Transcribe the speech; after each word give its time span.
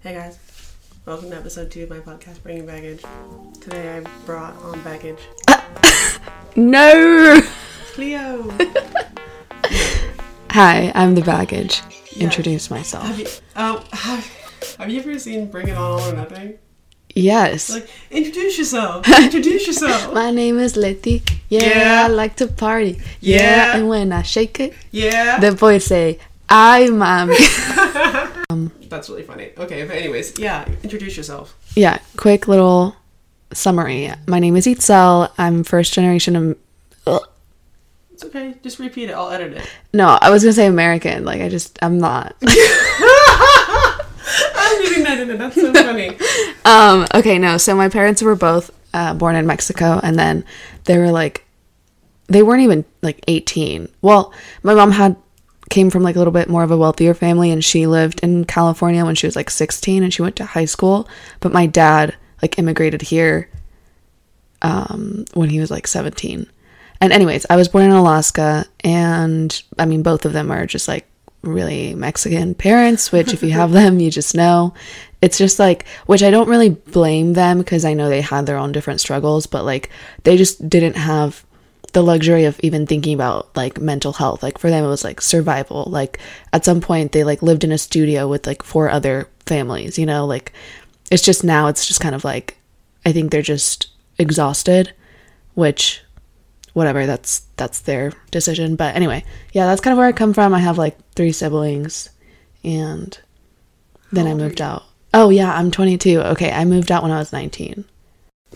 Hey 0.00 0.14
guys, 0.14 0.38
welcome 1.06 1.30
to 1.30 1.36
episode 1.36 1.70
two 1.70 1.82
of 1.84 1.90
my 1.90 1.98
podcast, 1.98 2.42
Bringing 2.42 2.66
Baggage. 2.66 3.02
Today 3.60 3.96
I 3.98 4.00
brought 4.24 4.56
on 4.62 4.80
baggage. 4.82 5.18
No! 6.56 7.40
Cleo! 7.92 8.50
Hi, 10.50 10.90
I'm 10.92 11.14
the 11.14 11.20
baggage. 11.22 11.82
Yeah. 12.12 12.24
Introduce 12.24 12.68
myself. 12.68 13.04
have, 13.04 13.18
you, 13.20 13.26
um, 13.54 13.80
have, 13.92 14.26
have 14.78 14.90
you 14.90 14.98
ever 14.98 15.16
seen 15.20 15.48
Bring 15.50 15.68
It 15.68 15.76
On 15.76 16.00
All 16.00 16.00
or 16.00 16.14
Nothing? 16.16 16.58
Yes. 17.14 17.70
Like, 17.70 17.88
introduce 18.10 18.58
yourself! 18.58 19.08
Introduce 19.22 19.68
yourself! 19.68 20.12
My 20.12 20.32
name 20.32 20.58
is 20.58 20.76
Letty. 20.76 21.22
Yeah, 21.48 21.64
Yeah. 21.78 22.04
I 22.06 22.08
like 22.08 22.34
to 22.36 22.48
party. 22.48 23.00
Yeah. 23.20 23.76
And 23.76 23.88
when 23.88 24.10
I 24.12 24.22
shake 24.22 24.58
it, 24.58 24.74
Yeah! 24.90 25.38
the 25.38 25.52
boys 25.52 25.84
say, 25.84 26.18
I 26.48 26.88
mommy. 26.90 27.36
That's 28.50 29.10
really 29.10 29.24
funny. 29.24 29.50
Okay, 29.58 29.84
but 29.84 29.94
anyways, 29.96 30.38
yeah, 30.38 30.66
introduce 30.82 31.18
yourself. 31.18 31.54
yeah, 31.76 31.98
quick 32.16 32.48
little 32.48 32.96
summary. 33.52 34.10
My 34.26 34.38
name 34.38 34.56
is 34.56 34.64
Itzel. 34.66 35.30
I'm 35.36 35.64
first 35.64 35.92
generation. 35.92 36.34
Am- 36.34 36.56
Ugh. 37.06 37.20
It's 38.10 38.24
okay, 38.24 38.54
just 38.62 38.78
repeat 38.78 39.10
it, 39.10 39.12
I'll 39.12 39.28
edit 39.28 39.52
it. 39.52 39.70
no, 39.92 40.16
I 40.22 40.30
was 40.30 40.42
gonna 40.44 40.54
say 40.54 40.64
American. 40.66 41.26
Like 41.26 41.42
I 41.42 41.50
just, 41.50 41.78
I'm 41.82 41.98
not. 41.98 42.36
I'm 42.42 42.48
that 45.04 45.18
in, 45.20 45.36
that's 45.36 45.54
so 45.54 45.70
funny. 45.74 46.16
um. 46.64 47.06
Okay. 47.14 47.38
No. 47.38 47.58
So 47.58 47.76
my 47.76 47.90
parents 47.90 48.22
were 48.22 48.34
both 48.34 48.70
uh, 48.94 49.12
born 49.12 49.36
in 49.36 49.46
Mexico, 49.46 50.00
and 50.02 50.18
then 50.18 50.42
they 50.84 50.96
were 50.96 51.10
like, 51.10 51.44
they 52.28 52.42
weren't 52.42 52.62
even 52.62 52.86
like 53.02 53.22
18. 53.28 53.88
Well, 54.00 54.32
my 54.62 54.72
mom 54.72 54.92
had 54.92 55.16
came 55.70 55.90
from 55.90 56.02
like 56.02 56.16
a 56.16 56.18
little 56.18 56.32
bit 56.32 56.48
more 56.48 56.62
of 56.62 56.70
a 56.70 56.76
wealthier 56.76 57.14
family, 57.14 57.50
and 57.50 57.64
she 57.64 57.86
lived 57.86 58.20
in 58.22 58.44
California 58.44 59.04
when 59.04 59.14
she 59.14 59.26
was 59.26 59.36
like 59.36 59.50
16, 59.50 60.02
and 60.02 60.12
she 60.12 60.22
went 60.22 60.36
to 60.36 60.44
high 60.44 60.64
school. 60.64 61.08
But 61.40 61.52
my 61.52 61.66
dad 61.66 62.16
like 62.42 62.58
immigrated 62.58 63.02
here 63.02 63.48
um, 64.62 65.24
when 65.34 65.48
he 65.48 65.60
was 65.60 65.70
like 65.70 65.86
17. 65.86 66.46
And 67.00 67.12
anyways, 67.12 67.46
I 67.48 67.56
was 67.56 67.68
born 67.68 67.84
in 67.84 67.92
Alaska, 67.92 68.66
and 68.82 69.62
I 69.78 69.86
mean, 69.86 70.02
both 70.02 70.24
of 70.24 70.32
them 70.32 70.50
are 70.50 70.66
just 70.66 70.88
like 70.88 71.06
really 71.42 71.94
Mexican 71.94 72.54
parents, 72.54 73.12
which 73.12 73.32
if 73.32 73.42
you 73.42 73.52
have 73.52 73.70
them, 73.70 74.00
you 74.00 74.10
just 74.10 74.34
know. 74.34 74.74
It's 75.20 75.38
just 75.38 75.58
like, 75.58 75.86
which 76.06 76.22
I 76.22 76.30
don't 76.30 76.48
really 76.48 76.70
blame 76.70 77.32
them 77.32 77.58
because 77.58 77.84
I 77.84 77.94
know 77.94 78.08
they 78.08 78.20
had 78.20 78.46
their 78.46 78.56
own 78.56 78.72
different 78.72 79.00
struggles, 79.00 79.46
but 79.46 79.64
like 79.64 79.90
they 80.24 80.36
just 80.36 80.68
didn't 80.68 80.96
have 80.96 81.44
the 81.92 82.02
luxury 82.02 82.44
of 82.44 82.58
even 82.60 82.86
thinking 82.86 83.14
about 83.14 83.54
like 83.56 83.80
mental 83.80 84.12
health. 84.12 84.42
Like 84.42 84.58
for 84.58 84.70
them, 84.70 84.84
it 84.84 84.88
was 84.88 85.04
like 85.04 85.20
survival. 85.20 85.84
Like 85.88 86.18
at 86.52 86.64
some 86.64 86.80
point, 86.80 87.12
they 87.12 87.24
like 87.24 87.42
lived 87.42 87.64
in 87.64 87.72
a 87.72 87.78
studio 87.78 88.28
with 88.28 88.46
like 88.46 88.62
four 88.62 88.90
other 88.90 89.28
families, 89.46 89.98
you 89.98 90.06
know, 90.06 90.26
like 90.26 90.52
it's 91.10 91.22
just 91.22 91.44
now, 91.44 91.68
it's 91.68 91.86
just 91.86 92.00
kind 92.00 92.14
of 92.14 92.24
like, 92.24 92.58
I 93.06 93.12
think 93.12 93.30
they're 93.30 93.42
just 93.42 93.88
exhausted, 94.18 94.92
which 95.54 96.02
whatever 96.74 97.06
that's 97.06 97.40
that's 97.56 97.80
their 97.80 98.12
decision. 98.30 98.76
But 98.76 98.94
anyway 98.94 99.24
yeah 99.52 99.66
that's 99.66 99.80
kind 99.80 99.92
of 99.92 99.98
where 99.98 100.06
i 100.06 100.12
come 100.12 100.34
from. 100.34 100.54
I 100.54 100.60
have 100.60 100.78
like 100.78 100.96
three 101.14 101.32
siblings 101.32 102.10
and 102.62 103.18
then 104.12 104.26
i 104.26 104.34
moved 104.34 104.60
out. 104.60 104.84
Oh 105.14 105.30
yeah 105.30 105.52
i'm 105.54 105.70
22 105.70 106.20
okay 106.20 106.52
i 106.52 106.64
moved 106.64 106.92
out 106.92 107.02
when 107.02 107.12
i 107.12 107.18
was 107.18 107.32
19 107.32 107.84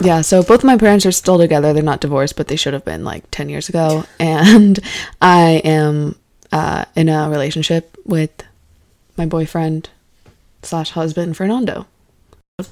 yeah 0.01 0.21
so 0.21 0.43
both 0.43 0.61
of 0.61 0.65
my 0.65 0.77
parents 0.77 1.05
are 1.05 1.13
still 1.13 1.39
together 1.39 1.73
they're 1.73 1.83
not 1.83 2.01
divorced 2.01 2.37
but 2.37 2.49
they 2.49 2.57
should 2.57 2.73
have 2.73 2.85
been 2.85 3.05
like 3.05 3.31
10 3.31 3.49
years 3.49 3.69
ago 3.69 4.05
and 4.19 4.81
i 5.21 5.61
am 5.65 6.17
uh, 6.51 6.85
in 6.95 7.09
a 7.09 7.31
relationship 7.31 7.97
with 8.05 8.31
my 9.17 9.27
boyfriend 9.27 9.91
slash 10.63 10.91
husband 10.91 11.37
fernando 11.37 11.87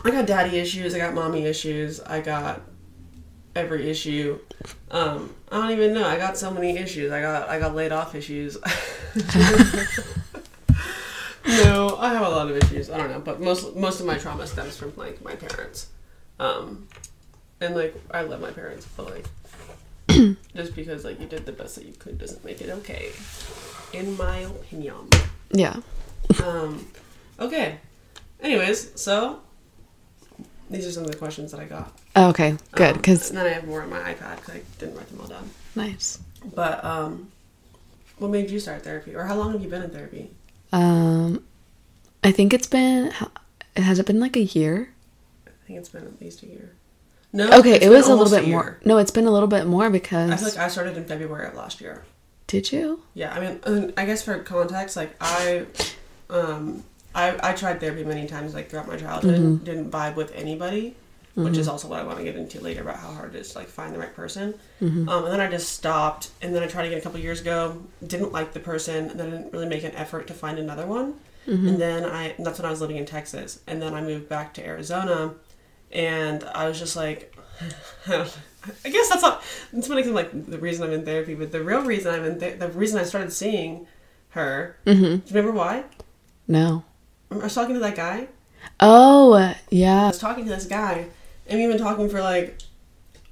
I 0.05 0.11
got 0.11 0.27
daddy 0.27 0.59
issues, 0.59 0.95
I 0.95 0.99
got 0.99 1.15
mommy 1.15 1.47
issues, 1.47 2.01
I 2.01 2.21
got 2.21 2.61
every 3.57 3.91
issue. 3.91 4.39
Um, 4.91 5.35
I 5.51 5.57
don't 5.57 5.71
even 5.71 5.95
know. 5.95 6.07
I 6.07 6.17
got 6.17 6.37
so 6.37 6.51
many 6.51 6.77
issues. 6.77 7.13
I 7.13 7.21
got 7.21 7.49
I 7.49 7.59
got 7.59 7.75
laid 7.75 7.93
off 7.93 8.15
issues. 8.15 8.57
no, 11.47 11.97
I 11.99 12.13
have 12.13 12.27
a 12.27 12.29
lot 12.29 12.51
of 12.51 12.57
issues. 12.57 12.91
I 12.91 12.99
don't 12.99 13.11
know, 13.11 13.21
but 13.21 13.41
most 13.41 13.75
most 13.77 14.01
of 14.01 14.07
my 14.07 14.19
trauma 14.19 14.47
stems 14.47 14.77
from 14.77 14.93
like 14.97 15.23
my 15.23 15.35
parents. 15.35 15.89
Um, 16.39 16.89
and 17.61 17.75
like 17.75 17.95
I 18.11 18.23
love 18.23 18.41
my 18.41 18.51
parents, 18.51 18.87
but 18.97 19.07
like 19.11 19.27
just 20.57 20.75
because 20.75 21.05
like 21.05 21.21
you 21.21 21.27
did 21.27 21.47
the 21.47 21.53
best 21.53 21.77
that 21.77 21.85
you 21.85 21.93
could 21.99 22.19
doesn't 22.19 22.45
make 22.45 22.61
it 22.61 22.71
okay. 22.71 23.11
In 23.93 24.17
my 24.17 24.39
opinion. 24.39 25.09
yeah 25.53 25.77
Um, 26.45 26.87
okay. 27.39 27.79
Anyways, 28.41 28.99
so 29.01 29.41
these 30.71 30.87
are 30.87 30.93
some 30.93 31.05
of 31.05 31.11
the 31.11 31.17
questions 31.17 31.51
that 31.53 31.61
I 31.61 31.65
got. 31.65 31.93
okay 32.17 32.57
good 32.73 32.91
Um, 32.93 32.97
because 32.97 33.31
and 33.31 33.39
then 33.39 33.47
I 33.47 33.51
have 33.51 33.67
more 33.67 33.83
on 33.83 33.91
my 33.91 33.99
iPad 34.01 34.37
because 34.37 34.55
I 34.57 34.61
didn't 34.79 34.97
write 34.97 35.09
them 35.09 35.21
all 35.21 35.27
down. 35.27 35.51
nice 35.75 36.19
But 36.55 36.85
um, 36.85 37.31
what 38.19 38.31
made 38.31 38.51
you 38.51 38.61
start 38.61 38.83
therapy, 38.83 39.15
or 39.15 39.25
how 39.25 39.35
long 39.37 39.53
have 39.53 39.63
you 39.63 39.69
been 39.69 39.83
in 39.83 39.91
therapy? 39.91 40.31
Um, 40.73 41.45
I 42.23 42.31
think 42.33 42.53
it's 42.55 42.67
been. 42.67 43.13
Has 43.77 43.99
it 43.99 44.07
been 44.07 44.21
like 44.21 44.37
a 44.37 44.43
year? 44.43 44.93
I 45.47 45.51
think 45.67 45.79
it's 45.79 45.89
been 45.89 46.05
at 46.05 46.21
least 46.21 46.43
a 46.43 46.47
year. 46.47 46.73
No. 47.33 47.49
Okay, 47.59 47.79
it 47.81 47.89
was 47.89 48.09
a 48.09 48.15
little 48.15 48.31
bit 48.37 48.47
year. 48.47 48.57
more. 48.57 48.81
No, 48.85 48.99
it's 48.99 49.13
been 49.13 49.27
a 49.27 49.31
little 49.31 49.49
bit 49.49 49.67
more 49.67 49.89
because 49.89 50.31
I 50.31 50.37
feel 50.37 50.49
like 50.49 50.59
I 50.59 50.69
started 50.69 50.97
in 50.97 51.05
February 51.05 51.47
of 51.47 51.55
last 51.55 51.81
year. 51.81 52.05
did 52.49 52.73
you? 52.73 53.03
Yeah, 53.15 53.33
I 53.33 53.41
mean, 53.41 53.93
I 53.97 54.05
guess 54.05 54.23
for 54.23 54.39
context, 54.41 54.97
like 54.97 55.15
I, 55.21 55.67
um, 56.29 56.83
I 57.15 57.37
I 57.41 57.53
tried 57.53 57.79
therapy 57.81 58.03
many 58.05 58.27
times, 58.27 58.53
like 58.55 58.69
throughout 58.69 58.89
my 58.89 58.97
childhood. 58.97 59.39
Mm-hmm. 59.39 59.65
Didn't 59.65 59.91
vibe 59.91 60.17
with 60.17 60.33
anybody, 60.35 60.97
which 61.35 61.57
is 61.57 61.69
also 61.69 61.87
what 61.89 62.01
I 62.01 62.03
want 62.03 62.19
to 62.19 62.25
get 62.25 62.35
into 62.35 62.61
later 62.61 62.83
about 62.83 62.97
how 62.97 63.13
hard 63.13 63.35
it 63.35 63.39
is 63.39 63.53
to 63.53 63.59
like 63.59 63.69
find 63.69 63.95
the 63.95 63.99
right 64.01 64.15
person. 64.15 64.55
Mm-hmm. 64.83 65.09
Um, 65.09 65.25
and 65.25 65.33
then 65.33 65.41
I 65.41 65.49
just 65.49 65.73
stopped, 65.73 66.31
and 66.43 66.55
then 66.55 66.63
I 66.65 66.67
tried 66.67 66.87
again 66.87 66.99
a 66.99 67.01
couple 67.01 67.21
years 67.21 67.41
ago. 67.41 67.81
Didn't 68.05 68.33
like 68.33 68.53
the 68.53 68.61
person, 68.61 69.11
and 69.11 69.21
then 69.21 69.29
I 69.29 69.31
didn't 69.31 69.53
really 69.53 69.69
make 69.69 69.85
an 69.85 69.95
effort 69.95 70.27
to 70.27 70.35
find 70.35 70.59
another 70.59 70.87
one. 70.87 71.15
Mm-hmm. 71.47 71.69
And 71.69 71.81
then 71.81 72.05
I 72.05 72.35
and 72.37 72.45
that's 72.45 72.59
when 72.59 72.67
I 72.67 72.71
was 72.71 72.81
living 72.81 72.97
in 72.97 73.07
Texas, 73.07 73.61
and 73.69 73.81
then 73.81 73.95
I 73.95 74.01
moved 74.03 74.29
back 74.29 74.53
to 74.55 74.67
Arizona, 74.67 75.35
and 75.91 76.45
I 76.45 76.69
was 76.69 76.79
just 76.79 76.97
like. 76.97 77.35
I 78.09 78.89
guess 78.91 79.09
that's 79.09 79.23
not. 79.23 79.43
It's 79.73 79.89
funny 79.89 80.03
'cause, 80.03 80.13
like 80.13 80.47
the 80.47 80.59
reason 80.59 80.85
I'm 80.87 80.93
in 80.93 81.05
therapy, 81.05 81.35
but 81.35 81.51
the 81.51 81.63
real 81.63 81.83
reason 81.83 82.15
I'm 82.15 82.25
in 82.25 82.39
th- 82.39 82.59
the 82.59 82.69
reason 82.69 82.99
I 82.99 83.05
started 83.05 83.33
seeing 83.33 83.87
her. 84.31 84.77
Mm-hmm. 84.87 85.03
Do 85.03 85.11
you 85.11 85.23
remember 85.31 85.53
why? 85.53 85.85
No. 86.47 86.85
I 87.31 87.37
was 87.37 87.55
talking 87.55 87.75
to 87.75 87.81
that 87.81 87.97
guy. 87.97 88.29
Oh 88.81 89.55
yeah. 89.71 90.05
I 90.05 90.07
was 90.09 90.19
talking 90.19 90.45
to 90.45 90.51
this 90.51 90.67
guy, 90.67 91.07
and 91.47 91.59
we've 91.59 91.69
been 91.71 91.79
talking 91.79 92.09
for 92.11 92.21
like, 92.21 92.59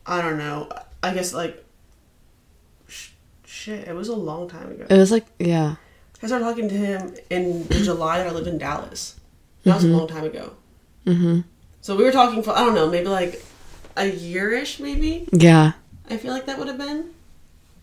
I 0.06 0.22
don't 0.22 0.38
know. 0.38 0.70
I 1.02 1.12
guess 1.12 1.34
like, 1.34 1.62
sh- 2.86 3.10
shit. 3.44 3.86
It 3.86 3.94
was 3.94 4.08
a 4.08 4.16
long 4.16 4.48
time 4.48 4.70
ago. 4.72 4.86
It 4.88 4.96
was 4.96 5.10
like 5.10 5.26
yeah. 5.38 5.76
I 6.22 6.26
started 6.26 6.44
talking 6.44 6.68
to 6.70 6.74
him 6.74 7.14
in 7.30 7.68
July 7.68 8.18
that 8.18 8.26
I 8.28 8.30
lived 8.30 8.48
in 8.48 8.56
Dallas. 8.58 9.20
That 9.64 9.74
was 9.74 9.84
a 9.84 9.88
long 9.88 10.08
time 10.08 10.24
ago. 10.24 10.54
Mm-hmm. 11.06 11.40
So 11.80 11.96
we 11.96 12.04
were 12.04 12.12
talking 12.12 12.42
for 12.42 12.50
I 12.50 12.60
don't 12.64 12.74
know, 12.74 12.88
maybe 12.88 13.08
like 13.08 13.42
a 13.96 14.06
year-ish, 14.06 14.78
maybe. 14.80 15.28
Yeah. 15.32 15.72
I 16.10 16.16
feel 16.16 16.32
like 16.32 16.46
that 16.46 16.58
would 16.58 16.68
have 16.68 16.78
been. 16.78 17.10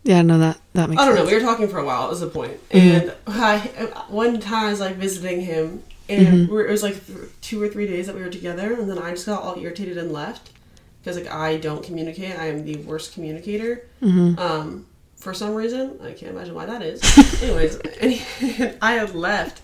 Yeah. 0.03 0.21
No, 0.21 0.37
that 0.39 0.59
that 0.73 0.89
makes. 0.89 1.01
I 1.01 1.05
don't 1.05 1.15
know. 1.15 1.25
We 1.25 1.33
were 1.33 1.39
talking 1.41 1.67
for 1.67 1.79
a 1.79 1.85
while. 1.85 2.11
Is 2.11 2.19
the 2.19 2.27
point? 2.27 2.57
Mm-hmm. 2.69 3.09
And 3.09 3.13
I, 3.27 3.59
one 4.09 4.39
time 4.39 4.67
I 4.67 4.69
was 4.71 4.79
like 4.79 4.95
visiting 4.95 5.41
him, 5.41 5.83
and 6.07 6.27
Mm-hmm. 6.47 6.59
it 6.59 6.69
was 6.69 6.83
like 6.83 7.05
th- 7.05 7.17
two 7.41 7.61
or 7.61 7.67
three 7.67 7.87
days 7.87 8.05
that 8.07 8.15
we 8.15 8.21
were 8.21 8.29
together, 8.29 8.73
and 8.73 8.89
then 8.89 8.97
I 8.99 9.11
just 9.11 9.25
got 9.25 9.41
all 9.41 9.57
irritated 9.57 9.97
and 9.97 10.11
left 10.11 10.51
because 11.01 11.17
like 11.17 11.31
I 11.31 11.57
don't 11.57 11.83
communicate. 11.83 12.37
I 12.37 12.47
am 12.47 12.63
the 12.65 12.77
worst 12.77 13.13
communicator. 13.13 13.87
Mm-hmm. 14.01 14.37
Um, 14.39 14.85
for 15.15 15.33
some 15.33 15.55
reason, 15.55 15.99
I 16.03 16.11
can't 16.11 16.31
imagine 16.33 16.53
why 16.53 16.67
that 16.67 16.83
is. 16.83 17.01
Anyways, 17.43 17.77
and 18.59 18.77
I 18.81 18.93
had 18.93 19.15
left, 19.15 19.61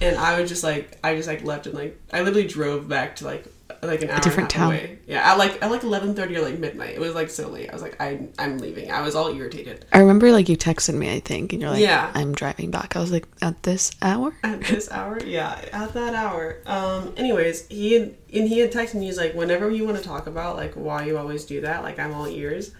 and 0.00 0.16
I 0.16 0.40
was 0.40 0.50
just 0.50 0.64
like, 0.64 0.98
I 1.04 1.14
just 1.14 1.28
like 1.28 1.44
left 1.44 1.66
and 1.66 1.74
like 1.76 2.00
I 2.12 2.22
literally 2.22 2.48
drove 2.48 2.88
back 2.88 3.14
to 3.16 3.24
like 3.26 3.46
like 3.86 4.02
an 4.02 4.10
hour 4.10 4.20
different 4.20 4.52
a 4.54 4.58
half 4.58 4.68
town. 4.70 4.74
away. 4.74 4.98
Yeah, 5.06 5.32
at 5.32 5.38
like 5.38 5.62
at 5.62 5.70
like 5.70 5.82
eleven 5.82 6.14
thirty 6.14 6.36
or 6.36 6.42
like 6.42 6.58
midnight. 6.58 6.94
It 6.94 7.00
was 7.00 7.14
like 7.14 7.30
so 7.30 7.48
late. 7.48 7.70
I 7.70 7.72
was 7.72 7.82
like, 7.82 8.00
I 8.00 8.28
I'm 8.38 8.58
leaving. 8.58 8.90
I 8.90 9.02
was 9.02 9.14
all 9.14 9.28
irritated. 9.34 9.84
I 9.92 9.98
remember 9.98 10.30
like 10.32 10.48
you 10.48 10.56
texted 10.56 10.94
me. 10.94 11.12
I 11.14 11.20
think, 11.20 11.52
and 11.52 11.62
you're 11.62 11.70
like, 11.70 11.80
Yeah. 11.80 12.10
I'm 12.14 12.32
driving 12.34 12.70
back. 12.70 12.96
I 12.96 13.00
was 13.00 13.12
like, 13.12 13.26
at 13.42 13.62
this 13.62 13.90
hour. 14.02 14.34
at 14.44 14.60
this 14.62 14.90
hour 14.90 15.18
yeah 15.24 15.60
at 15.72 15.92
that 15.94 16.14
hour 16.14 16.58
um 16.66 17.12
anyways 17.16 17.66
he 17.68 17.92
had 17.94 18.14
and 18.32 18.48
he 18.48 18.58
had 18.58 18.72
texted 18.72 18.94
me 18.94 19.06
he's 19.06 19.16
like 19.18 19.34
whenever 19.34 19.70
you 19.70 19.84
want 19.84 19.96
to 19.96 20.02
talk 20.02 20.26
about 20.26 20.56
like 20.56 20.74
why 20.74 21.04
you 21.04 21.16
always 21.18 21.44
do 21.44 21.60
that 21.60 21.82
like 21.82 21.98
i'm 21.98 22.12
all 22.12 22.26
ears 22.26 22.72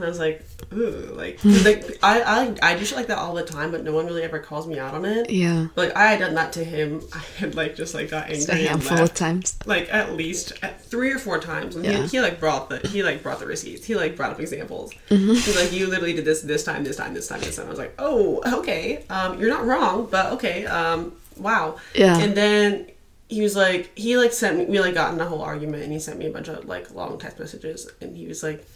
and 0.00 0.06
i 0.06 0.08
was 0.08 0.18
like 0.18 0.44
ooh 0.72 1.12
like 1.14 1.38
like 1.44 1.98
i 2.02 2.22
i 2.22 2.70
i 2.70 2.74
do 2.78 2.84
shit 2.84 2.96
like 2.96 3.06
that 3.08 3.18
all 3.18 3.34
the 3.34 3.42
time 3.44 3.70
but 3.70 3.84
no 3.84 3.92
one 3.92 4.06
really 4.06 4.22
ever 4.22 4.38
calls 4.38 4.66
me 4.66 4.78
out 4.78 4.94
on 4.94 5.04
it 5.04 5.28
Yeah. 5.30 5.66
but 5.74 5.88
like 5.88 5.96
i 5.96 6.06
had 6.10 6.20
done 6.20 6.34
that 6.34 6.52
to 6.54 6.64
him 6.64 7.02
i 7.12 7.18
had 7.38 7.54
like 7.54 7.76
just 7.76 7.94
like 7.94 8.10
got 8.10 8.28
Just 8.28 8.48
a 8.48 8.52
angry 8.52 8.66
and 8.68 8.82
handful 8.82 8.98
of 9.04 9.14
times. 9.14 9.58
like 9.66 9.92
at 9.92 10.14
least 10.14 10.52
at 10.62 10.80
three 10.84 11.10
or 11.12 11.18
four 11.18 11.38
times 11.38 11.76
and 11.76 11.84
Yeah. 11.84 12.02
he, 12.02 12.08
he 12.08 12.20
like 12.20 12.40
brought 12.40 12.70
the 12.70 12.78
he 12.88 13.02
like 13.02 13.22
brought 13.22 13.38
the 13.40 13.46
receipts 13.46 13.84
he 13.84 13.94
like 13.94 14.16
brought 14.16 14.30
up 14.32 14.40
examples 14.40 14.92
Mm-hmm. 15.10 15.32
he's 15.34 15.56
like 15.56 15.72
you 15.72 15.86
literally 15.88 16.12
did 16.14 16.24
this 16.24 16.42
this 16.42 16.64
time 16.64 16.84
this 16.84 16.96
time 16.96 17.14
this 17.14 17.28
time 17.28 17.40
this 17.40 17.56
time 17.56 17.66
i 17.66 17.70
was 17.70 17.78
like 17.78 17.94
oh 17.98 18.40
okay 18.60 19.04
um 19.10 19.38
you're 19.38 19.50
not 19.50 19.64
wrong 19.66 20.08
but 20.10 20.32
okay 20.34 20.66
um 20.66 21.12
wow 21.36 21.76
Yeah. 21.94 22.18
and 22.18 22.34
then 22.36 22.86
he 23.28 23.42
was 23.42 23.54
like 23.54 23.96
he 23.96 24.16
like 24.16 24.32
sent 24.32 24.58
me 24.58 24.64
we 24.66 24.80
like 24.80 24.94
got 24.94 25.14
in 25.14 25.20
a 25.20 25.24
whole 25.24 25.40
argument 25.42 25.82
and 25.84 25.92
he 25.92 26.00
sent 26.00 26.18
me 26.18 26.26
a 26.26 26.30
bunch 26.32 26.48
of 26.48 26.64
like 26.64 26.92
long 26.94 27.16
text 27.18 27.38
messages 27.38 27.88
and 28.00 28.16
he 28.16 28.26
was 28.26 28.42
like 28.42 28.66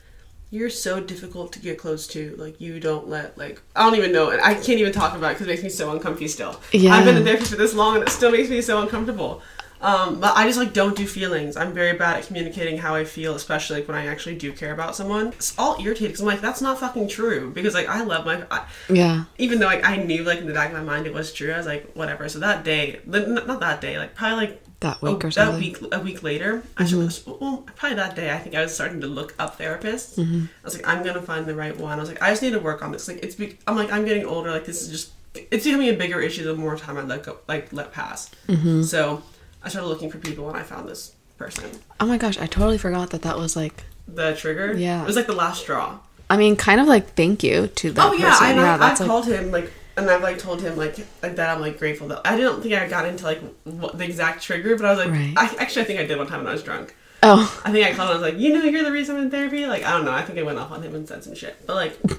you're 0.55 0.71
so 0.71 1.01
difficult 1.01 1.53
to 1.53 1.59
get 1.59 1.77
close 1.77 2.07
to 2.07 2.35
like 2.39 2.61
you 2.61 2.79
don't 2.79 3.09
let 3.09 3.37
like 3.37 3.61
i 3.75 3.83
don't 3.85 3.97
even 3.99 4.13
know 4.13 4.31
and 4.31 4.41
i 4.41 4.55
can't 4.55 4.79
even 4.79 4.93
talk 4.93 5.17
about 5.17 5.33
it 5.33 5.35
because 5.35 5.47
it 5.49 5.51
makes 5.51 5.63
me 5.65 5.69
so 5.69 5.91
uncomfy 5.91 6.29
still 6.29 6.61
Yeah. 6.73 6.95
i've 6.95 7.05
been 7.05 7.17
in 7.17 7.25
therapy 7.25 7.45
for 7.45 7.57
this 7.57 7.75
long 7.75 7.97
and 7.97 8.05
it 8.05 8.11
still 8.11 8.31
makes 8.31 8.49
me 8.49 8.61
so 8.63 8.81
uncomfortable 8.81 9.43
um, 9.81 10.21
but 10.21 10.37
I 10.37 10.47
just 10.47 10.59
like 10.59 10.73
don't 10.73 10.97
do 10.97 11.07
feelings. 11.07 11.57
I'm 11.57 11.73
very 11.75 11.97
bad 11.97 12.17
at 12.17 12.27
communicating 12.27 12.79
how 12.79 12.95
I 12.95 13.05
feel, 13.05 13.35
especially 13.35 13.81
like 13.81 13.89
when 13.89 13.97
I 13.97 14.07
actually 14.07 14.37
do 14.37 14.53
care 14.53 14.73
about 14.73 14.97
someone. 14.97 15.29
It's 15.29 15.55
all 15.59 15.77
irritating 15.81 16.09
because 16.09 16.21
I'm 16.21 16.27
like, 16.27 16.41
that's 16.41 16.63
not 16.63 16.79
fucking 16.81 17.09
true. 17.09 17.51
Because 17.51 17.75
like 17.75 17.89
I 17.89 18.03
love 18.03 18.25
my, 18.25 18.45
I, 18.51 18.67
Yeah. 18.89 19.25
even 19.39 19.59
though 19.59 19.67
like 19.67 19.85
I 19.85 19.97
knew 19.97 20.25
like 20.25 20.39
in 20.39 20.47
the 20.47 20.55
back 20.55 20.69
of 20.73 20.75
my 20.75 20.83
mind 20.83 21.07
it 21.07 21.13
was 21.15 21.33
true, 21.33 21.53
I 21.53 21.59
was 21.59 21.67
like 21.67 21.93
whatever. 21.93 22.29
So 22.29 22.39
that 22.39 22.65
day, 22.65 23.01
not 23.07 23.61
that 23.61 23.81
day, 23.81 23.99
like 23.99 24.15
probably 24.15 24.47
like 24.47 24.63
That 24.81 24.99
a, 25.03 25.05
week 25.13 25.25
or 25.25 25.31
so. 25.31 25.41
that 25.41 25.47
something. 25.53 25.61
week 25.83 25.93
a 25.93 26.01
week 26.01 26.23
later, 26.23 26.63
I 26.79 26.85
should 26.87 26.99
mm-hmm. 26.99 27.31
well, 27.45 27.65
probably 27.77 27.97
that 27.97 28.17
day. 28.17 28.33
I 28.33 28.39
think 28.39 28.55
I 28.55 28.63
was 28.63 28.75
starting 28.75 29.01
to 29.03 29.07
look 29.07 29.35
up 29.39 29.59
therapists. 29.59 30.17
Mm-hmm. 30.19 30.45
I 30.47 30.65
was 30.65 30.75
like, 30.75 30.87
I'm 30.89 31.03
gonna 31.03 31.21
find 31.23 31.45
the 31.47 31.55
right 31.55 31.77
one. 31.77 31.99
I 31.99 32.01
was 32.01 32.09
like, 32.09 32.23
I 32.23 32.31
just 32.31 32.43
need 32.43 32.53
to 32.53 32.59
work 32.61 32.83
on 32.83 32.91
this. 32.93 33.07
Like 33.09 33.23
it's 33.23 33.35
be- 33.35 33.59
I'm 33.67 33.77
like 33.77 33.93
I'm 33.93 34.05
getting 34.07 34.25
older. 34.25 34.51
Like 34.51 34.65
this 34.65 34.81
is 34.83 34.89
just 34.91 35.13
it's 35.35 35.65
becoming 35.65 35.89
a 35.89 35.95
bigger 35.95 36.21
issue 36.21 36.45
the 36.45 36.55
more 36.55 36.77
time 36.77 36.97
I 36.97 37.03
let 37.03 37.25
go 37.25 37.39
like 37.49 37.73
let 37.73 37.93
pass. 37.93 38.31
Mm-hmm. 38.49 38.83
So 38.83 39.23
I 39.65 39.69
started 39.69 39.89
looking 39.89 40.11
for 40.11 40.19
people 40.19 40.49
and 40.49 40.57
I 40.57 40.63
found 40.63 40.89
this 40.89 41.15
person. 41.39 41.71
Oh 42.01 42.07
my 42.07 42.19
gosh, 42.19 42.39
I 42.39 42.47
totally 42.47 42.79
forgot 42.79 43.11
that 43.11 43.23
that 43.23 43.39
was 43.39 43.57
like. 43.57 43.85
The 44.07 44.35
trigger, 44.37 44.75
Yeah. 44.75 45.03
it 45.03 45.07
was 45.07 45.17
like 45.17 45.27
the 45.27 45.33
last 45.35 45.63
straw. 45.63 45.99
I 46.29 46.37
mean, 46.37 46.57
kind 46.57 46.81
of 46.81 46.87
like 46.87 47.15
thank 47.15 47.43
you 47.43 47.69
to 47.69 47.93
that 47.93 48.07
Oh 48.07 48.13
yeah, 48.13 48.31
person. 48.31 48.47
I, 48.47 48.55
yeah, 48.55 48.75
I, 48.75 48.77
that's 48.77 49.01
I 49.01 49.05
like 49.05 49.11
called 49.11 49.27
him 49.27 49.51
like, 49.51 49.71
and 49.97 50.11
I've 50.11 50.23
like 50.23 50.39
told 50.39 50.61
him 50.63 50.77
like 50.77 50.99
like 51.23 51.37
that. 51.37 51.51
I'm 51.55 51.61
like 51.61 51.79
grateful 51.79 52.09
that 52.09 52.21
I 52.25 52.37
didn't 52.37 52.61
think 52.63 52.75
I 52.75 52.87
got 52.89 53.07
into 53.07 53.25
like 53.25 53.41
what, 53.65 53.97
the 53.99 54.05
exact 54.05 54.43
trigger, 54.43 54.77
but 54.77 54.85
I 54.87 54.91
was 54.91 54.99
like, 54.99 55.11
Right. 55.11 55.33
I, 55.37 55.55
actually 55.59 55.83
I 55.83 55.85
think 55.87 56.01
I 56.01 56.07
did 56.07 56.19
one 56.19 56.27
time 56.27 56.39
when 56.41 56.49
I 56.49 56.53
was 56.53 56.63
drunk. 56.63 56.95
oh 57.23 57.63
I 57.65 57.73
think 57.73 57.87
I 57.87 57.93
called 57.95 58.11
him. 58.11 58.17
I 58.19 58.21
was 58.21 58.33
like, 58.33 58.39
you 58.41 58.53
know, 58.53 58.63
you're 58.65 58.85
the 58.85 58.93
reason 58.93 59.17
I'm 59.17 59.23
in 59.25 59.31
therapy. 59.31 59.67
Like 59.67 59.85
I 59.85 59.91
don't 59.93 60.05
know. 60.05 60.13
I 60.13 60.23
think 60.23 60.39
I 60.39 60.43
went 60.43 60.59
off 60.59 60.71
on 60.71 60.83
him 60.83 60.95
and 60.95 61.09
said 61.09 61.25
some 61.25 61.35
shit, 61.35 61.57
but 61.67 61.75
like. 61.77 61.99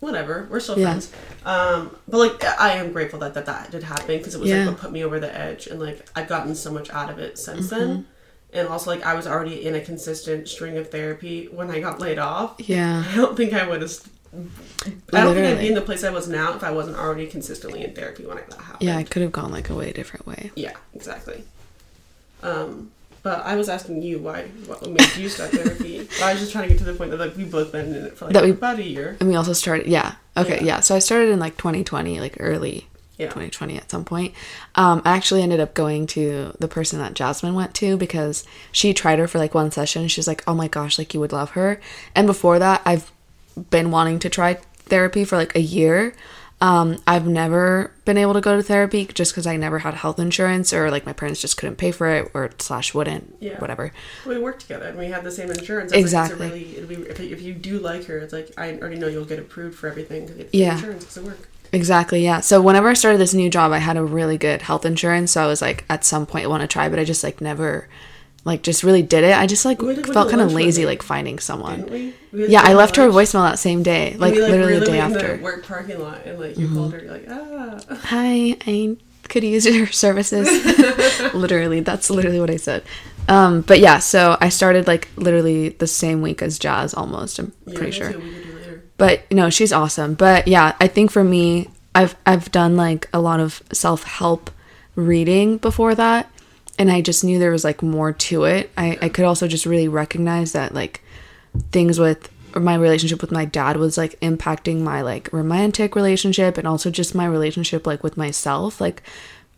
Whatever, 0.00 0.48
we're 0.50 0.58
still 0.58 0.76
Yeah. 0.76 0.98
Um, 1.44 1.96
but 2.08 2.18
like, 2.18 2.44
I 2.44 2.72
am 2.74 2.92
grateful 2.92 3.18
that 3.20 3.34
that, 3.34 3.46
that 3.46 3.70
did 3.70 3.82
happen 3.82 4.18
because 4.18 4.34
it 4.34 4.40
was 4.40 4.50
Yeah. 4.50 4.60
like 4.60 4.68
what 4.74 4.78
put 4.78 4.92
me 4.92 5.04
over 5.04 5.18
the 5.20 5.36
edge, 5.36 5.66
and 5.66 5.80
like 5.80 6.06
I've 6.14 6.28
gotten 6.28 6.54
so 6.54 6.70
much 6.70 6.88
out 6.90 7.10
of 7.10 7.18
it 7.18 7.38
since 7.38 7.70
Mm-hmm. 7.70 7.78
then. 7.78 8.06
And 8.54 8.68
also, 8.68 8.90
like, 8.90 9.02
I 9.02 9.14
was 9.14 9.26
already 9.26 9.64
in 9.66 9.74
a 9.74 9.80
consistent 9.80 10.46
string 10.46 10.76
of 10.76 10.90
therapy 10.90 11.46
when 11.46 11.70
I 11.70 11.80
got 11.80 12.00
laid 12.00 12.18
off. 12.18 12.56
yeah. 12.58 13.02
I 13.10 13.16
don't 13.16 13.34
think 13.34 13.54
I 13.54 13.66
would 13.66 13.80
have. 13.80 13.98
I 14.34 15.20
don't 15.22 15.34
think 15.34 15.46
I'd 15.46 15.58
be 15.58 15.68
in 15.68 15.74
the 15.74 15.80
place 15.80 16.04
I 16.04 16.10
was 16.10 16.28
now 16.28 16.54
if 16.54 16.62
I 16.62 16.70
wasn't 16.70 16.98
already 16.98 17.26
consistently 17.26 17.82
in 17.82 17.94
therapy 17.94 18.24
when 18.26 18.36
I 18.38 18.42
that 18.42 18.60
happened. 18.60 18.82
Yeah, 18.82 18.96
I 18.98 19.04
could 19.04 19.22
have 19.22 19.32
gone 19.32 19.50
like 19.50 19.70
a 19.70 19.74
way 19.74 19.90
different 19.92 20.26
way. 20.26 20.50
Yeah, 20.54 20.72
exactly. 20.94 21.44
Um, 22.42 22.90
but 23.22 23.44
I 23.44 23.56
was 23.56 23.68
asking 23.68 24.02
you 24.02 24.18
why 24.18 24.44
what 24.66 24.88
made 24.88 25.16
you 25.16 25.28
start 25.28 25.50
therapy. 25.50 26.08
I 26.22 26.32
was 26.32 26.40
just 26.40 26.52
trying 26.52 26.64
to 26.64 26.68
get 26.74 26.78
to 26.78 26.84
the 26.84 26.94
point 26.94 27.10
that 27.12 27.20
like 27.20 27.36
we 27.36 27.44
both 27.44 27.72
been 27.72 27.94
in 27.94 28.06
it 28.06 28.16
for 28.18 28.26
like 28.26 28.34
That 28.34 28.44
we- 28.44 28.50
about 28.50 28.78
a 28.78 28.82
year. 28.84 29.16
And 29.20 29.28
we 29.28 29.36
also 29.36 29.52
started, 29.52 29.86
yeah. 29.86 30.14
Okay, 30.36 30.56
Yeah. 30.58 30.64
yeah. 30.64 30.80
So 30.80 30.94
I 30.94 30.98
started 30.98 31.30
in 31.30 31.38
like 31.38 31.56
2020, 31.56 32.18
like 32.20 32.36
early 32.40 32.88
Yeah. 33.18 33.26
2020 33.26 33.76
at 33.76 33.90
some 33.90 34.04
point. 34.04 34.34
Um, 34.74 35.02
I 35.04 35.16
actually 35.16 35.42
ended 35.42 35.60
up 35.60 35.74
going 35.74 36.06
to 36.08 36.54
the 36.58 36.68
person 36.68 36.98
that 36.98 37.14
Jasmine 37.14 37.54
went 37.54 37.74
to 37.74 37.96
because 37.96 38.44
she 38.72 38.92
tried 38.94 39.18
her 39.18 39.28
for 39.28 39.38
like 39.38 39.54
one 39.54 39.70
session. 39.70 40.08
She's 40.08 40.26
like, 40.26 40.42
oh 40.48 40.54
my 40.54 40.68
gosh, 40.68 40.98
like 40.98 41.14
you 41.14 41.20
would 41.20 41.32
love 41.32 41.50
her. 41.50 41.80
And 42.14 42.26
before 42.26 42.58
that, 42.58 42.82
I've 42.84 43.12
been 43.70 43.90
wanting 43.90 44.18
to 44.20 44.28
try 44.30 44.54
therapy 44.86 45.24
for 45.24 45.36
like 45.36 45.54
a 45.54 45.60
year. 45.60 46.14
Um, 46.62 47.02
I've 47.08 47.26
never 47.26 47.90
been 48.04 48.16
able 48.16 48.34
to 48.34 48.40
go 48.40 48.56
to 48.56 48.62
therapy 48.62 49.04
just 49.06 49.32
because 49.32 49.48
I 49.48 49.56
never 49.56 49.80
had 49.80 49.94
health 49.94 50.20
insurance 50.20 50.72
or 50.72 50.92
like 50.92 51.04
my 51.04 51.12
parents 51.12 51.40
just 51.40 51.56
couldn't 51.56 51.74
pay 51.74 51.90
for 51.90 52.06
it 52.08 52.30
or 52.34 52.50
slash 52.58 52.94
wouldn't, 52.94 53.34
Yeah. 53.40 53.58
whatever. 53.58 53.92
We 54.24 54.38
worked 54.38 54.60
together 54.60 54.86
and 54.86 54.96
we 54.96 55.06
had 55.06 55.24
the 55.24 55.32
same 55.32 55.50
insurance. 55.50 55.90
Exactly. 55.90 56.38
Like, 56.48 56.52
really, 56.52 57.02
be, 57.04 57.10
if, 57.10 57.18
if 57.18 57.42
you 57.42 57.52
do 57.52 57.80
like 57.80 58.04
her, 58.04 58.16
it's 58.18 58.32
like 58.32 58.52
I 58.56 58.74
already 58.78 58.96
know 59.00 59.08
you'll 59.08 59.24
get 59.24 59.40
approved 59.40 59.76
for 59.76 59.88
everything 59.88 60.28
it's 60.38 60.54
Yeah. 60.54 60.74
insurance 60.74 61.16
it 61.16 61.24
work. 61.24 61.48
Exactly, 61.72 62.22
yeah. 62.22 62.38
So 62.38 62.62
whenever 62.62 62.88
I 62.90 62.94
started 62.94 63.18
this 63.18 63.34
new 63.34 63.50
job, 63.50 63.72
I 63.72 63.78
had 63.78 63.96
a 63.96 64.04
really 64.04 64.38
good 64.38 64.62
health 64.62 64.84
insurance. 64.86 65.32
So 65.32 65.42
I 65.42 65.46
was 65.48 65.60
like, 65.60 65.84
at 65.90 66.04
some 66.04 66.26
point, 66.26 66.44
I 66.44 66.48
want 66.48 66.60
to 66.60 66.68
try, 66.68 66.88
but 66.88 67.00
I 67.00 67.04
just 67.04 67.24
like 67.24 67.40
never, 67.40 67.88
like, 68.44 68.62
just 68.62 68.82
really 68.82 69.02
did 69.02 69.24
it. 69.24 69.36
I 69.36 69.46
just 69.46 69.64
like 69.64 69.80
We 69.82 69.94
felt 69.96 70.30
kind 70.30 70.40
of 70.42 70.52
lazy, 70.52 70.84
like 70.86 71.02
finding 71.02 71.38
someone. 71.38 71.86
We? 71.90 72.14
we 72.32 72.48
Yeah, 72.48 72.62
I 72.62 72.74
left 72.74 72.96
her 72.96 73.04
a 73.08 73.10
voicemail 73.10 73.48
that 73.48 73.58
same 73.58 73.82
day, 73.82 74.16
like, 74.18 74.34
literally 74.34 74.78
the 74.78 74.86
day 74.86 74.98
in 74.98 75.12
after. 75.14 75.36
the 75.36 75.42
work 75.42 75.64
parking 75.66 76.00
lot 76.00 76.24
and 76.26 76.38
like 76.40 76.58
you 76.58 76.68
called 76.74 76.92
her. 76.94 77.00
You're 77.02 77.12
like 77.12 77.26
ah. 77.30 77.80
Hi, 78.04 78.56
I 78.66 78.96
could 79.28 79.44
use 79.44 79.64
your 79.66 79.86
services. 80.04 80.48
literally, 81.34 81.80
that's 81.80 82.10
literally 82.10 82.40
what 82.40 82.50
I 82.50 82.56
said. 82.56 82.82
Um, 83.28 83.60
but 83.60 83.78
yeah, 83.78 83.98
so 84.00 84.36
I 84.40 84.48
started 84.48 84.86
like 84.88 85.08
literally 85.16 85.70
the 85.70 85.86
same 85.86 86.22
week 86.22 86.42
as 86.42 86.58
Jazz, 86.58 86.92
almost. 86.94 87.38
I'm 87.38 87.52
Yeah, 87.66 87.76
pretty 87.76 87.92
sure. 87.92 88.12
too, 88.12 88.18
we 88.18 88.30
could 88.32 88.42
do 88.44 88.52
later. 88.56 88.82
but 88.96 89.30
no 89.32 89.48
she's 89.50 89.72
awesome 89.72 90.14
but 90.14 90.46
yeah 90.46 90.74
i 90.80 90.86
think 90.86 91.10
for 91.10 91.24
me 91.24 91.68
i've 91.94 92.14
i've 92.26 92.50
done 92.52 92.76
like 92.76 93.08
a 93.12 93.20
lot 93.20 93.40
of 93.40 93.62
self-help 93.72 94.50
reading 94.96 95.56
before 95.58 95.94
that 95.94 96.30
and 96.78 96.90
i 96.90 97.00
just 97.00 97.22
knew 97.24 97.38
there 97.38 97.50
was 97.50 97.64
like 97.64 97.82
more 97.82 98.12
to 98.12 98.44
it 98.44 98.70
i 98.76 98.98
i 99.02 99.08
could 99.08 99.24
also 99.24 99.46
just 99.48 99.66
really 99.66 99.88
recognize 99.88 100.52
that 100.52 100.74
like 100.74 101.02
things 101.70 101.98
with 101.98 102.30
my 102.54 102.74
relationship 102.74 103.20
with 103.22 103.32
my 103.32 103.44
dad 103.44 103.76
was 103.76 103.96
like 103.96 104.18
impacting 104.20 104.80
my 104.80 105.00
like 105.02 105.32
romantic 105.32 105.94
relationship 105.96 106.58
and 106.58 106.66
also 106.68 106.90
just 106.90 107.14
my 107.14 107.24
relationship 107.26 107.86
like 107.86 108.02
with 108.02 108.16
myself 108.16 108.80
like 108.80 109.02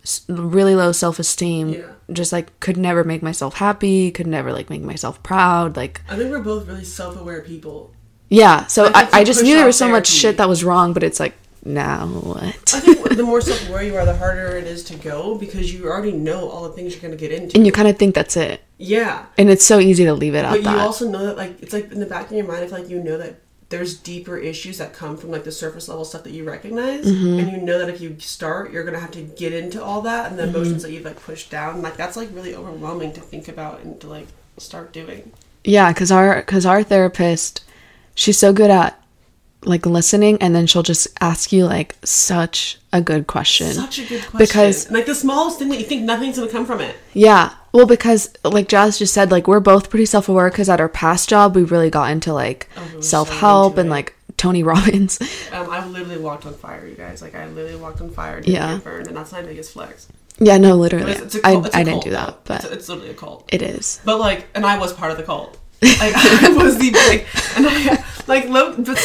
s- 0.05 0.25
really 0.29 0.75
low 0.77 0.93
self-esteem 0.93 1.71
Yeah. 1.71 1.87
just 2.13 2.33
like 2.33 2.59
could 2.61 2.77
never 2.77 3.03
make 3.03 3.23
myself 3.23 3.55
happy 3.55 4.11
could 4.13 4.27
never 4.29 4.53
like 4.53 4.71
make 4.71 4.83
myself 4.83 5.21
proud 5.25 5.77
like 5.77 6.03
I 6.09 6.17
think 6.17 6.31
we're 6.31 6.39
both 6.41 6.69
really 6.69 6.85
self-aware 6.85 7.43
people. 7.43 7.91
yeah, 8.29 8.67
so 8.67 8.87
I 8.87 9.03
I, 9.03 9.09
I, 9.21 9.25
just 9.25 9.43
knew 9.43 9.55
there 9.57 9.67
was 9.67 9.77
so 9.79 9.89
much 9.89 10.07
shit 10.09 10.37
that 10.39 10.49
was 10.49 10.65
wrong, 10.65 10.93
but 10.93 11.03
it's 11.03 11.21
like, 11.21 11.35
now 11.65 12.07
what? 12.07 12.43
I 12.75 12.81
think 12.81 13.17
the 13.17 13.23
more 13.23 13.41
self-aware 13.41 13.83
you 13.83 13.97
are, 13.97 14.05
the 14.05 14.17
harder 14.17 14.57
it 14.57 14.65
is 14.67 14.85
to 14.85 14.97
go 14.97 15.37
because 15.37 15.73
you 15.73 15.87
already 15.87 16.13
know 16.13 16.49
all 16.49 16.65
the 16.69 16.75
things 16.75 16.93
you're 16.93 17.03
gonna 17.03 17.17
get 17.17 17.33
into. 17.33 17.57
And 17.57 17.65
you 17.67 17.73
kind 17.73 17.89
of 17.89 17.97
think 17.99 18.15
that's 18.15 18.37
it. 18.37 18.63
yeah, 18.79 19.27
And 19.39 19.49
it's 19.51 19.65
so 19.65 19.79
easy 19.79 20.05
to 20.05 20.15
leave 20.15 20.35
it 20.35 20.45
up. 20.45 20.53
but 20.53 20.59
you 20.59 20.65
that. 20.65 20.79
also 20.79 21.09
know 21.09 21.27
that 21.27 21.37
like 21.37 21.63
it's 21.63 21.73
like 21.73 21.91
in 21.93 22.01
the 22.01 22.07
back 22.07 22.27
of 22.27 22.33
your 22.37 22.47
mind, 22.47 22.65
I 22.65 22.67
feel 22.69 22.79
like 22.81 22.91
you 22.91 23.03
know 23.03 23.17
that 23.19 23.37
there's 23.71 23.97
deeper 23.97 24.37
issues 24.37 24.79
that 24.79 24.93
come 24.93 25.17
from 25.17 25.31
like 25.31 25.43
the 25.45 25.51
surface 25.51 25.89
level 25.89 26.05
stuff 26.05 26.23
that 26.25 26.33
you 26.33 26.45
recognize, 26.45 27.07
Mm-hmm. 27.07 27.39
and 27.41 27.51
you 27.53 27.59
know 27.59 27.79
that 27.79 27.89
if 27.89 28.01
you 28.01 28.17
start, 28.21 28.71
you're 28.73 28.85
gonna 28.85 29.01
have 29.01 29.11
to 29.13 29.23
get 29.23 29.53
into 29.53 29.83
all 29.83 30.03
that 30.03 30.31
and 30.31 30.39
the 30.39 30.45
Mm-hmm. 30.45 30.55
emotions 30.57 30.83
that 30.83 30.93
you've 30.93 31.05
like 31.05 31.21
pushed 31.21 31.51
down. 31.51 31.83
Like 31.83 31.97
that's 31.97 32.17
like 32.17 32.29
really 32.33 32.55
overwhelming 32.55 33.13
to 33.15 33.21
think 33.21 33.49
about 33.49 33.81
and 33.81 34.01
to 34.03 34.07
like 34.09 34.27
start 34.59 34.93
doing. 34.93 35.33
yeah, 35.65 35.93
because 35.93 36.13
our, 36.13 36.43
cause 36.43 36.67
our 36.67 36.83
therapist, 36.83 37.65
she's 38.15 38.39
so 38.39 38.53
good 38.53 38.71
at 38.71 39.01
like 39.67 39.87
listening 39.87 40.39
and 40.41 40.55
then 40.55 40.67
she'll 40.67 40.83
just 40.83 41.09
ask 41.21 41.53
you 41.53 41.65
like 41.67 41.97
such 42.05 42.79
a 42.93 43.01
good 43.01 43.27
question. 43.27 43.73
Such 43.73 43.99
a 43.99 44.03
good 44.07 44.21
question. 44.23 44.39
Because- 44.39 44.91
like 44.91 45.07
the 45.07 45.15
smallest 45.15 45.59
thing 45.59 45.69
that 45.71 45.79
you 45.79 45.85
think 45.85 46.03
nothing's 46.03 46.39
gonna 46.39 46.51
come 46.51 46.67
from 46.67 46.81
it. 46.81 46.95
Yeah. 47.13 47.55
Well, 47.73 47.87
because 47.87 48.33
like 48.45 48.69
Jazz 48.69 48.99
just 48.99 49.13
said, 49.15 49.31
like 49.31 49.49
we're 49.49 49.61
both 49.61 49.91
pretty 49.91 50.07
self 50.07 50.29
aware 50.29 50.49
because 50.51 50.69
at 50.69 50.81
our 50.81 50.89
past 50.89 51.29
job, 51.29 51.57
we 51.57 51.65
really 51.65 51.91
got 51.91 52.11
into 52.11 52.33
like 52.33 52.69
Oh, 52.77 52.93
we 52.97 53.03
self 53.03 53.29
help 53.31 53.73
into 53.73 53.81
and 53.83 53.91
like 53.91 54.15
Tony 54.37 54.63
Robbins. 54.71 55.21
Um, 55.53 55.69
I 55.71 55.85
literally 55.87 56.19
walked 56.19 56.47
on 56.47 56.55
fire, 56.55 56.87
you 56.87 56.95
guys. 56.95 57.21
Like 57.23 57.35
I 57.35 57.47
literally 57.49 57.77
walked 57.77 58.01
on 58.01 58.11
fire, 58.11 58.41
Yeah. 58.45 58.79
burned, 58.83 59.09
and 59.09 59.17
that's 59.17 59.33
my 59.33 59.43
biggest 59.43 59.73
flex. 59.73 60.07
yeah, 60.39 60.59
no, 60.59 60.75
literally. 60.77 61.13
it's, 61.13 61.37
it's 61.37 61.45
I, 61.45 61.53
cult, 61.55 61.75
I 61.77 61.85
didn't 61.85 62.03
do 62.05 62.11
that, 62.11 62.45
but 62.45 62.65
it's, 62.65 62.73
it's 62.73 62.89
literally 62.89 63.11
a 63.11 63.15
cult. 63.15 63.49
it 63.53 63.63
is. 63.63 64.01
But 64.05 64.19
like, 64.19 64.47
and 64.55 64.65
I 64.67 64.79
was 64.79 64.93
part 64.93 65.11
of 65.13 65.17
the 65.17 65.23
cult. 65.25 65.59
Like 65.85 66.13
I 66.17 66.49
was 66.57 66.79
the 66.79 66.91
like, 66.93 67.27
and 67.57 67.67
I 67.69 68.05
like 68.27 68.49
low, 68.49 68.75
but 68.77 68.99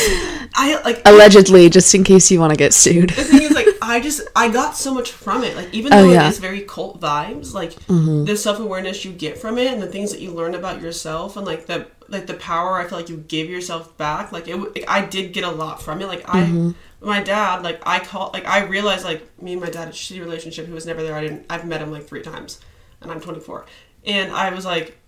I 0.56 0.82
like 0.86 1.02
Allegedly, 1.06 1.70
just 1.70 1.94
in 1.94 2.04
case 2.04 2.32
you 2.32 2.40
want 2.40 2.52
to 2.52 2.58
get 2.58 2.74
sued. 2.74 3.10
the 3.12 3.24
thing 3.24 3.42
is 3.42 3.52
like 3.52 3.68
I 3.82 4.00
just 4.00 4.22
I 4.36 4.50
got 4.50 4.76
so 4.78 4.94
much 4.94 5.12
from 5.12 5.44
it. 5.44 5.56
Like 5.56 5.74
even 5.74 5.94
Oh, 5.94 6.04
though 6.04 6.12
yeah. 6.14 6.28
it 6.28 6.30
is 6.30 6.40
very 6.40 6.62
cult 6.62 7.00
vibes, 7.02 7.54
like 7.54 7.72
Mm-hmm. 7.88 8.26
the 8.26 8.38
self 8.38 8.60
awareness 8.60 9.04
you 9.06 9.12
get 9.12 9.38
from 9.38 9.58
it 9.58 9.72
and 9.72 9.82
the 9.82 9.88
things 9.88 10.12
that 10.12 10.22
you 10.22 10.32
learn 10.32 10.56
about 10.56 10.82
yourself 10.82 11.36
and 11.38 11.46
like 11.46 11.66
the 11.66 11.88
like 12.08 12.26
the 12.28 12.34
power 12.36 12.78
I 12.80 12.88
feel 12.88 12.98
like 12.98 13.10
you 13.10 13.18
give 13.18 13.50
yourself 13.50 13.96
back. 13.98 14.32
Like 14.32 14.48
it, 14.48 14.56
like, 14.58 14.86
I 14.88 15.06
did 15.06 15.34
get 15.34 15.44
a 15.44 15.52
lot 15.52 15.82
from 15.82 16.02
it. 16.02 16.08
Like 16.08 16.24
I. 16.28 16.42
Mm-hmm. 16.44 16.72
My 17.02 17.22
dad, 17.24 17.64
like 17.64 17.82
I 17.88 18.00
call, 18.00 18.30
like 18.34 18.46
I 18.46 18.66
realized, 18.66 19.06
like 19.06 19.22
me 19.42 19.54
and 19.54 19.62
my 19.62 19.70
dad 19.70 19.80
had 19.86 19.88
a 19.88 19.92
shitty 19.94 20.20
relationship. 20.20 20.68
He 20.68 20.74
was 20.74 20.86
never 20.86 21.02
there. 21.02 21.16
I 21.16 21.22
didn't. 21.22 21.46
I've 21.50 21.66
met 21.66 21.82
him 21.82 21.92
like 21.94 22.06
three 22.06 22.22
times, 22.22 22.60
and 23.00 23.10
I'm 23.10 23.22
24. 23.22 23.66
And 24.06 24.34
I 24.34 24.50
was 24.54 24.66
like, 24.66 24.99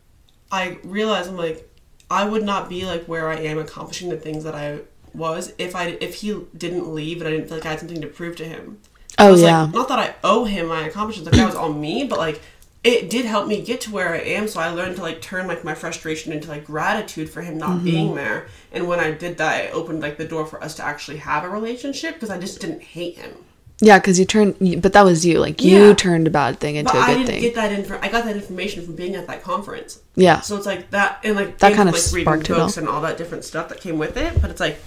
I 0.51 0.77
realized 0.83 1.29
I'm 1.29 1.37
like, 1.37 1.67
I 2.09 2.25
would 2.25 2.43
not 2.43 2.69
be 2.69 2.85
like 2.85 3.05
where 3.05 3.29
I 3.29 3.37
am 3.37 3.57
accomplishing 3.57 4.09
the 4.09 4.17
things 4.17 4.43
that 4.43 4.55
I 4.55 4.81
was 5.13 5.53
if 5.57 5.75
I 5.75 5.97
if 6.01 6.15
he 6.15 6.45
didn't 6.57 6.93
leave 6.93 7.19
and 7.19 7.27
I 7.27 7.31
didn't 7.31 7.47
feel 7.47 7.57
like 7.57 7.65
I 7.65 7.69
had 7.69 7.79
something 7.79 8.01
to 8.01 8.07
prove 8.07 8.35
to 8.37 8.45
him. 8.45 8.79
I 9.17 9.27
Oh 9.27 9.31
was 9.31 9.41
yeah. 9.41 9.63
Like, 9.63 9.73
not 9.73 9.87
that 9.89 9.99
I 9.99 10.15
owe 10.23 10.45
him 10.45 10.67
my 10.67 10.87
accomplishments, 10.87 11.31
like 11.31 11.39
that 11.39 11.45
was 11.45 11.55
all 11.55 11.71
me, 11.71 12.05
but 12.05 12.19
like 12.19 12.41
it 12.83 13.09
did 13.11 13.25
help 13.25 13.47
me 13.47 13.61
get 13.61 13.81
to 13.81 13.91
where 13.91 14.13
I 14.13 14.17
am. 14.17 14.47
So 14.47 14.59
I 14.59 14.69
learned 14.69 14.95
to 14.95 15.03
like 15.03 15.21
turn 15.21 15.47
like 15.47 15.63
my 15.63 15.75
frustration 15.75 16.33
into 16.33 16.49
like 16.49 16.65
gratitude 16.65 17.29
for 17.29 17.41
him 17.41 17.57
not 17.57 17.83
being 17.83 18.07
mm-hmm. 18.07 18.17
there. 18.17 18.47
And 18.71 18.87
when 18.87 18.99
I 18.99 19.11
did 19.11 19.37
that, 19.37 19.65
it 19.65 19.73
opened 19.73 20.01
like 20.01 20.17
the 20.17 20.27
door 20.27 20.45
for 20.45 20.63
us 20.63 20.75
to 20.75 20.83
actually 20.83 21.17
have 21.17 21.43
a 21.43 21.49
relationship 21.49 22.15
because 22.15 22.31
I 22.31 22.39
just 22.39 22.59
didn't 22.59 22.81
hate 22.81 23.17
him. 23.17 23.35
Yeah, 23.83 23.97
because 23.97 24.19
you 24.19 24.25
turned, 24.25 24.81
but 24.81 24.93
that 24.93 25.03
was 25.03 25.25
you. 25.25 25.39
Like 25.39 25.59
Yeah. 25.61 25.79
you 25.87 25.93
turned 25.95 26.27
a 26.27 26.29
bad 26.29 26.59
thing 26.59 26.75
into 26.75 26.93
But 26.93 26.99
a 26.99 27.01
I 27.01 27.07
good 27.07 27.13
didn't 27.17 27.27
thing. 27.29 27.41
get 27.41 27.55
that 27.55 27.71
info. 27.71 27.97
I 28.01 28.09
got 28.09 28.25
that 28.25 28.35
information 28.35 28.85
from 28.85 28.95
being 28.95 29.15
at 29.15 29.25
that 29.27 29.41
conference. 29.43 29.99
yeah, 30.15 30.39
So 30.41 30.55
it's 30.55 30.67
like 30.67 30.91
that, 30.91 31.19
and 31.23 31.35
like 31.35 31.57
That 31.57 31.73
kind 31.73 31.89
of 31.89 31.95
like 31.95 32.03
reading 32.13 32.25
sparked 32.25 32.49
it 32.49 32.53
books 32.53 32.77
and 32.77 32.87
all 32.87 33.01
that 33.01 33.17
different 33.17 33.43
stuff 33.43 33.69
that 33.69 33.81
came 33.81 33.97
with 33.97 34.15
it. 34.17 34.39
But 34.39 34.51
it's 34.51 34.59
like 34.59 34.77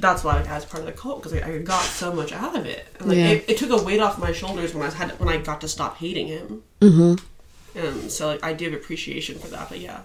that's 0.00 0.24
why 0.24 0.38
I 0.38 0.42
as 0.42 0.64
part 0.64 0.80
of 0.80 0.86
the 0.86 0.92
cult 0.92 1.18
because 1.22 1.32
like, 1.32 1.44
I 1.44 1.56
got 1.58 1.82
so 1.82 2.12
much 2.12 2.32
out 2.32 2.56
of 2.56 2.64
it. 2.66 2.86
And, 2.98 3.08
like 3.08 3.18
Yeah. 3.18 3.28
it, 3.28 3.44
it 3.48 3.56
took 3.58 3.70
a 3.70 3.82
weight 3.84 4.00
off 4.00 4.18
my 4.18 4.32
shoulders 4.32 4.74
when 4.74 4.84
I 4.86 4.90
had 4.90 5.18
when 5.20 5.28
I 5.28 5.36
got 5.36 5.60
to 5.60 5.68
stop 5.68 5.98
hating 5.98 6.26
him. 6.28 6.62
Mm-hmm. 6.80 7.78
And 7.78 8.10
so 8.10 8.28
like 8.28 8.42
I 8.42 8.54
do 8.54 8.64
have 8.70 8.74
appreciation 8.74 9.38
for 9.38 9.48
that. 9.48 9.68
But 9.68 9.80
yeah, 9.80 10.00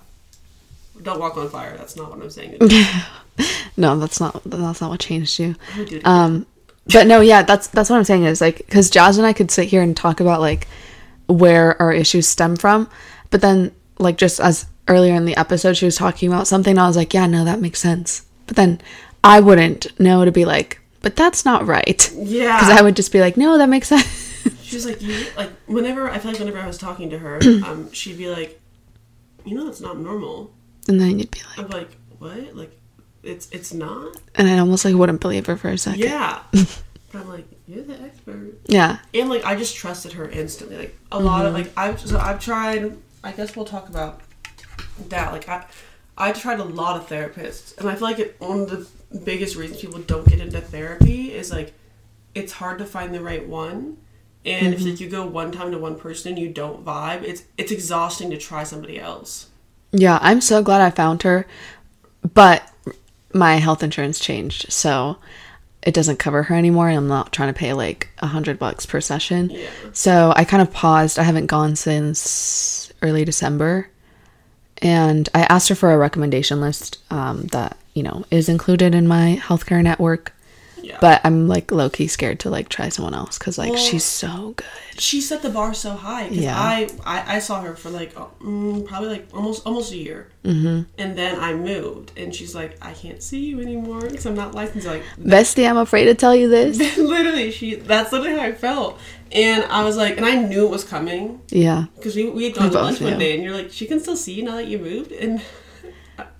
don't 1.01 1.19
walk 1.19 1.37
on 1.37 1.49
fire. 1.49 1.77
That's 1.77 1.95
not 1.95 2.09
what 2.11 2.21
I'm 2.21 2.29
saying. 2.29 2.57
no, 3.77 3.97
that's 3.97 4.19
not 4.19 4.41
that's 4.45 4.81
not 4.81 4.89
what 4.89 4.99
changed 4.99 5.39
you. 5.39 5.55
I 5.73 5.99
Um, 6.03 6.45
but 6.93 7.07
no, 7.07 7.21
yeah, 7.21 7.43
that's 7.43 7.67
that's 7.67 7.89
what 7.89 7.97
I'm 7.97 8.03
saying 8.03 8.25
is 8.25 8.41
like 8.41 8.57
because 8.57 8.89
Jazz 8.89 9.17
and 9.17 9.25
I 9.27 9.33
could 9.33 9.51
sit 9.51 9.67
here 9.67 9.81
and 9.81 9.95
talk 9.95 10.19
about 10.19 10.41
like 10.41 10.67
where 11.27 11.79
our 11.81 11.93
issues 11.93 12.27
stem 12.27 12.55
from, 12.55 12.89
but 13.29 13.41
then 13.41 13.71
like 13.99 14.17
just 14.17 14.39
as 14.39 14.65
earlier 14.87 15.13
in 15.13 15.25
the 15.25 15.37
episode 15.37 15.73
she 15.77 15.85
was 15.85 15.95
talking 15.95 16.31
about 16.31 16.47
something, 16.47 16.77
I 16.77 16.87
was 16.87 16.97
like, 16.97 17.13
yeah, 17.13 17.27
no, 17.27 17.45
that 17.45 17.59
makes 17.59 17.79
sense. 17.79 18.25
But 18.47 18.55
then 18.55 18.81
I 19.23 19.39
wouldn't 19.39 19.99
know 19.99 20.25
to 20.25 20.31
be 20.31 20.45
like, 20.45 20.79
but 21.01 21.15
that's 21.15 21.45
not 21.45 21.67
right, 21.67 22.11
Yeah. 22.15 22.57
because 22.59 22.77
I 22.77 22.81
would 22.81 22.95
just 22.95 23.11
be 23.11 23.19
like, 23.19 23.37
no, 23.37 23.57
that 23.57 23.69
makes 23.69 23.87
sense. 23.89 24.05
she 24.63 24.75
was 24.75 24.85
like, 24.85 25.01
you 25.01 25.25
like 25.37 25.51
whenever 25.67 26.09
I 26.09 26.17
feel 26.17 26.31
like 26.31 26.39
whenever 26.39 26.57
I 26.59 26.65
was 26.67 26.77
talking 26.77 27.09
to 27.11 27.19
her, 27.19 27.39
um, 27.65 27.91
she'd 27.91 28.17
be 28.17 28.29
like, 28.29 28.59
you 29.45 29.55
know, 29.55 29.65
that's 29.65 29.81
not 29.81 29.97
normal. 29.99 30.51
and 30.87 30.99
then 30.99 31.19
you'd 31.19 31.29
be 31.31 31.41
like, 31.49 31.59
I'm 31.59 31.69
like, 31.69 31.89
what? 32.17 32.55
Like, 32.55 32.78
it's 33.23 33.49
it's 33.51 33.73
not. 33.73 34.15
and 34.35 34.47
I 34.47 34.57
almost 34.59 34.85
like 34.85 34.95
wouldn't 34.95 35.21
believe 35.21 35.45
her 35.47 35.57
for 35.57 35.69
a 35.69 35.77
second. 35.77 36.01
Yeah. 36.03 36.41
but 36.51 36.65
I'm 37.15 37.27
like, 37.29 37.45
you're 37.67 37.83
the 37.83 37.99
expert. 38.01 38.53
Yeah. 38.67 38.99
And 39.13 39.29
like, 39.29 39.43
I 39.45 39.55
just 39.55 39.75
trusted 39.75 40.13
her 40.13 40.29
instantly. 40.29 40.77
Like 40.77 40.99
a 41.11 41.19
lot 41.19 41.39
Mm-hmm. 41.45 41.47
of 41.47 41.53
like 41.53 41.71
I've 41.77 41.99
so 41.99 42.17
I've 42.19 42.39
tried. 42.39 42.95
I 43.23 43.31
guess 43.33 43.55
we'll 43.55 43.65
talk 43.65 43.89
about 43.89 44.21
that. 45.09 45.31
Like 45.31 45.47
I. 45.49 45.65
I 46.21 46.33
tried 46.33 46.59
a 46.59 46.65
lot 46.65 46.97
of 46.99 47.07
therapists, 47.07 47.77
and 47.77 47.87
I 47.87 47.93
feel 47.95 48.01
like 48.01 48.19
it, 48.19 48.35
one 48.41 48.59
of 48.59 48.69
the 48.69 48.85
biggest 49.19 49.55
reasons 49.55 49.79
people 49.79 49.99
don't 49.99 50.27
get 50.27 50.41
into 50.41 50.59
therapy 50.59 51.31
is 51.31 51.49
like 51.49 51.71
it's 52.35 52.51
hard 52.51 52.77
to 52.79 52.85
find 52.85 53.13
the 53.15 53.21
right 53.21 53.47
one. 53.47 53.95
And 54.43 54.73
if 54.73 54.81
Mm-hmm. 54.81 54.89
like, 54.89 54.99
you 54.99 55.07
go 55.09 55.25
one 55.25 55.53
time 55.53 55.71
to 55.71 55.77
one 55.77 55.97
person 55.97 56.33
and 56.33 56.37
you 56.39 56.49
don't 56.49 56.83
vibe, 56.83 57.23
it's 57.23 57.43
it's 57.57 57.71
exhausting 57.71 58.29
to 58.31 58.37
try 58.37 58.65
somebody 58.65 58.99
else. 58.99 59.47
Yeah, 59.93 60.19
I'm 60.21 60.41
so 60.41 60.61
glad 60.61 60.81
I 60.81 60.89
found 60.89 61.23
her, 61.23 61.47
but 62.33 62.69
my 63.33 63.55
health 63.57 63.83
insurance 63.83 64.19
changed, 64.19 64.71
so 64.71 65.17
it 65.81 65.93
doesn't 65.93 66.17
cover 66.17 66.43
her 66.43 66.55
anymore, 66.55 66.89
and 66.89 66.97
I'm 66.97 67.07
not 67.07 67.31
trying 67.31 67.53
to 67.53 67.57
pay 67.57 67.73
like 67.73 68.09
a 68.19 68.27
hundred 68.27 68.59
bucks 68.59 68.85
per 68.85 68.99
session. 68.99 69.49
Yeah. 69.49 69.69
So 69.93 70.33
I 70.35 70.43
kind 70.43 70.61
of 70.61 70.73
paused. 70.73 71.17
I 71.17 71.23
haven't 71.23 71.45
gone 71.45 71.75
since 71.75 72.91
early 73.01 73.23
December, 73.25 73.89
and 74.81 75.29
I 75.33 75.41
asked 75.43 75.69
her 75.69 75.75
for 75.75 75.91
a 75.91 75.97
recommendation 75.97 76.59
list 76.59 76.97
um, 77.11 77.43
that 77.47 77.77
you 77.93 78.03
know 78.03 78.25
is 78.31 78.49
included 78.49 78.93
in 78.93 79.07
my 79.07 79.39
healthcare 79.41 79.83
network. 79.83 80.33
Yeah. 80.89 80.97
But 80.99 81.21
I'm 81.23 81.47
like 81.47 81.71
low 81.71 81.87
key 81.87 82.07
scared 82.07 82.39
to 82.41 82.49
like 82.49 82.67
try 82.67 82.89
someone 82.89 83.13
else 83.13 83.37
because 83.37 83.59
like 83.59 83.73
Well- 83.73 83.79
she's 83.79 84.03
so 84.03 84.55
good. 84.57 84.65
she 84.97 85.21
set 85.21 85.43
the 85.43 85.51
bar 85.51 85.71
so 85.75 85.91
high 85.91 86.27
Yeah. 86.29 86.57
I, 86.59 86.89
I 87.05 87.35
I 87.35 87.39
saw 87.39 87.61
her 87.61 87.75
for 87.75 87.91
like 87.91 88.15
mm, 88.15 88.87
probably 88.87 89.09
like 89.09 89.27
almost 89.31 89.67
almost 89.67 89.93
a 89.93 89.97
year, 89.97 90.29
mm-hmm. 90.43 90.89
and 90.97 91.15
then 91.15 91.39
I 91.39 91.53
moved, 91.53 92.11
and 92.17 92.33
she's 92.33 92.55
like, 92.55 92.71
I 92.81 92.93
can't 92.93 93.21
see 93.21 93.41
you 93.45 93.61
anymore 93.61 94.01
because 94.01 94.25
I'm 94.25 94.35
not 94.35 94.55
licensed. 94.55 94.87
Like 94.87 95.03
Bestie, 95.21 95.69
I'm 95.69 95.77
afraid 95.77 96.05
to 96.05 96.15
tell 96.15 96.35
you 96.35 96.49
this. 96.49 96.97
literally, 96.97 97.51
she 97.51 97.75
that's 97.75 98.11
literally 98.11 98.37
how 98.39 98.45
I 98.45 98.51
felt, 98.53 98.99
and 99.31 99.63
I 99.65 99.83
was 99.83 99.95
like, 99.95 100.17
and 100.17 100.25
I 100.25 100.35
knew 100.41 100.65
it 100.65 100.71
was 100.71 100.83
coming 100.83 101.39
yeah, 101.49 101.85
because 101.95 102.15
we 102.15 102.29
we 102.31 102.45
had 102.45 102.55
gone 102.55 102.71
to 102.71 102.81
lunch 102.81 102.99
one 102.99 103.19
day, 103.19 103.35
and 103.35 103.43
you're 103.43 103.53
like, 103.55 103.71
she 103.71 103.85
can 103.85 103.99
still 103.99 104.17
see 104.17 104.33
you 104.33 104.43
now 104.43 104.55
that 104.55 104.65
you 104.67 104.79
moved, 104.79 105.11
and 105.11 105.39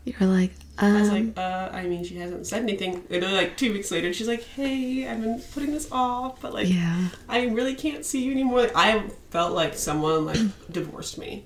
you're 0.06 0.27
like. 0.27 0.53
I 0.81 0.93
was 1.00 1.09
Um, 1.09 1.15
like, 1.27 1.38
uh, 1.38 1.69
I 1.74 1.83
mean, 1.83 2.03
she 2.03 2.15
hasn't 2.17 2.48
said 2.48 2.63
anything. 2.63 3.03
Literally, 3.09 3.36
like 3.36 3.57
two 3.57 3.74
weeks 3.74 3.91
later, 3.91 4.13
she's 4.13 4.27
like, 4.27 4.43
Hey, 4.43 5.07
I've 5.07 5.21
been 5.21 5.41
putting 5.53 5.71
this 5.71 5.88
off, 5.91 6.41
but 6.41 6.53
like, 6.53 6.69
yeah. 6.69 7.09
I 7.27 7.45
really 7.48 7.75
can't 7.75 8.05
see 8.05 8.24
you 8.24 8.31
anymore. 8.31 8.62
Like, 8.62 8.75
I 8.75 9.03
felt 9.29 9.53
like 9.53 9.75
someone 9.75 10.25
like 10.25 10.39
divorced 10.71 11.17
me. 11.17 11.45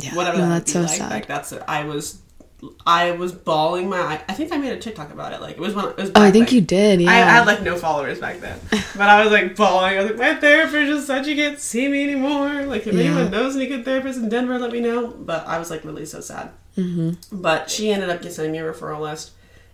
Yeah, 0.00 0.14
whatever 0.14 0.38
no, 0.38 0.48
that 0.48 0.54
that's 0.66 0.72
so 0.72 0.80
like. 0.82 0.90
sad. 0.90 1.10
Like 1.10 1.26
that's 1.26 1.50
it. 1.52 1.62
I 1.66 1.82
was, 1.84 2.20
I 2.86 3.10
was 3.12 3.32
bawling 3.32 3.88
my. 3.88 3.98
eye- 3.98 4.24
I 4.28 4.32
think 4.32 4.52
I 4.52 4.56
made 4.56 4.72
a 4.72 4.78
TikTok 4.78 5.12
about 5.12 5.32
it. 5.32 5.40
Like 5.40 5.56
it 5.56 5.60
was 5.60 5.74
one. 5.74 5.88
It 5.90 5.96
was 5.96 6.10
Oh, 6.14 6.22
I 6.22 6.30
think 6.30 6.46
then. 6.48 6.54
you 6.54 6.60
did. 6.60 7.00
Yeah. 7.00 7.10
I 7.10 7.14
had 7.14 7.46
like 7.46 7.62
no 7.62 7.76
followers 7.76 8.20
back 8.20 8.38
then, 8.40 8.58
but 8.70 9.08
I 9.08 9.22
was 9.24 9.32
like 9.32 9.56
bawling. 9.56 9.98
I 9.98 10.02
was 10.02 10.10
like, 10.10 10.18
my 10.18 10.34
therapist 10.40 10.86
just 10.86 11.06
said 11.08 11.26
you 11.26 11.34
can't 11.34 11.58
see 11.58 11.88
me 11.88 12.04
anymore. 12.04 12.62
Like 12.66 12.86
if 12.86 12.94
Yeah. 12.94 13.04
anyone 13.04 13.30
knows 13.32 13.56
any 13.56 13.66
good 13.66 13.84
therapists 13.84 14.16
in 14.16 14.28
Denver, 14.28 14.58
let 14.58 14.70
me 14.72 14.80
know. 14.80 15.08
But 15.08 15.46
I 15.48 15.58
was 15.58 15.68
like 15.70 15.84
really 15.84 16.06
so 16.06 16.20
sad. 16.20 16.50
Mm-hmm. 16.78 17.40
But 17.42 17.70
she 17.70 17.90
ended 17.90 18.08
up 18.10 18.22
sending 18.24 18.52
me 18.52 18.58
a 18.58 18.72
referral 18.72 19.00
list, 19.00 19.32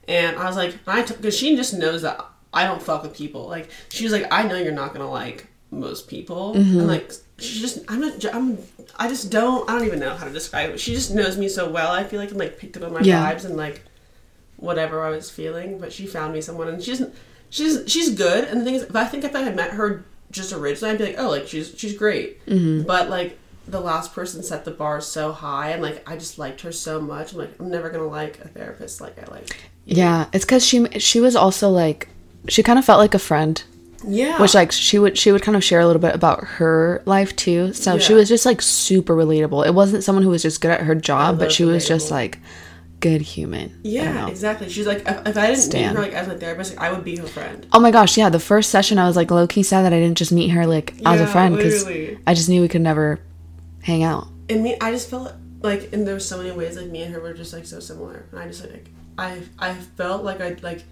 and 0.09 0.37
I 0.37 0.45
was 0.47 0.57
like, 0.57 0.77
I 0.87 1.03
took 1.03 1.19
because 1.19 1.37
she 1.37 1.55
just 1.57 1.75
knows 1.75 2.03
that 2.03 2.25
I 2.53 2.65
don't 2.67 2.83
fuck 2.83 3.03
with 3.03 3.15
people. 3.17 3.47
Like 3.49 3.71
she 3.91 4.05
was 4.05 4.13
like, 4.13 4.27
I 4.31 4.43
know 4.45 4.57
you're 4.57 4.73
not 4.73 4.93
gonna 4.93 5.11
like 5.11 5.47
most 5.71 6.09
people, 6.09 6.55
Mm-hmm. 6.55 6.79
and 6.79 6.89
like 6.89 7.13
she 7.39 7.61
just 7.61 7.79
I'm 7.89 8.01
not 8.01 8.25
I'm 8.35 8.59
I 8.97 9.09
just 9.09 9.31
don't 9.31 9.69
I 9.69 9.77
don't 9.77 9.87
even 9.87 9.99
know 9.99 10.15
how 10.15 10.25
to 10.27 10.33
describe 10.33 10.71
it. 10.71 10.81
She 10.81 10.95
just 10.95 11.13
knows 11.15 11.37
me 11.37 11.49
so 11.49 11.69
well. 11.69 11.91
I 11.93 12.05
feel 12.05 12.21
like 12.21 12.31
I'm 12.31 12.39
like 12.39 12.59
picked 12.59 12.77
up 12.77 12.85
on 12.85 12.93
my 12.93 13.01
Yeah. 13.01 13.33
vibes 13.33 13.45
and 13.45 13.57
like 13.57 13.83
whatever 14.57 15.03
I 15.03 15.11
was 15.11 15.31
feeling. 15.31 15.79
But 15.79 15.93
she 15.93 16.07
found 16.07 16.33
me 16.33 16.41
someone, 16.41 16.69
and 16.69 16.83
she's 16.83 17.03
she's 17.51 17.83
she's 17.87 18.11
good. 18.15 18.45
And 18.49 18.61
the 18.61 18.65
thing 18.65 18.75
is, 18.77 18.83
if 18.85 18.95
I 18.97 19.05
think 19.05 19.25
if 19.25 19.35
I 19.35 19.41
had 19.41 19.57
met 19.57 19.73
her 19.73 20.05
just 20.31 20.53
originally, 20.53 20.93
I'd 20.93 20.99
be 20.99 21.05
like, 21.07 21.17
oh, 21.19 21.29
like 21.29 21.49
she's 21.49 21.75
she's 21.77 21.97
great. 21.97 22.45
Mm-hmm. 22.47 22.87
But 22.87 23.11
like 23.11 23.39
the 23.67 23.81
last 23.81 24.13
person 24.15 24.43
set 24.43 24.65
the 24.65 24.71
bar 24.71 25.01
so 25.01 25.33
high, 25.33 25.71
and 25.71 25.83
like 25.83 26.09
I 26.09 26.17
just 26.17 26.39
liked 26.39 26.61
her 26.63 26.73
so 26.73 27.01
much. 27.01 27.33
I'm 27.33 27.39
like, 27.39 27.55
I'm 27.59 27.71
never 27.71 27.91
gonna 27.91 28.07
like 28.07 28.39
a 28.41 28.49
therapist 28.49 29.01
like 29.01 29.19
I 29.19 29.31
like. 29.33 29.57
Yeah, 29.85 30.27
it's 30.33 30.45
because 30.45 30.65
she 30.67 30.85
she 30.99 31.21
was 31.21 31.35
also 31.37 31.71
like 31.71 32.09
she 32.49 32.63
kind 32.63 32.79
of 32.79 32.85
felt 32.85 32.99
like 32.99 33.15
a 33.15 33.19
friend, 33.19 33.63
Yeah. 34.07 34.41
which 34.41 34.55
like 34.55 34.71
she 34.73 34.99
would 34.99 35.17
she 35.17 35.33
would 35.33 35.43
kind 35.43 35.57
of 35.57 35.65
share 35.65 35.81
a 35.81 35.87
little 35.87 36.01
bit 36.03 36.15
about 36.15 36.45
her 36.45 37.03
life 37.07 37.35
too. 37.37 37.73
So 37.73 37.99
she 37.99 38.13
was 38.15 38.29
just 38.29 38.45
like 38.47 38.61
super 38.63 39.15
relatable. 39.17 39.67
It 39.67 39.75
wasn't 39.75 40.05
someone 40.05 40.23
who 40.25 40.31
was 40.31 40.43
just 40.43 40.61
good 40.61 40.71
at 40.71 40.81
her 40.83 40.95
job, 40.95 41.39
but 41.39 41.51
she 41.53 41.65
was 41.65 41.87
just 41.89 42.11
like 42.11 42.39
good 43.01 43.21
human. 43.21 43.79
Yeah, 43.83 44.29
exactly. 44.29 44.69
She's 44.71 44.87
like, 44.87 45.01
if, 45.07 45.27
if 45.29 45.37
I 45.37 45.47
didn't 45.49 45.61
Stan. 45.61 45.89
meet 45.91 45.97
her 45.97 46.03
like 46.03 46.13
as 46.13 46.29
a 46.29 46.39
therapist, 46.39 46.77
like, 46.77 46.87
I 46.89 46.93
would 46.93 47.05
be 47.05 47.17
her 47.17 47.27
friend. 47.27 47.67
Oh 47.73 47.81
my 47.81 47.91
gosh, 47.91 48.17
yeah. 48.17 48.29
The 48.31 48.41
first 48.41 48.71
session, 48.71 48.99
I 48.99 49.07
was 49.07 49.17
like 49.17 49.31
low 49.31 49.47
key 49.47 49.63
sad 49.63 49.83
that 49.83 49.93
I 49.93 50.01
didn't 50.01 50.17
just 50.19 50.33
meet 50.33 50.49
her 50.49 50.67
like 50.67 50.95
as 51.05 51.21
a 51.21 51.27
friend 51.27 51.57
because. 51.57 51.87
I 52.27 52.33
just 52.35 52.49
knew 52.49 52.61
we 52.63 52.69
could 52.69 52.81
never 52.83 53.21
hang 53.85 54.03
out. 54.03 54.27
and 54.49 54.63
me 54.65 54.77
i 54.81 54.91
just 54.91 55.09
felt 55.11 55.33
like 55.63 55.93
and 55.93 56.07
there 56.07 56.15
were 56.15 56.21
so 56.33 56.39
many 56.39 56.51
ways 56.51 56.77
like 56.77 56.91
me 56.91 57.03
and 57.03 57.15
her 57.15 57.21
were 57.21 57.35
just 57.35 57.53
like 57.53 57.67
so 57.67 57.81
similar 57.81 58.25
and 58.31 58.41
i 58.41 58.47
just 58.47 58.63
like 58.71 58.87
i 59.19 59.31
i 59.59 59.73
felt 59.75 60.25
like 60.25 60.41
i 60.41 60.51
like 60.63 60.83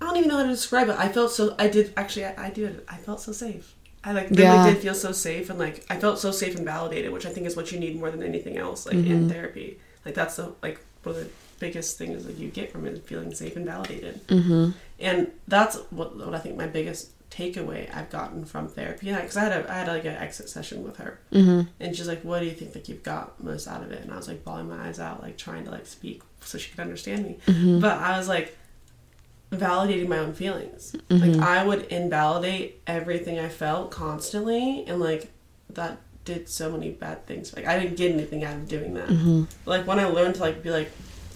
i 0.00 0.04
don't 0.06 0.16
even 0.16 0.28
know 0.28 0.38
how 0.38 0.42
to 0.42 0.48
describe 0.48 0.88
it 0.88 0.96
i 0.98 1.08
felt 1.08 1.30
so 1.30 1.54
i 1.58 1.68
did 1.68 1.92
actually 1.96 2.24
i, 2.26 2.34
I 2.46 2.50
did 2.50 2.82
i 2.88 2.96
felt 2.96 3.20
so 3.20 3.32
safe 3.32 3.74
i 4.04 4.12
like 4.12 4.28
really 4.30 4.42
Yeah. 4.42 4.66
did 4.66 4.78
feel 4.78 4.94
so 4.94 5.12
safe 5.12 5.48
and 5.50 5.58
like 5.58 5.84
i 5.88 5.96
felt 5.96 6.18
so 6.18 6.30
safe 6.32 6.56
and 6.56 6.64
validated 6.64 7.12
which 7.12 7.26
i 7.26 7.30
think 7.30 7.46
is 7.46 7.56
what 7.56 7.70
you 7.72 7.78
need 7.78 7.94
more 7.98 8.10
than 8.10 8.22
anything 8.22 8.56
else 8.58 8.84
like 8.86 8.96
Mm-hmm. 8.96 9.12
in 9.12 9.28
therapy 9.30 9.78
like 10.04 10.14
that's 10.14 10.36
the 10.36 10.52
like 10.62 10.78
one 11.04 11.14
of 11.16 11.20
the 11.22 11.30
biggest 11.60 11.96
things 11.98 12.24
that 12.26 12.36
you 12.36 12.48
get 12.48 12.72
from 12.72 12.86
it 12.86 13.04
feeling 13.06 13.32
safe 13.32 13.54
and 13.56 13.64
validated 13.64 14.26
mm-hmm. 14.26 14.70
and 14.98 15.30
that's 15.46 15.76
what, 15.90 16.16
what 16.16 16.34
i 16.34 16.38
think 16.38 16.56
my 16.56 16.66
biggest 16.66 17.10
takeaway 17.32 17.88
i've 17.96 18.10
gotten 18.10 18.44
from 18.44 18.68
therapy 18.68 19.06
because 19.06 19.38
I, 19.38 19.44
had 19.44 19.52
a 19.52 19.72
i 19.72 19.74
had 19.78 19.88
like 19.88 20.04
an 20.04 20.16
exit 20.16 20.50
session 20.50 20.82
with 20.84 20.98
her 20.98 21.18
Mm-hmm. 21.32 21.62
and 21.80 21.96
she's 21.96 22.06
like, 22.06 22.22
"What 22.22 22.40
do 22.40 22.44
you 22.44 22.52
think 22.52 22.74
like 22.74 22.88
you've 22.90 23.02
got 23.02 23.42
most 23.42 23.66
out 23.66 23.82
of 23.82 23.90
it?" 23.90 24.02
And 24.02 24.12
I 24.12 24.16
was 24.16 24.28
like, 24.28 24.44
bawling 24.44 24.68
my 24.68 24.86
eyes 24.86 25.00
out, 25.00 25.22
like 25.22 25.38
trying 25.38 25.64
to 25.64 25.70
like 25.70 25.86
speak 25.86 26.20
so 26.42 26.58
she 26.58 26.70
could 26.70 26.80
understand 26.80 27.24
me. 27.24 27.38
Mm-hmm. 27.46 27.80
But 27.80 27.98
I 27.98 28.18
was 28.18 28.28
like, 28.28 28.56
validating 29.50 30.08
my 30.08 30.18
own 30.18 30.32
feelings. 30.34 30.94
Mm-hmm. 31.08 31.38
Like 31.40 31.48
I 31.48 31.64
would 31.64 31.82
invalidate 31.86 32.82
everything 32.86 33.38
I 33.38 33.48
felt 33.48 33.90
constantly, 33.90 34.84
and 34.86 35.00
like 35.00 35.30
that 35.70 35.98
did 36.24 36.48
so 36.48 36.70
many 36.70 36.90
bad 36.90 37.26
things. 37.26 37.54
Like 37.54 37.66
I 37.66 37.78
didn't 37.78 37.96
get 37.96 38.12
anything 38.12 38.44
out 38.44 38.54
of 38.56 38.68
doing 38.68 38.94
that. 38.94 39.08
Mm-hmm. 39.08 39.44
Like 39.66 39.86
when 39.86 39.98
I 39.98 40.04
learned 40.04 40.36
to 40.36 40.40
like 40.40 40.62
be 40.62 40.70
like, 40.70 40.90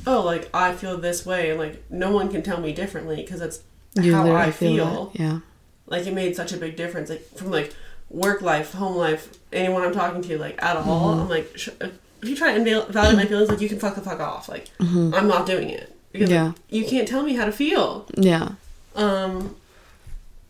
"Oh, 0.07 0.23
like 0.23 0.49
I 0.55 0.75
feel 0.75 0.99
this 0.99 1.25
way," 1.26 1.50
and 1.50 1.59
like 1.59 1.91
no 1.91 2.11
one 2.11 2.31
can 2.31 2.43
tell 2.43 2.61
me 2.61 2.73
differently 2.73 3.17
because 3.17 3.41
it's 3.41 3.62
You 3.95 4.15
how 4.15 4.31
I 4.35 4.50
feel 4.50 5.11
that. 5.12 5.21
Yeah. 5.21 5.38
Like 5.87 6.07
it 6.07 6.14
made 6.14 6.35
such 6.37 6.52
a 6.52 6.57
big 6.57 6.76
difference 6.76 7.11
like 7.11 7.23
from 7.37 7.50
like 7.50 7.75
work 8.11 8.40
life 8.43 8.73
home 8.73 8.97
life 8.97 9.37
anyone 9.52 9.83
i'm 9.83 9.93
talking 9.93 10.23
to 10.23 10.38
like 10.38 10.61
at 10.62 10.76
all 10.76 11.11
i'm 11.21 11.28
like 11.28 11.50
sh- 11.57 11.69
if 11.81 12.28
you 12.28 12.37
try 12.37 12.55
to 12.57 12.61
inval- 12.61 12.88
validate 12.88 13.16
my 13.16 13.25
feelings 13.26 13.49
like 13.49 13.61
you 13.61 13.69
can 13.69 13.78
fuck 13.78 13.95
the 13.95 14.00
fuck 14.00 14.21
off 14.21 14.49
like 14.49 14.69
i'm 14.81 15.11
not 15.28 15.47
doing 15.47 15.71
it. 15.71 15.93
Because 16.12 16.31
Yeah. 16.31 16.45
like, 16.47 16.55
you 16.71 16.85
can't 16.87 17.07
tell 17.07 17.23
me 17.23 17.35
how 17.35 17.45
to 17.45 17.52
feel. 17.52 18.07
Yeah. 18.16 18.52
um 18.95 19.55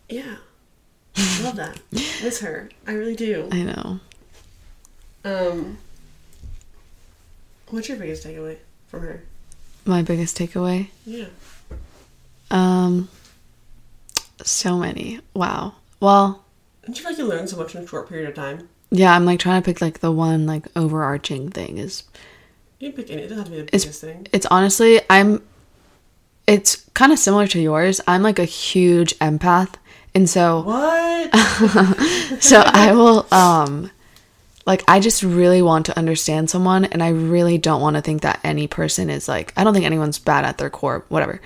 yeah. 0.09 0.37
I 1.17 1.43
love 1.43 1.57
that. 1.57 1.81
Miss 1.93 2.41
her. 2.41 2.69
I 2.87 2.93
really 2.93 3.17
do. 3.17 3.49
I 3.51 3.63
know. 3.63 4.01
um 5.25 5.79
what's 7.71 7.89
your 7.89 7.99
biggest 7.99 8.25
takeaway 8.25 8.59
from 8.89 9.01
her? 9.03 9.23
My 9.85 10.03
biggest 10.03 10.37
takeaway. 10.39 10.89
yeah. 11.05 11.27
Um, 12.51 13.09
so 14.45 14.77
many. 14.79 15.21
Wow. 15.35 15.75
Well, 16.01 16.45
Don't 16.85 16.97
you 16.97 17.03
feel 17.03 17.13
like 17.13 17.19
you 17.19 17.27
learn 17.27 17.49
so 17.49 17.57
much 17.57 17.75
in 17.75 17.83
a 17.83 17.87
short 17.87 18.09
period 18.09 18.29
of 18.29 18.35
time? 18.35 18.69
yeah, 18.91 19.15
I'm 19.15 19.25
like 19.27 19.41
trying 19.41 19.61
to 19.61 19.65
pick 19.67 19.81
like 19.81 19.99
the 20.01 20.13
one 20.13 20.47
like 20.47 20.67
overarching 20.77 21.51
thing 21.51 21.79
is 21.79 22.05
You 22.79 22.93
can 22.93 22.97
pick 23.03 23.11
any. 23.11 23.23
It 23.23 23.29
doesn't 23.29 23.39
have 23.39 23.47
to 23.47 23.51
be 23.51 23.57
the 23.59 23.63
It's- 23.65 23.85
biggest 23.85 24.01
thing. 24.01 24.27
it's 24.33 24.47
honestly 24.47 25.01
I'm 25.11 25.43
it's 26.47 26.77
kind 26.95 27.13
of 27.13 27.19
similar 27.19 27.47
to 27.49 27.61
yours. 27.61 28.01
I'm 28.07 28.23
like 28.23 28.39
a 28.39 28.45
huge 28.45 29.19
empath. 29.19 29.75
And 30.15 30.31
so 30.31 30.63
What? 30.63 31.35
so 32.43 32.63
I 32.65 32.93
will 32.93 33.27
um 33.33 33.91
like 34.65 34.83
I 34.89 35.01
just 35.01 35.23
really 35.23 35.63
want 35.63 35.87
to 35.87 35.99
understand 35.99 36.49
someone 36.51 36.85
and 36.85 37.03
I 37.03 37.09
really 37.09 37.59
don't 37.59 37.81
want 37.81 37.97
to 37.97 38.03
think 38.03 38.23
that 38.23 38.39
any 38.45 38.67
person 38.69 39.11
is 39.11 39.27
like 39.29 39.53
I 39.57 39.65
don't 39.65 39.75
think 39.75 39.87
anyone's 39.87 40.19
bad 40.21 40.45
at 40.45 40.59
their 40.59 40.71
core, 40.71 41.05
whatever. 41.09 41.41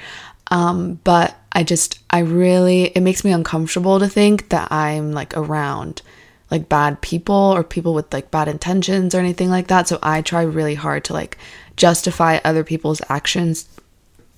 Um 0.51 1.01
but 1.05 1.37
I 1.53 1.65
just 1.65 2.01
I 2.11 2.21
really 2.21 2.85
it 2.85 3.01
makes 3.01 3.25
me 3.25 3.33
uncomfortable 3.33 3.99
to 3.99 4.09
think 4.09 4.49
that 4.51 4.71
I'm 4.71 5.13
like 5.13 5.37
around 5.37 6.03
like 6.51 6.69
bad 6.69 7.01
people 7.01 7.35
or 7.35 7.63
people 7.63 7.95
with 7.95 8.13
like 8.13 8.31
bad 8.31 8.49
intentions 8.49 9.15
or 9.15 9.19
anything 9.21 9.51
like 9.51 9.69
that. 9.69 9.89
So 9.89 9.99
I 10.03 10.23
try 10.23 10.43
really 10.43 10.75
hard 10.75 11.05
to 11.05 11.13
like 11.13 11.39
justify 11.77 12.39
other 12.45 12.65
people's 12.65 13.01
actions 13.09 13.69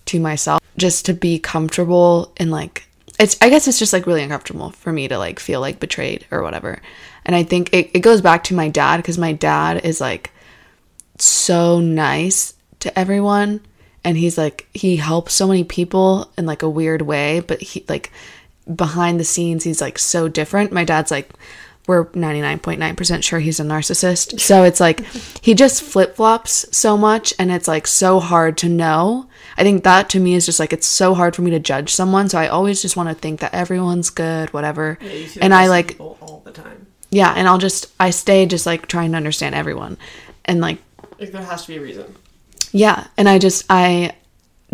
to 0.06 0.20
myself 0.20 0.60
just 0.76 1.06
to 1.06 1.14
be 1.14 1.38
comfortable 1.38 2.32
and 2.36 2.50
like 2.50 2.86
it's 3.18 3.36
I 3.40 3.50
guess 3.50 3.68
it's 3.68 3.78
just 3.78 3.92
like 3.92 4.06
really 4.06 4.22
uncomfortable 4.22 4.70
for 4.70 4.92
me 4.92 5.08
to 5.08 5.18
like 5.18 5.38
feel 5.38 5.60
like 5.60 5.80
betrayed 5.80 6.26
or 6.30 6.42
whatever. 6.42 6.80
And 7.24 7.36
I 7.36 7.44
think 7.44 7.72
it, 7.72 7.90
it 7.94 8.00
goes 8.00 8.20
back 8.20 8.44
to 8.44 8.54
my 8.54 8.68
dad 8.68 8.96
because 8.96 9.18
my 9.18 9.32
dad 9.32 9.84
is 9.84 10.00
like 10.00 10.32
so 11.18 11.78
nice 11.80 12.54
to 12.80 12.98
everyone 12.98 13.60
and 14.04 14.16
he's 14.16 14.36
like 14.38 14.66
he 14.74 14.96
helps 14.96 15.34
so 15.34 15.46
many 15.46 15.64
people 15.64 16.30
in 16.36 16.46
like 16.46 16.62
a 16.62 16.70
weird 16.70 17.02
way, 17.02 17.40
but 17.40 17.60
he 17.60 17.84
like 17.88 18.10
behind 18.74 19.18
the 19.18 19.24
scenes 19.24 19.64
he's 19.64 19.80
like 19.80 19.98
so 19.98 20.28
different. 20.28 20.72
My 20.72 20.84
dad's 20.84 21.10
like 21.10 21.30
we're 21.88 22.04
99.9% 22.06 23.22
sure 23.24 23.40
he's 23.40 23.58
a 23.58 23.64
narcissist. 23.64 24.38
So 24.40 24.62
it's 24.62 24.78
like 24.78 25.04
he 25.42 25.52
just 25.54 25.82
flip 25.82 26.14
flops 26.14 26.64
so 26.76 26.96
much 26.96 27.34
and 27.40 27.50
it's 27.50 27.66
like 27.66 27.88
so 27.88 28.20
hard 28.20 28.56
to 28.58 28.68
know. 28.68 29.26
I 29.56 29.64
think 29.64 29.82
that 29.82 30.08
to 30.10 30.20
me 30.20 30.34
is 30.34 30.46
just 30.46 30.60
like 30.60 30.72
it's 30.72 30.86
so 30.86 31.12
hard 31.14 31.34
for 31.34 31.42
me 31.42 31.50
to 31.50 31.58
judge 31.58 31.92
someone. 31.92 32.28
So 32.28 32.38
I 32.38 32.46
always 32.46 32.80
just 32.80 32.96
want 32.96 33.08
to 33.08 33.14
think 33.16 33.40
that 33.40 33.52
everyone's 33.52 34.10
good, 34.10 34.52
whatever. 34.52 34.96
Yeah, 35.00 35.12
you 35.12 35.26
see 35.26 35.40
and 35.40 35.52
I 35.52 35.66
like, 35.66 35.88
people 35.88 36.18
all 36.20 36.40
the 36.44 36.52
time. 36.52 36.86
yeah, 37.10 37.32
and 37.36 37.48
I'll 37.48 37.58
just, 37.58 37.92
I 37.98 38.10
stay 38.10 38.46
just 38.46 38.64
like 38.64 38.86
trying 38.86 39.10
to 39.10 39.16
understand 39.16 39.56
everyone. 39.56 39.98
And 40.44 40.60
like, 40.60 40.78
Like 41.18 41.32
there 41.32 41.42
has 41.42 41.62
to 41.62 41.68
be 41.68 41.76
a 41.78 41.80
reason. 41.80 42.14
Yeah. 42.72 43.06
And 43.16 43.28
I 43.28 43.38
just, 43.38 43.64
I 43.70 44.16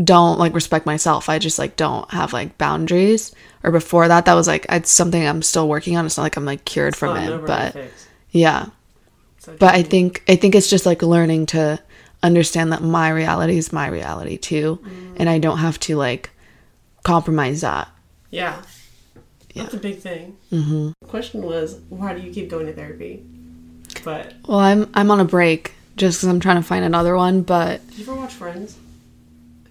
don't 0.03 0.39
like 0.39 0.55
respect 0.55 0.87
myself. 0.87 1.29
I 1.29 1.39
just 1.39 1.59
like 1.59 1.77
don't 1.77 2.11
have 2.11 2.33
like 2.33 2.57
boundaries. 2.59 3.35
Or 3.65 3.71
before 3.73 4.09
that, 4.09 4.25
that 4.27 4.35
was 4.35 4.47
like, 4.47 4.67
it's 4.69 4.91
something 4.91 5.27
I'm 5.27 5.43
still 5.43 5.69
working 5.69 5.97
on. 5.97 6.07
It's 6.07 6.17
not 6.17 6.23
like 6.23 6.37
I'm 6.37 6.45
like 6.45 6.65
cured 6.65 6.95
from 6.97 7.17
it, 7.17 7.45
but 7.47 7.73
fix. 7.73 8.07
yeah. 8.31 8.67
So 9.41 9.57
but 9.59 9.75
I 9.75 9.83
think 9.83 10.23
I 10.29 10.37
think 10.37 10.55
it's 10.55 10.71
just 10.71 10.87
like 10.87 11.03
learning 11.03 11.47
to 11.47 11.81
understand 12.23 12.73
that 12.73 12.83
my 12.83 13.09
reality 13.09 13.57
is 13.59 13.73
my 13.73 13.87
reality 13.89 14.37
too, 14.37 14.81
and 15.17 15.29
I 15.29 15.39
don't 15.39 15.59
have 15.59 15.79
to 15.81 15.97
like 15.97 16.31
compromise 17.05 17.61
that. 17.63 17.89
yeah, 18.31 18.61
Yeah. 19.55 19.63
that's 19.63 19.75
a 19.75 19.79
big 19.79 19.99
thing. 20.01 20.37
Mm-hmm. 20.53 20.91
Question 21.09 21.43
was, 21.43 21.79
why 21.89 22.15
do 22.15 22.21
you 22.21 22.33
keep 22.33 22.49
going 22.51 22.67
to 22.67 22.73
therapy? 22.73 23.25
But 24.05 24.35
Well, 24.47 24.59
I'm 24.59 24.91
I'm 24.95 25.11
on 25.11 25.21
a 25.21 25.25
break 25.25 25.73
just 25.99 26.19
because 26.19 26.29
I'm 26.29 26.41
trying 26.41 26.57
to 26.57 26.63
find 26.63 26.85
another 26.85 27.17
one, 27.17 27.43
but 27.43 27.87
did 27.89 27.99
you 27.99 28.05
ever 28.05 28.15
watch 28.17 28.33
Friends? 28.35 28.77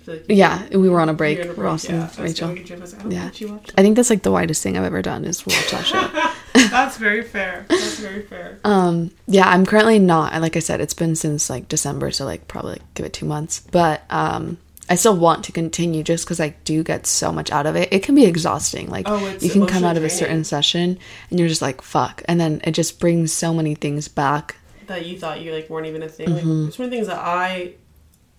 Like 0.05 0.23
yeah, 0.29 0.65
we 0.69 0.87
were 0.87 1.01
on 1.01 1.09
a 1.09 1.13
break, 1.13 1.37
in 1.39 1.53
Ross 1.55 1.83
yeah. 1.83 1.95
And 1.95 2.01
was 2.03 2.17
Rachel. 2.17 2.47
gonna 2.49 2.61
get 2.61 2.69
you, 2.69 2.75
I 2.77 2.79
I 2.79 3.09
Yeah. 3.09 3.21
think 3.23 3.41
you 3.41 3.47
watched 3.51 3.73
I 3.77 3.81
think 3.81 3.97
that's 3.97 4.09
like 4.09 4.23
the 4.23 4.31
widest 4.31 4.63
thing 4.63 4.77
I've 4.77 4.85
ever 4.85 5.01
done 5.01 5.25
is 5.25 5.45
watch 5.45 5.69
that 5.71 5.85
show. 5.85 6.31
That's 6.69 6.97
very 6.97 7.21
fair. 7.23 7.65
That's 7.69 7.99
very 7.99 8.21
fair. 8.23 8.57
Um, 8.63 9.11
yeah, 9.27 9.47
I'm 9.49 9.65
currently 9.65 9.99
not. 9.99 10.41
Like 10.41 10.55
I 10.55 10.59
said, 10.59 10.81
it's 10.81 10.93
been 10.93 11.15
since 11.15 11.49
like 11.49 11.67
December, 11.67 12.09
so 12.11 12.23
like 12.25 12.47
probably 12.47 12.73
like, 12.73 12.93
give 12.95 13.05
it 13.05 13.13
two 13.13 13.25
months. 13.25 13.59
But 13.71 14.01
um, 14.09 14.57
I 14.89 14.95
still 14.95 15.15
want 15.15 15.43
to 15.45 15.51
continue 15.51 16.03
just 16.03 16.25
because 16.25 16.39
I 16.39 16.55
do 16.63 16.83
get 16.83 17.05
so 17.05 17.31
much 17.33 17.51
out 17.51 17.65
of 17.67 17.75
it. 17.75 17.89
It 17.91 18.01
can 18.01 18.15
be 18.15 18.25
exhausting. 18.25 18.89
Like 18.89 19.05
Oh, 19.09 19.27
you 19.41 19.49
can 19.49 19.67
come 19.67 19.83
out 19.83 19.97
of 19.97 20.03
a 20.05 20.09
certain 20.09 20.43
session 20.45 20.97
and 21.29 21.37
you're 21.39 21.49
just 21.49 21.61
like 21.61 21.81
fuck, 21.81 22.23
and 22.29 22.39
then 22.39 22.61
it 22.63 22.71
just 22.71 22.99
brings 22.99 23.31
so 23.33 23.53
many 23.53 23.75
things 23.75 24.07
back. 24.07 24.55
That 24.87 25.05
you 25.05 25.17
thought 25.19 25.41
you 25.41 25.53
like 25.53 25.69
weren't 25.69 25.87
even 25.87 26.03
a 26.03 26.09
thing. 26.09 26.29
Like, 26.31 26.43
Mm-hmm. 26.43 26.63
there's 26.63 26.79
many 26.79 26.91
things 26.91 27.07
that 27.07 27.19
I 27.19 27.73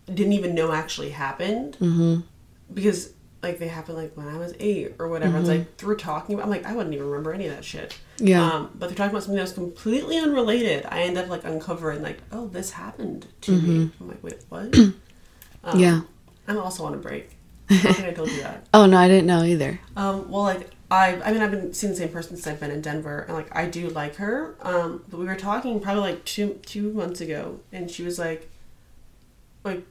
didn't 0.06 0.32
even 0.32 0.54
know 0.54 0.72
actually 0.72 1.10
happened 1.10 1.74
mm-hmm. 1.80 2.20
because 2.72 3.12
like 3.42 3.58
they 3.58 3.68
happened 3.68 3.98
like 3.98 4.16
when 4.16 4.26
I 4.26 4.36
was 4.38 4.54
eight 4.58 4.94
or 4.98 5.08
whatever. 5.08 5.38
It's 5.38 5.48
Mm-hmm. 5.48 5.58
like 5.58 5.76
through 5.76 5.96
talking 5.96 6.34
about. 6.34 6.44
I'm 6.44 6.50
like 6.50 6.66
I 6.66 6.74
wouldn't 6.74 6.94
even 6.94 7.06
remember 7.06 7.32
any 7.32 7.46
of 7.46 7.54
that 7.54 7.64
shit. 7.64 7.98
Yeah. 8.18 8.42
Um, 8.42 8.70
but 8.74 8.88
they're 8.88 8.96
talking 8.96 9.10
about 9.10 9.22
something 9.22 9.36
that 9.36 9.42
was 9.42 9.52
completely 9.52 10.18
unrelated. 10.18 10.86
I 10.86 11.02
end 11.02 11.16
up 11.18 11.28
like 11.28 11.44
uncovering 11.44 12.02
like 12.02 12.18
oh 12.32 12.48
this 12.48 12.72
happened 12.72 13.26
to 13.42 13.52
me. 13.52 13.58
Mm-hmm. 13.86 14.02
I'm 14.02 14.08
like 14.08 14.22
wait 14.22 14.44
what? 14.48 14.76
um, 15.64 15.78
yeah. 15.78 16.00
I'm 16.48 16.58
also 16.58 16.84
on 16.84 16.94
a 16.94 16.96
break. 16.96 17.36
I 17.70 17.92
think 17.92 18.08
I 18.08 18.12
told 18.12 18.30
you 18.30 18.42
that. 18.42 18.66
Oh 18.72 18.86
no, 18.86 18.96
I 18.96 19.08
didn't 19.08 19.26
know 19.26 19.42
either. 19.42 19.78
Um, 19.96 20.30
well, 20.30 20.42
like 20.42 20.70
I, 20.90 21.20
I 21.22 21.32
mean, 21.32 21.42
I've 21.42 21.50
been 21.50 21.74
seeing 21.74 21.92
the 21.92 21.98
same 21.98 22.08
person 22.08 22.36
since 22.36 22.46
I've 22.46 22.60
been 22.60 22.70
in 22.70 22.80
Denver, 22.80 23.20
and 23.20 23.34
like 23.36 23.54
I 23.54 23.66
do 23.66 23.88
like 23.90 24.16
her. 24.16 24.56
Um, 24.62 25.04
but 25.08 25.20
we 25.20 25.26
were 25.26 25.36
talking 25.36 25.78
probably 25.80 26.02
like 26.02 26.24
two 26.24 26.60
two 26.64 26.92
months 26.92 27.20
ago, 27.20 27.60
and 27.72 27.90
she 27.90 28.02
was 28.02 28.18
like, 28.18 28.48
like, 29.64 29.82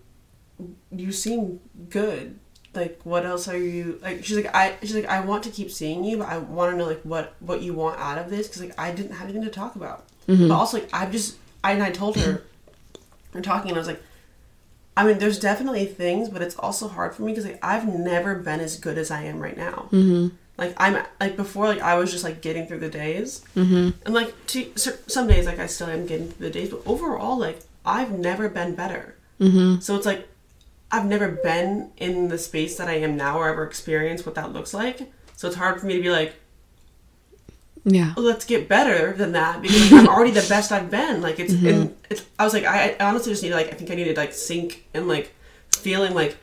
you 0.92 1.12
seem 1.12 1.60
good. 1.90 2.40
Like, 2.74 3.00
what 3.04 3.26
else 3.26 3.48
are 3.48 3.58
you 3.58 4.00
like? 4.02 4.24
She's 4.26 4.38
like, 4.38 4.54
I, 4.56 4.76
she's 4.82 4.96
like, 4.96 5.06
I 5.06 5.20
want 5.22 5.44
to 5.44 5.50
keep 5.52 5.72
seeing 5.72 6.04
you, 6.04 6.18
but 6.18 6.30
I 6.30 6.38
want 6.40 6.74
to 6.74 6.78
know 6.78 6.86
like 6.86 7.02
what 7.02 7.36
what 7.40 7.62
you 7.62 7.74
want 7.74 8.00
out 8.00 8.18
of 8.18 8.30
this 8.32 8.48
because 8.48 8.62
like 8.62 8.80
I 8.80 8.92
didn't 8.92 9.13
have 9.13 9.24
anything 9.24 9.44
to 9.44 9.50
talk 9.50 9.76
about. 9.76 10.06
But 10.48 10.54
also 10.56 10.80
like 10.80 10.90
I'm 10.94 11.12
just, 11.12 11.38
I 11.63 11.74
and 11.74 11.84
I 11.84 11.92
told 11.92 12.18
her, 12.18 12.44
we're 13.34 13.42
talking, 13.42 13.70
and 13.70 13.78
I 13.78 13.82
was 13.82 13.88
like. 13.88 14.02
I 14.97 15.05
mean, 15.05 15.19
there's 15.19 15.38
definitely 15.39 15.86
things, 15.86 16.27
but 16.27 16.41
it's 16.41 16.57
also 16.57 16.88
hard 16.88 17.13
for 17.13 17.21
me 17.21 17.31
because 17.31 17.45
like 17.45 17.60
I've 17.62 17.88
never 17.88 18.33
been 18.33 18.60
as 18.60 18.79
good 18.79 18.97
as 18.97 19.12
I 19.12 19.25
am 19.25 19.39
right 19.39 19.55
now. 19.55 19.89
Mm-hmm. 19.91 20.36
Like 20.57 20.73
I'm 20.77 21.05
like 21.19 21.38
before, 21.38 21.67
like 21.67 21.81
I 21.81 21.93
was 21.95 22.12
just 22.12 22.23
like 22.23 22.41
getting 22.41 22.65
through 22.65 22.79
the 22.79 22.89
days, 22.89 23.45
mm-hmm. 23.55 23.91
and 24.03 24.13
like 24.15 24.33
to, 24.47 24.73
some 24.75 25.27
days, 25.27 25.45
like 25.45 25.60
I 25.60 25.67
still 25.67 25.86
am 25.88 26.07
getting 26.07 26.29
through 26.31 26.47
the 26.47 26.51
days, 26.51 26.71
but 26.71 26.81
overall, 26.88 27.38
like 27.38 27.60
I've 27.86 28.12
never 28.12 28.49
been 28.49 28.73
better. 28.73 29.15
Mm-hmm. 29.39 29.81
So 29.81 29.95
it's 29.95 30.07
like 30.07 30.27
I've 30.91 31.05
never 31.05 31.29
been 31.29 31.91
in 31.97 32.29
the 32.29 32.39
space 32.39 32.75
that 32.77 32.88
I 32.88 32.93
am 32.93 33.15
now, 33.15 33.38
or 33.38 33.49
ever 33.49 33.63
experienced 33.63 34.25
what 34.25 34.33
that 34.33 34.51
looks 34.51 34.73
like. 34.73 35.12
So 35.36 35.47
it's 35.47 35.57
hard 35.57 35.79
for 35.79 35.86
me 35.86 35.97
to 35.97 36.01
be 36.01 36.10
like, 36.10 36.33
Yeah. 37.89 38.13
Oh, 38.17 38.21
let's 38.21 38.43
get 38.43 38.67
better 38.67 39.13
than 39.13 39.32
that 39.32 39.62
because 39.62 39.93
I'm 39.93 40.08
already 40.08 40.32
the 40.32 40.45
best 40.47 40.73
I've 40.73 40.91
been. 40.91 41.21
Like 41.21 41.39
it's, 41.39 41.54
mm-hmm. 41.54 41.67
and 41.67 41.97
it's. 42.10 42.26
I 42.38 42.43
was 42.43 42.54
like, 42.54 42.65
I, 42.65 42.97
I 43.00 43.06
honestly 43.06 43.32
just 43.32 43.41
need 43.43 43.50
to 43.50 43.56
like. 43.56 43.67
I 43.67 43.76
think 43.76 43.89
I 43.89 43.95
need 43.95 44.13
to 44.13 44.15
like 44.15 44.34
sink 44.34 44.86
and 44.93 45.08
like 45.08 45.34
feeling 45.71 46.13
like 46.13 46.38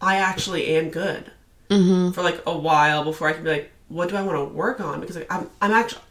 I 0.00 0.16
actually 0.16 0.66
am 0.76 0.90
good 0.90 1.30
mm-hmm. 1.70 2.10
for 2.10 2.22
like 2.22 2.42
a 2.46 2.56
while 2.56 3.04
before 3.04 3.28
I 3.28 3.32
can 3.32 3.44
be 3.44 3.50
like, 3.50 3.70
what 3.88 4.08
do 4.08 4.16
I 4.16 4.22
want 4.22 4.36
to 4.36 4.54
work 4.54 4.80
on? 4.80 5.00
Because 5.00 5.16
like 5.16 5.32
I'm, 5.32 5.48
I'm 5.60 5.70
actually. 5.70 6.02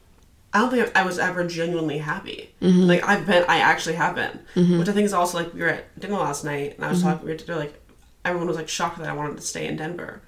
I 0.54 0.60
don't 0.60 0.70
think 0.70 0.92
I 0.98 1.06
was 1.06 1.18
ever 1.18 1.46
genuinely 1.46 1.98
happy. 1.98 2.54
Mm-hmm. 2.62 2.82
Like 2.82 3.08
I've 3.08 3.26
been, 3.26 3.46
I 3.48 3.60
actually 3.60 3.96
have 3.96 4.16
been, 4.16 4.80
which 4.80 4.90
I 4.90 4.92
think 4.92 5.06
is 5.06 5.14
also 5.14 5.38
like 5.38 5.54
we 5.54 5.62
were 5.62 5.70
at 5.70 6.00
dinner 6.00 6.18
last 6.18 6.44
night 6.44 6.76
and 6.76 6.86
I 6.86 6.90
was 6.90 7.02
talking. 7.02 7.26
We 7.26 7.32
were 7.32 7.38
to 7.38 7.56
like 7.56 7.74
everyone 8.26 8.48
was 8.48 8.58
like 8.58 8.70
shocked 8.70 9.00
that 9.00 9.10
I 9.10 9.14
wanted 9.14 9.38
to 9.38 9.44
stay 9.44 9.68
in 9.68 9.78
Denver. 9.78 10.22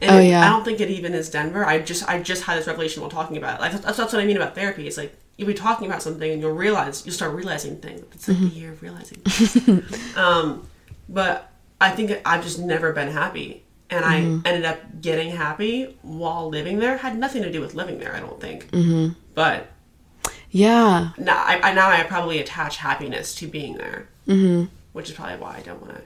And 0.00 0.10
Oh, 0.10 0.18
yeah. 0.20 0.44
I 0.46 0.48
don't 0.50 0.64
think 0.64 0.80
it 0.80 0.90
even 0.90 1.14
is 1.14 1.30
Denver. 1.30 1.64
I 1.64 1.78
just 1.80 2.08
I 2.08 2.20
just 2.20 2.42
had 2.44 2.58
this 2.58 2.66
revelation 2.66 3.00
while 3.02 3.10
talking 3.10 3.36
about 3.36 3.58
it. 3.58 3.62
Like 3.62 3.72
that's, 3.72 3.96
that's 3.96 4.12
what 4.12 4.22
I 4.22 4.26
mean 4.26 4.36
about 4.36 4.54
therapy. 4.54 4.86
It's 4.86 4.96
like 4.96 5.14
you'll 5.36 5.48
be 5.48 5.54
talking 5.54 5.86
about 5.86 6.02
something 6.02 6.30
and 6.30 6.40
you'll 6.40 6.52
realize 6.52 7.04
you'll 7.06 7.14
start 7.14 7.34
realizing 7.34 7.76
things. 7.78 8.00
It's 8.12 8.28
like 8.28 8.38
the 8.38 8.46
year 8.46 8.72
of 8.72 8.82
realizing. 8.82 9.22
um, 10.16 10.66
but 11.08 11.50
I 11.80 11.90
think 11.90 12.20
I've 12.24 12.42
just 12.42 12.58
never 12.58 12.92
been 12.92 13.08
happy, 13.08 13.62
and 13.90 14.04
I 14.04 14.18
ended 14.48 14.64
up 14.64 15.00
getting 15.00 15.30
happy 15.30 15.96
while 16.02 16.48
living 16.48 16.78
there. 16.78 16.96
Had 16.96 17.18
nothing 17.18 17.42
to 17.42 17.52
do 17.52 17.60
with 17.60 17.74
living 17.74 17.98
there. 17.98 18.14
I 18.14 18.20
don't 18.20 18.40
think. 18.40 18.70
Mm-hmm. 18.70 19.18
But 19.34 19.68
Yeah. 20.50 21.10
now 21.18 21.36
I, 21.44 21.60
I 21.62 21.74
now 21.74 21.88
I 21.90 22.02
probably 22.04 22.38
attach 22.40 22.78
happiness 22.78 23.34
to 23.36 23.46
being 23.46 23.76
there, 23.76 24.08
mm-hmm. 24.26 24.64
which 24.92 25.10
is 25.10 25.14
probably 25.16 25.36
why 25.36 25.56
I 25.58 25.60
don't 25.60 25.80
want 25.80 25.94
to 25.96 26.02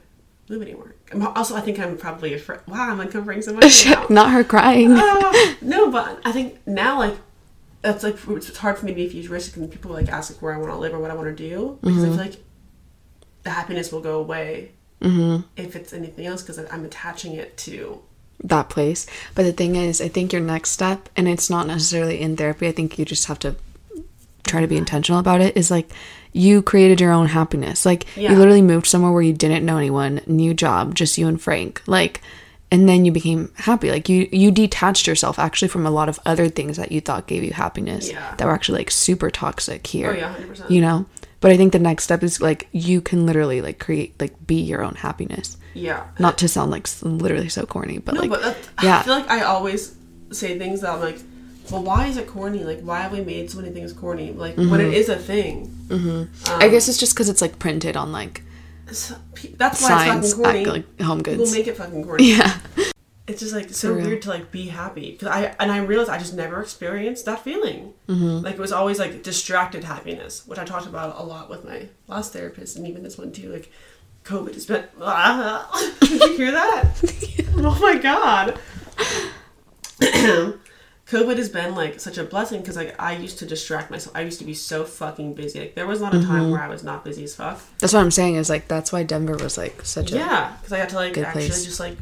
live 0.51 0.61
anymore. 0.61 0.95
I'm 1.11 1.25
also, 1.25 1.55
I 1.55 1.61
think 1.61 1.79
I'm 1.79 1.97
probably 1.97 2.33
afraid. 2.33 2.59
Wow, 2.67 2.89
I'm 2.91 2.99
uncovering 2.99 3.41
so 3.41 3.53
much. 3.59 3.87
Not 4.09 4.31
her 4.31 4.43
crying. 4.43 4.91
Ah, 4.91 5.55
no, 5.61 5.89
but 5.89 6.19
I 6.23 6.31
think 6.31 6.65
now 6.67 6.99
like 6.99 7.15
that's 7.81 8.03
like 8.03 8.17
it's 8.29 8.57
hard 8.57 8.77
for 8.77 8.85
me 8.85 8.91
to 8.91 8.95
be 8.95 9.09
futuristic 9.09 9.55
and 9.55 9.71
people 9.71 9.91
like 9.91 10.09
ask 10.09 10.31
like 10.31 10.41
where 10.41 10.53
I 10.53 10.57
want 10.57 10.71
to 10.71 10.77
live 10.77 10.93
or 10.93 10.99
what 10.99 11.09
I 11.09 11.15
want 11.15 11.35
to 11.35 11.49
do 11.49 11.79
because 11.81 12.03
I 12.03 12.07
feel 12.07 12.17
like 12.17 12.43
the 13.43 13.49
happiness 13.49 13.91
will 13.91 14.01
go 14.01 14.19
away 14.19 14.73
if 15.01 15.75
it's 15.75 15.93
anything 15.93 16.27
else 16.27 16.43
because 16.43 16.59
I'm 16.59 16.85
attaching 16.85 17.33
it 17.33 17.57
to 17.57 18.01
that 18.43 18.69
place. 18.69 19.07
But 19.33 19.43
the 19.43 19.51
thing 19.51 19.75
is, 19.75 19.99
I 19.99 20.09
think 20.09 20.31
your 20.31 20.43
next 20.43 20.71
step, 20.71 21.09
and 21.17 21.27
it's 21.27 21.49
not 21.49 21.65
necessarily 21.65 22.21
in 22.21 22.37
therapy, 22.37 22.67
I 22.67 22.71
think 22.71 22.99
you 22.99 23.05
just 23.05 23.25
have 23.27 23.39
to 23.39 23.55
try 24.51 24.61
to 24.61 24.67
be 24.67 24.77
intentional 24.77 25.19
about 25.19 25.41
it, 25.41 25.55
is 25.57 25.71
like 25.71 25.89
you 26.33 26.61
created 26.61 27.01
your 27.01 27.11
own 27.11 27.27
happiness. 27.27 27.85
Like 27.85 28.05
Yeah. 28.15 28.31
you 28.31 28.37
literally 28.37 28.61
moved 28.61 28.87
somewhere 28.87 29.11
where 29.11 29.21
you 29.29 29.33
didn't 29.33 29.65
know 29.65 29.77
anyone, 29.77 30.21
new 30.27 30.53
job, 30.53 30.95
just 30.95 31.17
you 31.17 31.27
and 31.27 31.41
Frank. 31.41 31.81
Like, 31.87 32.21
and 32.73 32.87
then 32.87 33.03
you 33.03 33.11
became 33.11 33.51
happy 33.57 33.91
like 33.91 34.07
you 34.07 34.29
you 34.31 34.49
detached 34.49 35.05
yourself 35.05 35.37
actually 35.37 35.67
from 35.67 35.85
a 35.85 35.91
lot 35.91 36.07
of 36.07 36.19
other 36.25 36.47
things 36.47 36.77
that 36.77 36.89
you 36.93 37.01
thought 37.01 37.27
gave 37.27 37.43
you 37.43 37.51
happiness 37.51 38.09
Yeah. 38.09 38.33
that 38.37 38.45
were 38.45 38.53
actually 38.53 38.77
like 38.79 38.91
super 38.91 39.29
toxic 39.29 39.85
here 39.85 40.11
Oh, 40.11 40.17
yeah, 40.17 40.33
100%. 40.35 40.69
you 40.69 40.79
know 40.79 41.05
but 41.41 41.51
i 41.51 41.57
think 41.57 41.73
the 41.73 41.79
next 41.79 42.05
step 42.05 42.23
is 42.23 42.39
like 42.39 42.69
you 42.71 43.01
can 43.01 43.25
literally 43.25 43.59
like 43.61 43.77
create 43.77 44.15
like 44.21 44.33
be 44.47 44.55
your 44.71 44.81
own 44.87 44.95
happiness 44.95 45.57
Yeah. 45.73 46.03
not 46.17 46.37
to 46.37 46.47
sound 46.47 46.71
like 46.71 46.87
literally 47.01 47.49
so 47.49 47.65
corny 47.65 47.97
but 47.97 48.15
No, 48.15 48.21
like 48.21 48.29
but 48.29 48.57
yeah. 48.81 48.99
I 48.99 49.03
feel 49.03 49.15
like 49.19 49.29
I 49.29 49.41
always 49.41 49.93
say 50.31 50.57
things 50.57 50.79
that 50.79 50.91
I'm 50.93 51.01
like, 51.01 51.19
well, 51.69 51.83
why 51.83 52.07
is 52.07 52.17
it 52.17 52.27
corny? 52.27 52.63
Like, 52.63 52.81
why 52.81 53.01
have 53.01 53.11
we 53.11 53.21
made 53.21 53.51
so 53.51 53.59
many 53.59 53.71
things 53.73 53.93
corny? 53.93 54.31
Like, 54.31 54.57
when 54.57 54.67
Mm-hmm. 54.69 54.79
it 54.81 54.93
is 54.93 55.09
a 55.09 55.17
thing. 55.17 55.77
i 56.47 56.67
guess 56.69 56.87
it's 56.87 56.97
just 56.97 57.13
because 57.13 57.27
it's 57.29 57.41
like 57.41 57.59
printed 57.59 57.95
on 57.97 58.11
like 58.11 58.43
So, 58.91 59.15
that's 59.57 59.81
why 59.81 59.89
signs 60.07 60.25
it's 60.31 60.41
fucking 60.41 60.65
corny. 60.65 60.79
at 60.79 60.85
like 60.99 61.01
home 61.01 61.19
People 61.23 61.37
goods 61.45 61.53
make 61.53 61.67
it 61.67 61.77
fucking 61.77 62.03
corny. 62.05 62.33
yeah 62.37 62.57
It's 63.27 63.39
just 63.39 63.53
like 63.53 63.69
so 63.69 63.93
weird 63.93 64.21
to 64.23 64.29
like 64.29 64.51
be 64.51 64.67
happy 64.67 65.11
because 65.11 65.27
I 65.29 65.55
and 65.59 65.71
I 65.71 65.77
realized 65.77 66.09
I 66.09 66.17
just 66.17 66.33
never 66.33 66.59
experienced 66.61 67.23
that 67.25 67.39
feeling. 67.43 67.93
Mm-hmm. 68.09 68.43
Like 68.43 68.55
it 68.55 68.59
was 68.59 68.73
always 68.73 68.99
like 68.99 69.23
distracted 69.23 69.83
happiness, 69.85 70.43
which 70.47 70.59
I 70.59 70.65
talked 70.65 70.85
about 70.87 71.15
a 71.17 71.23
lot 71.23 71.49
with 71.49 71.63
my 71.63 71.87
last 72.07 72.33
therapist 72.33 72.75
and 72.75 72.85
even 72.87 73.03
this 73.03 73.17
one 73.17 73.31
too. 73.31 73.49
Like 73.49 73.71
COVID 74.25 74.53
has 74.55 74.65
been. 74.65 74.83
Did 76.01 76.21
you 76.21 76.35
hear 76.37 76.51
that? 76.51 76.85
oh 77.57 77.77
my 77.79 77.95
god. 77.99 78.59
COVID 81.11 81.37
has 81.37 81.49
been 81.49 81.75
like 81.75 81.99
such 81.99 82.17
a 82.17 82.23
blessing 82.23 82.61
because 82.61 82.77
like 82.77 82.95
I 82.99 83.11
used 83.25 83.37
to 83.39 83.45
distract 83.45 83.91
myself. 83.91 84.15
I 84.15 84.21
used 84.21 84.39
to 84.39 84.45
be 84.45 84.53
so 84.53 84.85
fucking 84.85 85.33
busy. 85.33 85.59
Like 85.59 85.75
there 85.75 85.85
was 85.87 85.99
not 86.01 86.13
a 86.13 86.17
Mm-hmm. 86.17 86.27
time 86.31 86.51
where 86.51 86.61
I 86.61 86.69
was 86.69 86.83
not 86.83 87.03
busy 87.03 87.23
as 87.25 87.35
fuck. 87.35 87.59
that's 87.79 87.93
what 87.93 87.99
i'm 88.01 88.11
saying 88.11 88.35
is 88.35 88.49
like 88.49 88.67
that's 88.67 88.91
why 88.93 89.03
denver 89.03 89.35
was 89.37 89.57
like 89.57 89.83
such 89.85 90.11
a 90.11 90.15
Yeah, 90.15 90.53
because 90.57 90.71
I 90.73 90.77
got 90.79 90.89
to 90.89 90.95
like 90.95 91.17
actually 91.17 91.47
place. 91.49 91.65
just 91.65 91.79
like 91.79 91.97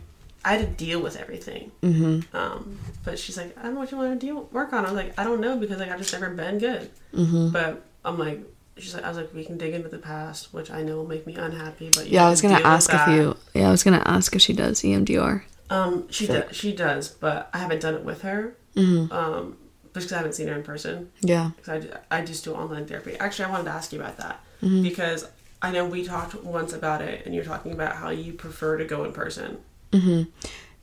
I 0.46 0.56
had 0.56 0.62
to 0.62 0.86
deal 0.86 1.02
with 1.02 1.16
everything. 1.18 1.72
Mm-hmm. 1.84 2.36
Um, 2.36 2.80
but 3.04 3.20
she's 3.20 3.36
like, 3.38 3.58
I 3.58 3.64
don't 3.64 3.74
know 3.74 3.82
what 3.82 3.92
you 3.92 3.98
want 3.98 4.18
to 4.20 4.26
deal 4.26 4.48
work 4.54 4.72
on. 4.72 4.86
I 4.86 4.92
was 4.92 4.98
like, 5.04 5.12
I 5.20 5.24
don't 5.26 5.42
know 5.42 5.58
because 5.58 5.80
like 5.80 5.90
I've 5.92 5.98
just 6.00 6.14
never 6.14 6.30
been 6.30 6.60
good. 6.60 6.90
Mm-hmm. 7.14 7.50
But 7.50 7.82
I'm 8.06 8.18
like, 8.18 8.40
she's 8.78 8.94
like, 8.94 9.04
I 9.04 9.10
was 9.10 9.18
like, 9.18 9.34
we 9.34 9.44
can 9.44 9.58
dig 9.58 9.74
into 9.74 9.90
the 9.90 9.98
past, 9.98 10.54
which 10.54 10.72
I 10.72 10.82
know 10.84 10.96
will 10.98 11.08
make 11.08 11.28
me 11.28 11.36
unhappy. 11.36 11.90
But 11.94 12.08
yeah 12.08 12.26
i 12.26 12.30
was 12.30 12.42
gonna 12.42 12.62
ask 12.64 12.90
if 12.94 13.08
you 13.10 13.36
yeah 13.54 13.68
i 13.68 13.72
was 13.72 13.84
gonna 13.84 14.04
ask 14.06 14.34
if 14.36 14.42
she 14.42 14.54
does 14.54 14.82
EMDR 14.82 15.44
Um, 15.70 16.10
she 16.10 16.26
does. 16.28 16.56
She 16.56 16.74
does, 16.76 17.10
but 17.10 17.50
I 17.54 17.58
haven't 17.58 17.82
done 17.82 17.96
it 17.96 18.04
with 18.06 18.22
her. 18.22 18.56
Mm-hmm. 18.80 19.12
Um, 19.12 19.58
because 19.94 20.14
I 20.14 20.18
haven't 20.18 20.34
seen 20.34 20.48
her 20.48 20.54
in 20.56 20.64
person. 20.64 21.12
yeah 21.22 21.50
Because 21.58 21.86
I, 22.12 22.20
I 22.20 22.26
just 22.26 22.44
do 22.44 22.54
online 22.54 22.86
therapy. 22.86 23.16
Actually, 23.20 23.46
I 23.46 23.52
wanted 23.52 23.64
to 23.66 23.72
ask 23.72 23.92
you 23.92 24.00
about 24.00 24.18
that 24.18 24.40
Mm-hmm. 24.62 24.84
because 24.84 25.26
I 25.62 25.72
know 25.72 25.86
we 25.86 26.04
talked 26.06 26.36
once 26.44 26.74
about 26.74 27.02
it, 27.02 27.26
and 27.26 27.34
you're 27.36 27.44
talking 27.46 27.72
about 27.72 27.96
how 27.96 28.10
you 28.10 28.34
prefer 28.34 28.78
to 28.78 28.86
go 28.86 29.04
in 29.06 29.12
person. 29.14 29.58
Hmm. 29.94 30.24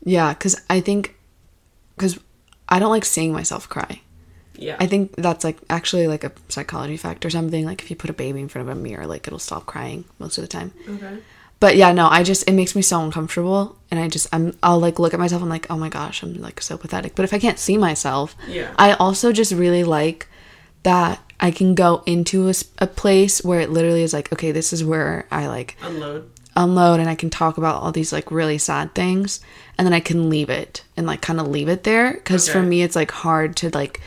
Yeah, 0.05 0.33
because 0.35 0.61
I 0.69 0.81
think, 0.81 1.15
because 1.97 2.19
I 2.69 2.79
don't 2.79 2.91
like 2.91 3.05
seeing 3.05 3.33
myself 3.33 3.69
cry. 3.69 4.01
Yeah. 4.59 4.77
I 4.81 4.87
think 4.87 5.15
that's 5.17 5.45
like 5.45 5.59
actually 5.71 6.09
like 6.09 6.25
a 6.25 6.33
psychology 6.49 6.97
fact 6.97 7.25
or 7.25 7.31
something. 7.31 7.65
Like 7.67 7.83
if 7.83 7.91
you 7.91 7.97
put 7.97 8.11
a 8.11 8.15
baby 8.15 8.41
in 8.41 8.49
front 8.49 8.69
of 8.69 8.77
a 8.77 8.81
mirror, 8.81 9.07
like 9.07 9.27
it'll 9.27 9.39
stop 9.39 9.67
crying 9.67 10.05
most 10.19 10.39
of 10.39 10.43
the 10.43 10.49
time. 10.49 10.73
okay. 10.89 11.19
But 11.59 11.77
yeah, 11.77 11.93
no, 11.93 12.07
I 12.09 12.23
just 12.23 12.47
it 12.49 12.53
makes 12.53 12.75
me 12.77 12.83
so 12.83 13.01
uncomfortable, 13.03 13.77
and 13.91 13.99
I 13.99 14.09
just 14.09 14.27
I'm 14.33 14.57
I'll 14.63 14.79
like 14.79 14.99
look 14.99 15.15
at 15.15 15.21
myself. 15.21 15.43
I'm 15.43 15.49
like, 15.49 15.67
oh 15.71 15.77
my 15.79 15.89
gosh, 15.89 16.23
I'm 16.23 16.35
like 16.41 16.61
so 16.61 16.77
pathetic. 16.77 17.15
But 17.15 17.25
if 17.25 17.33
I 17.33 17.39
can't 17.39 17.59
see 17.59 17.77
myself, 17.79 18.37
Yeah. 18.49 18.73
I 18.79 18.93
also 18.95 19.33
just 19.33 19.53
really 19.53 19.83
like 19.85 20.29
that 20.83 21.21
I 21.41 21.51
can 21.51 21.75
go 21.75 22.03
into 22.07 22.53
a 22.79 22.87
place 22.87 23.43
where 23.43 23.61
it 23.61 23.71
literally 23.71 24.03
is 24.03 24.13
like, 24.13 24.33
okay, 24.33 24.53
this 24.53 24.73
is 24.73 24.85
where 24.85 25.27
I 25.31 25.47
like 25.49 25.77
Unload. 25.83 26.31
unload 26.55 27.01
and 27.01 27.09
I 27.11 27.15
can 27.15 27.29
talk 27.31 27.59
about 27.59 27.83
all 27.83 27.93
these 27.93 28.13
like 28.13 28.31
really 28.31 28.57
sad 28.59 28.95
things 28.95 29.41
and 29.77 29.85
then 29.87 29.93
I 29.93 30.01
can 30.01 30.31
leave 30.31 30.49
it 30.49 30.83
and 30.97 31.07
like 31.07 31.21
kind 31.21 31.41
of 31.41 31.49
leave 31.49 31.69
it 31.69 31.83
there 31.85 32.15
cuz 32.19 32.49
for 32.49 32.63
me 32.63 32.83
it's 32.83 32.97
like 32.97 33.11
hard 33.11 33.57
to 33.57 33.71
like 33.71 34.01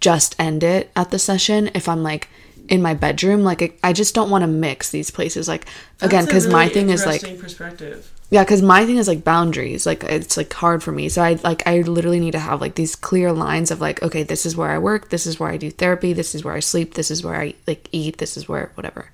just 0.00 0.34
end 0.38 0.64
it 0.64 0.90
at 0.96 1.10
the 1.12 1.18
session 1.18 1.70
if 1.74 1.88
I'm 1.88 2.02
like 2.02 2.28
in 2.72 2.80
my 2.80 2.94
bedroom 2.94 3.40
like 3.44 3.60
I- 3.62 3.72
I 3.90 3.92
just 3.92 4.14
don't 4.14 4.30
want 4.30 4.42
to 4.42 4.48
mix 4.48 4.90
these 4.90 5.10
places 5.10 5.46
like 5.46 5.66
again 6.00 6.24
a 6.26 6.30
cuz 6.32 6.46
my 6.58 6.68
thing 6.74 6.88
is 6.90 7.04
like 7.04 7.20
perspective. 7.38 8.10
yeah 8.30 8.44
cuz 8.50 8.62
my 8.62 8.86
thing 8.86 8.96
is 9.02 9.06
like 9.12 9.22
boundaries 9.24 9.84
like 9.90 10.02
it's 10.04 10.36
like 10.40 10.52
hard 10.64 10.82
for 10.82 10.90
me 10.90 11.08
so 11.14 11.22
I 11.22 11.32
like 11.44 11.62
I 11.66 11.74
literally 11.96 12.18
need 12.18 12.32
to 12.32 12.44
have 12.48 12.60
like 12.64 12.74
these 12.76 12.94
clear 13.08 13.30
lines 13.30 13.70
of 13.70 13.80
like 13.86 14.02
okay 14.02 14.22
this 14.32 14.46
is 14.48 14.56
where 14.56 14.70
I 14.70 14.78
work 14.78 15.10
this 15.10 15.26
is 15.26 15.38
where 15.38 15.50
I 15.50 15.58
do 15.64 15.70
therapy 15.70 16.12
this 16.14 16.34
is 16.34 16.44
where 16.44 16.54
I 16.54 16.60
sleep 16.60 16.94
this 16.94 17.10
is 17.10 17.22
where 17.22 17.38
I 17.44 17.54
like 17.66 17.88
eat 17.92 18.16
this 18.18 18.36
is 18.38 18.48
where 18.48 18.70
whatever 18.76 19.10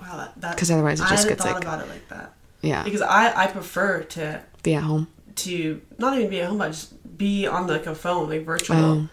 Wow, 0.00 0.16
that, 0.18 0.32
that 0.42 0.56
'Cause 0.58 0.70
otherwise 0.70 1.00
it 1.00 1.08
just 1.08 1.26
gets, 1.28 1.44
like- 1.46 1.62
about 1.64 1.80
it 1.84 1.88
like 1.88 2.06
that. 2.10 2.28
yeah 2.60 2.82
Because 2.84 3.00
I 3.00 3.22
I 3.44 3.46
prefer 3.58 4.02
to 4.16 4.40
be 4.62 4.74
at 4.74 4.82
home 4.82 5.06
to 5.46 5.80
not 5.98 6.12
even 6.18 6.28
be 6.28 6.40
at 6.42 6.48
home, 6.50 6.58
but 6.58 6.72
just 6.72 6.92
be 7.16 7.46
on 7.46 7.66
like 7.66 7.86
a 7.86 7.94
phone, 7.94 8.28
like 8.28 8.44
virtual, 8.44 8.76
Oh. 8.76 9.08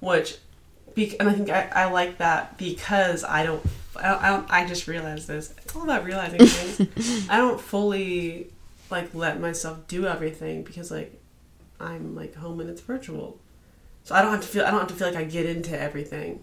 which, 0.00 0.38
be, 0.94 1.18
and 1.18 1.28
I 1.28 1.32
think 1.32 1.50
I, 1.50 1.68
I 1.74 1.84
like 1.86 2.18
that 2.18 2.58
because 2.58 3.24
I 3.24 3.44
don't, 3.44 3.64
I 3.96 4.08
don't, 4.08 4.22
I 4.22 4.30
don't, 4.30 4.50
I 4.50 4.66
just 4.66 4.86
realized 4.86 5.28
this. 5.28 5.54
It's 5.58 5.74
all 5.74 5.82
about 5.82 6.04
realizing 6.04 6.38
things. 6.46 7.28
I 7.28 7.36
don't 7.36 7.60
fully 7.60 8.48
like 8.90 9.14
let 9.14 9.40
myself 9.40 9.86
do 9.88 10.06
everything 10.06 10.62
because 10.62 10.90
like 10.90 11.18
I'm 11.80 12.14
like 12.14 12.34
home 12.34 12.60
and 12.60 12.68
it's 12.70 12.80
virtual, 12.80 13.38
so 14.04 14.14
I 14.14 14.22
don't 14.22 14.32
have 14.32 14.42
to 14.42 14.48
feel, 14.48 14.64
I 14.64 14.70
don't 14.70 14.80
have 14.80 14.88
to 14.88 14.94
feel 14.94 15.08
like 15.08 15.16
I 15.16 15.24
get 15.24 15.46
into 15.46 15.78
everything. 15.78 16.42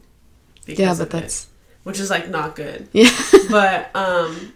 Because 0.65 0.79
yeah 0.79 1.05
but 1.05 1.15
it, 1.15 1.21
that's 1.21 1.47
which 1.83 1.99
is 1.99 2.09
like 2.09 2.29
not 2.29 2.55
good 2.55 2.87
yeah 2.93 3.09
but 3.49 3.89
um 3.95 4.53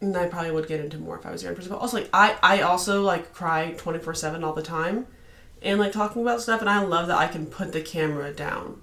and 0.00 0.16
I 0.16 0.26
probably 0.26 0.50
would 0.50 0.68
get 0.68 0.80
into 0.80 0.98
more 0.98 1.18
if 1.18 1.26
I 1.26 1.30
was 1.30 1.42
there 1.42 1.50
in 1.50 1.56
person. 1.56 1.72
But 1.72 1.78
also 1.78 1.98
like 1.98 2.10
I 2.12 2.36
I 2.42 2.60
also 2.62 3.02
like 3.02 3.32
cry 3.32 3.72
twenty 3.72 3.98
four 3.98 4.14
seven 4.14 4.44
all 4.44 4.52
the 4.52 4.62
time. 4.62 5.06
And 5.62 5.80
like 5.80 5.92
talking 5.92 6.22
about 6.22 6.42
stuff 6.42 6.60
and 6.60 6.68
I 6.68 6.82
love 6.82 7.08
that 7.08 7.16
I 7.16 7.28
can 7.28 7.46
put 7.46 7.72
the 7.72 7.80
camera 7.80 8.30
down. 8.32 8.82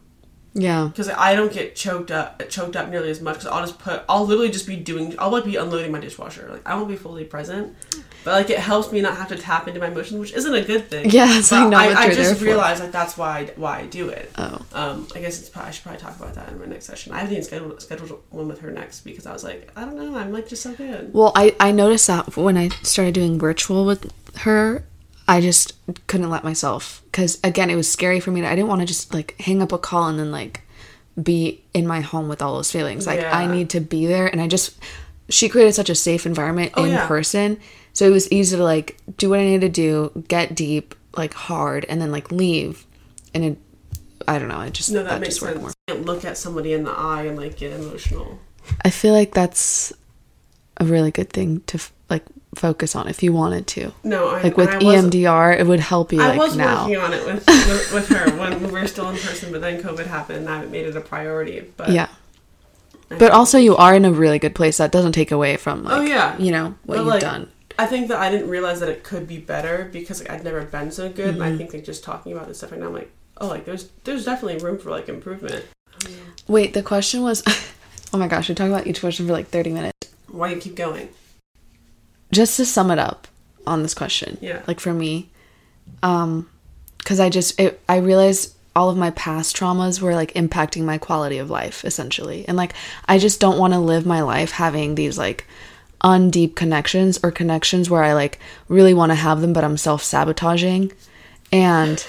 Yeah 0.53 0.87
Because 0.87 1.09
I 1.09 1.35
don't 1.35 1.51
get 1.51 1.75
choked 1.75 2.11
up 2.11 2.47
choked 2.49 2.75
up 2.75 2.89
nearly 2.89 3.09
as 3.09 3.21
much 3.21 3.35
because 3.35 3.47
I'll 3.47 3.65
just 3.65 3.79
put 3.79 4.03
I'll 4.07 4.25
literally 4.25 4.51
just 4.51 4.67
be 4.67 4.75
doing 4.75 5.15
I'll 5.17 5.31
like 5.31 5.45
be 5.45 5.55
unloading 5.55 5.91
my 5.91 5.99
dishwasher. 5.99 6.47
Like 6.51 6.61
I 6.65 6.75
won't 6.75 6.87
be 6.89 6.95
fully 6.95 7.23
present. 7.25 7.75
But 8.23 8.31
like 8.33 8.49
it 8.49 8.59
helps 8.59 8.91
me 8.91 9.01
not 9.01 9.17
have 9.17 9.27
to 9.29 9.35
tap 9.35 9.67
into 9.67 9.79
my 9.79 9.87
emotions, 9.87 10.19
which 10.19 10.33
isn't 10.33 10.53
a 10.53 10.61
good 10.63 10.89
thing. 10.89 11.09
Yeah, 11.09 11.39
it's 11.39 11.49
But 11.49 11.61
like 11.61 11.69
not 11.71 11.81
I, 11.83 11.87
what 11.87 11.97
I 11.97 12.05
you're 12.05 12.15
just 12.15 12.29
there 12.29 12.35
for. 12.39 12.45
realized 12.45 12.81
like 12.83 12.91
that's 12.91 13.17
why 13.17 13.39
I, 13.39 13.45
why 13.57 13.79
I 13.79 13.85
do 13.87 14.09
it. 14.09 14.31
Oh. 14.37 14.61
Um, 14.73 15.07
I 15.15 15.19
guess 15.19 15.39
it's 15.39 15.49
probably, 15.49 15.69
I 15.69 15.71
should 15.71 15.83
probably 15.83 16.01
talk 16.01 16.15
about 16.17 16.33
that 16.35 16.49
in 16.49 16.59
my 16.59 16.65
next 16.65 16.85
session. 16.85 17.13
I 17.13 17.17
haven't 17.17 17.33
even 17.33 17.43
scheduled 17.43 17.81
scheduled 17.81 18.21
one 18.29 18.47
with 18.47 18.59
her 18.61 18.71
next 18.71 19.01
because 19.01 19.25
I 19.25 19.33
was 19.33 19.43
like, 19.43 19.71
I 19.75 19.81
don't 19.85 19.95
know, 19.97 20.15
I'm 20.15 20.31
like 20.31 20.47
just 20.47 20.61
so 20.63 20.73
good. 20.73 21.13
Well, 21.13 21.31
I, 21.35 21.55
I 21.59 21.71
noticed 21.71 22.07
that 22.07 22.37
when 22.37 22.57
I 22.57 22.69
started 22.83 23.13
doing 23.15 23.39
virtual 23.39 23.85
with 23.85 24.11
her, 24.37 24.85
I 25.33 25.41
just 25.41 25.73
couldn't 26.07 26.29
let 26.29 26.43
myself. 26.43 27.01
Because, 27.05 27.39
again, 27.43 27.69
it 27.69 27.75
was 27.75 27.91
scary 27.91 28.19
for 28.19 28.31
me. 28.31 28.41
To, 28.41 28.47
I 28.47 28.55
didn't 28.55 28.67
want 28.69 28.81
to 28.81 28.87
just, 28.87 29.13
like, 29.13 29.39
hang 29.39 29.61
up 29.61 29.71
a 29.71 29.77
call 29.77 30.07
and 30.07 30.17
then, 30.19 30.31
like, 30.31 30.61
be 31.21 31.63
in 31.73 31.85
my 31.87 32.01
home 32.01 32.27
with 32.27 32.41
all 32.41 32.55
those 32.55 32.71
feelings. 32.71 33.05
Like, 33.07 33.23
I 33.23 33.45
need 33.47 33.69
to 33.71 33.79
be 33.79 34.05
there. 34.05 34.27
And 34.27 34.41
I 34.41 34.47
just, 34.47 34.77
she 35.29 35.49
created 35.49 35.73
such 35.73 35.89
a 35.89 35.95
safe 35.95 36.25
environment 36.25 36.71
Oh, 36.75 36.83
in 36.85 36.91
yeah. 36.91 37.07
person. 37.07 37.59
So 37.93 38.05
it 38.07 38.11
was 38.11 38.31
easy 38.31 38.57
to, 38.57 38.63
like, 38.63 38.97
do 39.17 39.29
what 39.29 39.39
I 39.39 39.43
needed 39.43 39.73
to 39.73 39.81
do, 39.81 40.23
get 40.27 40.55
deep, 40.55 40.95
like, 41.15 41.33
hard, 41.33 41.85
and 41.89 42.01
then, 42.01 42.11
like, 42.11 42.31
leave. 42.31 42.85
And 43.35 43.43
it, 43.45 43.57
I 44.27 44.39
don't 44.39 44.47
know, 44.47 44.61
it 44.61 44.73
just, 44.73 44.91
No, 44.91 45.03
that, 45.03 45.09
that, 45.09 45.21
makes 45.21 45.35
just 45.35 45.41
worked 45.41 45.53
sense. 45.55 45.61
more. 45.61 45.73
You 45.87 45.95
can't 45.95 46.05
look 46.05 46.25
at 46.25 46.37
somebody 46.37 46.73
in 46.73 46.83
the 46.83 46.91
eye 46.91 47.23
and 47.23 47.37
like 47.37 47.57
get 47.57 47.73
emotional. 47.73 48.39
I 48.85 48.89
feel 48.89 49.13
like 49.13 49.33
that's 49.33 49.91
a 50.77 50.85
really 50.85 51.11
good 51.11 51.29
thing 51.29 51.61
to, 51.67 51.75
f- 51.77 51.91
like, 52.13 52.23
focus 52.55 52.95
on 52.95 53.07
if 53.07 53.21
you 53.23 53.33
wanted 53.33 53.65
to. 53.67 53.91
No, 54.03 54.29
I, 54.29 54.41
like 54.43 54.57
with 54.57 54.69
EMDR, 54.69 55.59
it 55.59 55.65
would 55.67 55.79
help 55.79 56.13
you 56.13 56.21
I 56.21 56.27
like 56.29 56.37
was 56.39 56.55
now. 56.55 56.83
working 56.83 56.97
on 56.97 57.11
it 57.13 57.25
with, 57.25 57.45
with 57.47 57.93
with 57.93 58.07
her 58.09 58.37
when 58.39 58.61
we 58.63 58.71
were 58.71 58.87
still 58.87 59.09
in 59.09 59.17
person, 59.17 59.51
but 59.51 59.61
then 59.61 59.81
COVID 59.81 60.05
happened 60.07 60.39
and 60.39 60.49
I 60.49 60.65
made 60.65 60.85
it 60.85 60.95
a 60.95 61.01
priority. 61.01 61.61
But 61.77 61.89
Yeah. 61.89 62.07
But 63.09 63.31
also 63.31 63.57
you 63.57 63.75
are 63.75 63.93
in 63.95 64.05
a 64.05 64.11
really 64.11 64.39
good 64.39 64.55
place 64.55 64.77
that 64.77 64.91
doesn't 64.91 65.11
take 65.11 65.31
away 65.31 65.57
from 65.57 65.83
like 65.83 65.93
Oh, 65.93 66.01
yeah. 66.01 66.37
you 66.37 66.51
know 66.51 66.75
what 66.85 66.95
But, 66.95 66.97
you've 66.97 67.07
like, 67.07 67.21
done. 67.21 67.49
I 67.77 67.85
think 67.87 68.07
that 68.09 68.17
I 68.19 68.29
didn't 68.31 68.49
realize 68.49 68.79
that 68.81 68.89
it 68.89 69.03
could 69.03 69.27
be 69.27 69.37
better 69.39 69.89
because 69.91 70.19
like, 70.21 70.29
I'd 70.31 70.43
never 70.43 70.61
been 70.63 70.91
so 70.91 71.09
good, 71.09 71.33
Mm-hmm. 71.35 71.41
and 71.41 71.53
I 71.53 71.57
think 71.57 71.73
like 71.73 71.83
just 71.83 72.03
talking 72.03 72.31
about 72.33 72.47
this 72.47 72.57
stuff 72.59 72.71
right 72.71 72.79
now, 72.79 72.87
I'm 72.87 72.93
like, 72.93 73.11
oh, 73.39 73.47
like 73.47 73.65
there's 73.65 73.89
there's 74.03 74.25
definitely 74.25 74.63
room 74.63 74.77
for 74.77 74.89
like 74.91 75.09
improvement. 75.09 75.65
Wait, 76.47 76.73
the 76.73 76.83
question 76.83 77.21
was 77.23 77.43
Oh 78.13 78.17
my 78.19 78.27
gosh, 78.27 78.47
we 78.49 78.53
talk 78.55 78.67
about 78.69 78.85
each 78.85 78.99
question 78.99 79.25
for 79.25 79.33
like 79.33 79.47
30 79.47 79.71
minutes. 79.71 80.13
Why 80.27 80.49
do 80.49 80.55
you 80.55 80.61
keep 80.61 80.75
going? 80.75 81.09
Just 82.33 82.57
to 82.57 82.65
sum 82.65 82.91
it 82.91 82.99
up 82.99 83.27
on 83.65 83.83
this 83.83 83.93
question. 83.93 84.37
Yeah. 84.41 84.61
Like 84.67 84.79
for 84.79 84.93
me, 84.93 85.29
um 86.01 86.49
cuz 87.05 87.19
I 87.19 87.29
just 87.29 87.59
it, 87.59 87.81
I 87.87 87.97
realized 87.97 88.53
all 88.75 88.89
of 88.89 88.97
my 88.97 89.11
past 89.11 89.55
traumas 89.55 90.01
were 90.01 90.15
like 90.15 90.33
impacting 90.33 90.83
my 90.83 90.97
quality 90.97 91.37
of 91.37 91.49
life 91.49 91.85
essentially. 91.85 92.45
And 92.47 92.57
like 92.57 92.73
I 93.07 93.19
just 93.19 93.39
don't 93.39 93.59
want 93.59 93.73
to 93.73 93.79
live 93.79 94.05
my 94.05 94.21
life 94.21 94.51
having 94.51 94.95
these 94.95 95.17
like 95.17 95.45
undeep 96.03 96.55
connections 96.55 97.19
or 97.23 97.31
connections 97.31 97.89
where 97.89 98.03
I 98.03 98.13
like 98.13 98.39
really 98.67 98.93
want 98.93 99.11
to 99.11 99.15
have 99.15 99.41
them 99.41 99.53
but 99.53 99.63
I'm 99.63 99.77
self-sabotaging. 99.77 100.91
And 101.51 102.05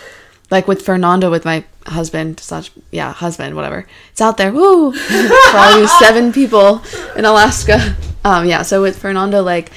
like 0.51 0.67
with 0.67 0.83
Fernando 0.83 1.31
with 1.31 1.45
my 1.45 1.65
husband 1.87 2.41
slash 2.41 2.71
yeah, 2.91 3.13
husband, 3.13 3.57
whatever. 3.57 3.87
It's 4.13 4.21
out 4.21 4.39
there. 4.39 4.53
Woo! 4.53 4.93
Probably 5.51 5.87
seven 5.87 6.33
people 6.33 6.83
in 7.15 7.27
Alaska. 7.27 7.97
Um 8.25 8.47
yeah, 8.47 8.63
so 8.63 8.81
with 8.81 8.99
Fernando 8.99 9.43
like 9.43 9.71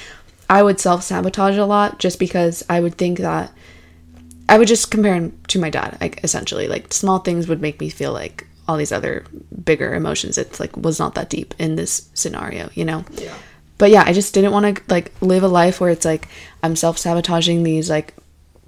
I 0.49 0.63
would 0.63 0.79
self 0.79 1.03
sabotage 1.03 1.57
a 1.57 1.65
lot 1.65 1.99
just 1.99 2.19
because 2.19 2.63
I 2.69 2.79
would 2.79 2.95
think 2.95 3.19
that 3.19 3.51
I 4.49 4.57
would 4.57 4.67
just 4.67 4.91
compare 4.91 5.13
him 5.13 5.37
to 5.49 5.59
my 5.59 5.69
dad, 5.69 5.97
like 5.99 6.23
essentially. 6.23 6.67
Like 6.67 6.93
small 6.93 7.19
things 7.19 7.47
would 7.47 7.61
make 7.61 7.79
me 7.79 7.89
feel 7.89 8.13
like 8.13 8.47
all 8.67 8.77
these 8.77 8.91
other 8.91 9.25
bigger 9.63 9.93
emotions. 9.93 10.37
It's 10.37 10.59
like 10.59 10.75
was 10.77 10.99
not 10.99 11.15
that 11.15 11.29
deep 11.29 11.53
in 11.59 11.75
this 11.75 12.09
scenario, 12.13 12.69
you 12.73 12.85
know? 12.85 13.03
Yeah. 13.13 13.35
But 13.77 13.91
yeah, 13.91 14.03
I 14.05 14.13
just 14.13 14.33
didn't 14.33 14.53
want 14.53 14.77
to 14.77 14.83
like 14.89 15.11
live 15.21 15.43
a 15.43 15.47
life 15.47 15.79
where 15.79 15.89
it's 15.89 16.05
like 16.05 16.27
I'm 16.63 16.75
self 16.75 16.97
sabotaging 16.97 17.63
these 17.63 17.89
like 17.89 18.13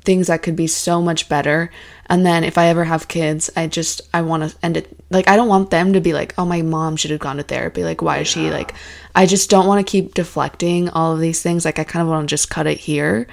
things 0.04 0.28
that 0.28 0.44
could 0.44 0.56
be 0.56 0.68
so 0.68 1.02
much 1.02 1.30
better. 1.30 1.72
And 2.10 2.26
then 2.26 2.43
if 2.43 2.58
I 2.58 2.67
ever 2.67 2.84
have 2.84 3.08
kids, 3.08 3.52
I 3.56 3.67
just 3.67 4.02
I 4.13 4.24
want 4.24 4.50
to 4.50 4.58
end 4.63 4.78
it 4.78 4.98
like 5.12 5.28
I 5.30 5.36
don't 5.36 5.48
want 5.48 5.69
them 5.69 5.93
to 5.93 6.02
be 6.02 6.13
like, 6.13 6.34
"Oh, 6.38 6.45
my 6.45 6.63
mom 6.63 6.95
should 6.95 7.12
have 7.12 7.19
gone 7.19 7.38
to 7.38 7.43
therapy." 7.43 7.84
Like, 7.84 8.02
why 8.02 8.17
is 8.19 8.28
she 8.28 8.50
like 8.50 8.74
I 9.15 9.26
just 9.26 9.50
don't 9.50 9.67
want 9.67 9.86
to 9.86 9.89
keep 9.89 10.15
deflecting 10.15 10.89
all 10.89 11.13
of 11.13 11.19
these 11.19 11.41
things. 11.41 11.65
Like 11.65 11.78
I 11.78 11.84
kind 11.84 12.02
of 12.02 12.10
want 12.10 12.28
to 12.28 12.34
just 12.34 12.50
cut 12.50 12.67
it 12.67 12.80
here. 12.80 13.28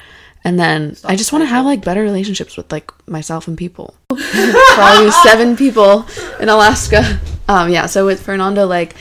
And 0.44 0.58
then 0.60 0.96
I 1.04 1.16
just 1.16 1.32
want 1.32 1.42
to 1.42 1.46
have 1.46 1.64
like 1.64 1.84
better 1.84 2.02
relationships 2.02 2.56
with 2.56 2.70
like 2.70 2.90
myself 3.08 3.48
and 3.48 3.56
people. 3.56 3.94
Probably 4.08 5.10
seven 5.24 5.56
people 5.56 6.06
in 6.38 6.48
Alaska. 6.48 7.18
Um 7.48 7.70
yeah, 7.70 7.86
so 7.86 8.04
with 8.04 8.22
Fernando 8.22 8.66
like 8.66 8.94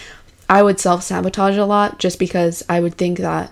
I 0.48 0.62
would 0.62 0.80
self-sabotage 0.80 1.58
a 1.58 1.66
lot 1.66 2.00
just 2.00 2.20
because 2.20 2.64
I 2.70 2.80
would 2.80 2.96
think 2.96 3.18
that 3.20 3.52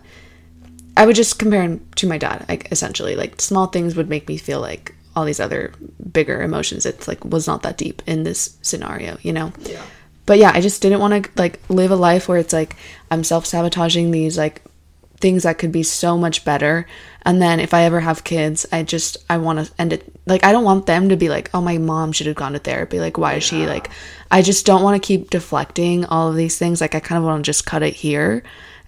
I 0.95 1.05
would 1.05 1.15
just 1.15 1.39
compare 1.39 1.63
him 1.63 1.85
to 1.95 2.07
my 2.07 2.17
dad, 2.17 2.45
like 2.47 2.71
essentially. 2.71 3.15
Like 3.15 3.41
small 3.41 3.67
things 3.67 3.95
would 3.95 4.09
make 4.09 4.27
me 4.27 4.37
feel 4.37 4.61
like 4.61 4.95
all 5.15 5.25
these 5.25 5.39
other 5.39 5.73
bigger 6.11 6.41
emotions. 6.41 6.85
It's 6.85 7.07
like 7.07 7.23
was 7.23 7.47
not 7.47 7.63
that 7.63 7.77
deep 7.77 8.01
in 8.05 8.23
this 8.23 8.57
scenario, 8.61 9.17
you 9.21 9.33
know? 9.33 9.51
Yeah. 9.61 9.83
But 10.25 10.37
yeah, 10.37 10.51
I 10.53 10.61
just 10.61 10.81
didn't 10.81 10.99
want 10.99 11.25
to 11.25 11.31
like 11.35 11.59
live 11.69 11.91
a 11.91 11.95
life 11.95 12.27
where 12.27 12.37
it's 12.37 12.53
like 12.53 12.75
I'm 13.11 13.23
self 13.23 13.45
sabotaging 13.45 14.11
these 14.11 14.37
like 14.37 14.61
things 15.19 15.43
that 15.43 15.57
could 15.57 15.71
be 15.71 15.83
so 15.83 16.17
much 16.17 16.43
better. 16.43 16.85
And 17.25 17.41
then 17.41 17.59
if 17.59 17.73
I 17.73 17.83
ever 17.83 18.01
have 18.01 18.23
kids, 18.23 18.65
I 18.71 18.83
just 18.83 19.17
I 19.29 19.37
want 19.37 19.65
to 19.65 19.71
end 19.79 19.93
it 19.93 20.11
like 20.25 20.43
I 20.43 20.51
don't 20.51 20.63
want 20.63 20.85
them 20.85 21.09
to 21.09 21.17
be 21.17 21.29
like, 21.29 21.49
"Oh, 21.53 21.61
my 21.61 21.77
mom 21.77 22.11
should 22.11 22.27
have 22.27 22.35
gone 22.35 22.53
to 22.53 22.59
therapy." 22.59 22.99
Like, 22.99 23.17
why 23.17 23.35
is 23.35 23.43
she 23.43 23.65
like 23.65 23.89
I 24.31 24.41
just 24.41 24.65
don't 24.65 24.83
want 24.83 25.01
to 25.01 25.05
keep 25.05 25.29
deflecting 25.29 26.05
all 26.05 26.29
of 26.29 26.35
these 26.35 26.57
things. 26.57 26.81
Like 26.81 26.95
I 26.95 26.99
kind 26.99 27.17
of 27.17 27.25
want 27.25 27.43
to 27.43 27.49
just 27.49 27.65
cut 27.65 27.83
it 27.83 27.93
here. 27.93 28.43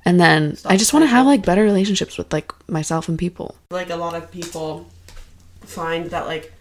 And 0.05 0.19
then 0.19 0.57
I 0.65 0.77
just 0.77 0.93
want 0.93 1.03
to 1.03 1.07
have 1.07 1.25
like 1.25 1.45
better 1.45 1.63
relationships 1.63 2.17
with 2.17 2.31
like 2.31 2.51
myself 2.69 3.09
and 3.09 3.17
people. 3.17 3.55
Like 3.71 3.89
a 3.89 3.95
lot 3.95 4.15
of 4.15 4.31
people 4.31 4.87
find 5.65 6.09
that 6.11 6.25
like 6.25 6.53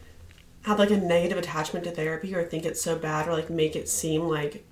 have 0.62 0.78
like 0.78 0.90
a 0.90 0.96
negative 0.96 1.38
attachment 1.38 1.84
to 1.84 1.90
therapy 1.90 2.34
or 2.34 2.42
think 2.44 2.64
it's 2.64 2.80
so 2.80 2.96
bad 2.96 3.28
or 3.28 3.32
like 3.32 3.50
make 3.50 3.76
it 3.76 3.88
seem 3.88 4.22
like 4.22 4.64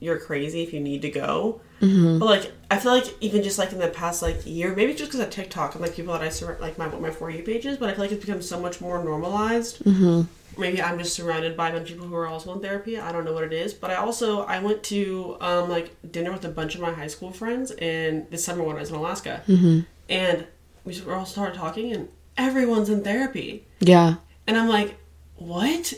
you're 0.00 0.18
crazy 0.18 0.62
if 0.62 0.72
you 0.72 0.80
need 0.80 1.02
to 1.02 1.10
go. 1.10 1.60
Mm-hmm. 1.80 2.18
But 2.18 2.26
like 2.26 2.52
I 2.70 2.78
feel 2.78 2.92
like 2.92 3.06
even 3.20 3.42
just 3.42 3.58
like 3.58 3.72
in 3.72 3.78
the 3.78 3.88
past 3.88 4.22
like 4.22 4.44
year, 4.44 4.74
maybe 4.74 4.92
just 4.94 5.10
because 5.10 5.20
of 5.20 5.30
TikTok 5.30 5.74
and 5.74 5.82
like 5.82 5.94
people 5.94 6.12
that 6.12 6.22
I 6.22 6.28
surround 6.28 6.60
like 6.60 6.78
my 6.78 6.88
my 6.88 7.10
for 7.10 7.30
you 7.30 7.42
pages, 7.42 7.76
but 7.76 7.88
I 7.88 7.92
feel 7.92 8.02
like 8.02 8.12
it's 8.12 8.24
become 8.24 8.42
so 8.42 8.60
much 8.60 8.80
more 8.80 9.02
normalized. 9.02 9.82
Mm-hmm. 9.84 10.22
Maybe 10.60 10.80
I'm 10.80 10.98
just 10.98 11.14
surrounded 11.14 11.56
by 11.56 11.68
a 11.68 11.72
bunch 11.72 11.90
of 11.90 11.96
people 11.96 12.08
who 12.08 12.16
are 12.16 12.26
also 12.26 12.52
in 12.54 12.60
therapy. 12.60 12.98
I 12.98 13.12
don't 13.12 13.24
know 13.24 13.34
what 13.34 13.44
it 13.44 13.52
is, 13.52 13.74
but 13.74 13.90
I 13.90 13.96
also 13.96 14.40
I 14.40 14.58
went 14.58 14.82
to 14.84 15.36
um 15.40 15.68
like 15.68 15.94
dinner 16.10 16.32
with 16.32 16.44
a 16.44 16.50
bunch 16.50 16.74
of 16.74 16.80
my 16.80 16.92
high 16.92 17.08
school 17.08 17.30
friends 17.30 17.70
in 17.70 18.26
this 18.30 18.44
summer 18.44 18.64
when 18.64 18.76
I 18.76 18.80
was 18.80 18.90
in 18.90 18.96
Alaska, 18.96 19.42
mm-hmm. 19.46 19.80
and 20.08 20.46
we 20.84 20.94
just, 20.94 21.06
we 21.06 21.12
all 21.12 21.26
started 21.26 21.56
talking, 21.56 21.92
and 21.92 22.08
everyone's 22.36 22.88
in 22.88 23.02
therapy, 23.02 23.64
Yeah. 23.80 24.16
and 24.46 24.56
I'm 24.56 24.68
like, 24.68 24.96
what? 25.36 25.94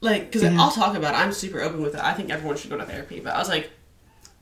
Like, 0.00 0.26
because 0.26 0.42
Yeah. 0.42 0.56
I'll 0.60 0.70
talk 0.70 0.94
about 0.96 1.14
it. 1.14 1.18
I'm 1.18 1.32
super 1.32 1.60
open 1.62 1.82
with 1.82 1.94
it. 1.94 2.00
I 2.02 2.12
think 2.14 2.30
everyone 2.30 2.56
should 2.56 2.70
go 2.70 2.76
to 2.76 2.84
therapy. 2.84 3.20
But 3.20 3.34
I 3.34 3.38
was 3.38 3.48
like, 3.48 3.70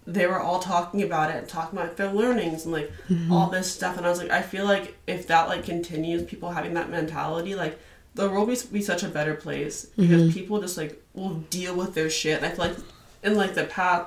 they 0.06 0.26
were 0.26 0.38
all 0.40 0.58
talking 0.58 1.02
about 1.02 1.30
it 1.30 1.36
and 1.36 1.48
talking 1.48 1.78
about 1.78 1.96
their 1.96 2.12
learnings 2.12 2.64
and 2.64 2.72
like 2.72 2.90
Mm-hmm. 3.08 3.32
all 3.32 3.48
this 3.48 3.70
stuff. 3.72 3.96
And 3.96 4.04
I 4.04 4.10
was 4.10 4.18
like, 4.18 4.30
I 4.30 4.42
feel 4.42 4.64
like 4.64 4.96
if 5.06 5.26
that 5.28 5.48
like 5.48 5.64
continues, 5.64 6.22
people 6.24 6.50
having 6.50 6.74
that 6.74 6.90
mentality, 6.90 7.54
like 7.54 7.78
the 8.14 8.28
world 8.28 8.48
will 8.48 8.56
be 8.72 8.82
such 8.82 9.02
a 9.02 9.08
better 9.08 9.34
place 9.34 9.86
because 9.96 10.22
Mm-hmm. 10.24 10.32
people 10.32 10.60
just 10.60 10.76
like 10.76 11.02
will 11.14 11.34
deal 11.50 11.74
with 11.74 11.94
their 11.94 12.10
shit. 12.10 12.36
And 12.36 12.46
I 12.46 12.50
feel 12.50 12.66
like 12.66 12.76
in 13.22 13.34
like 13.36 13.54
the 13.54 13.64
past, 13.64 14.06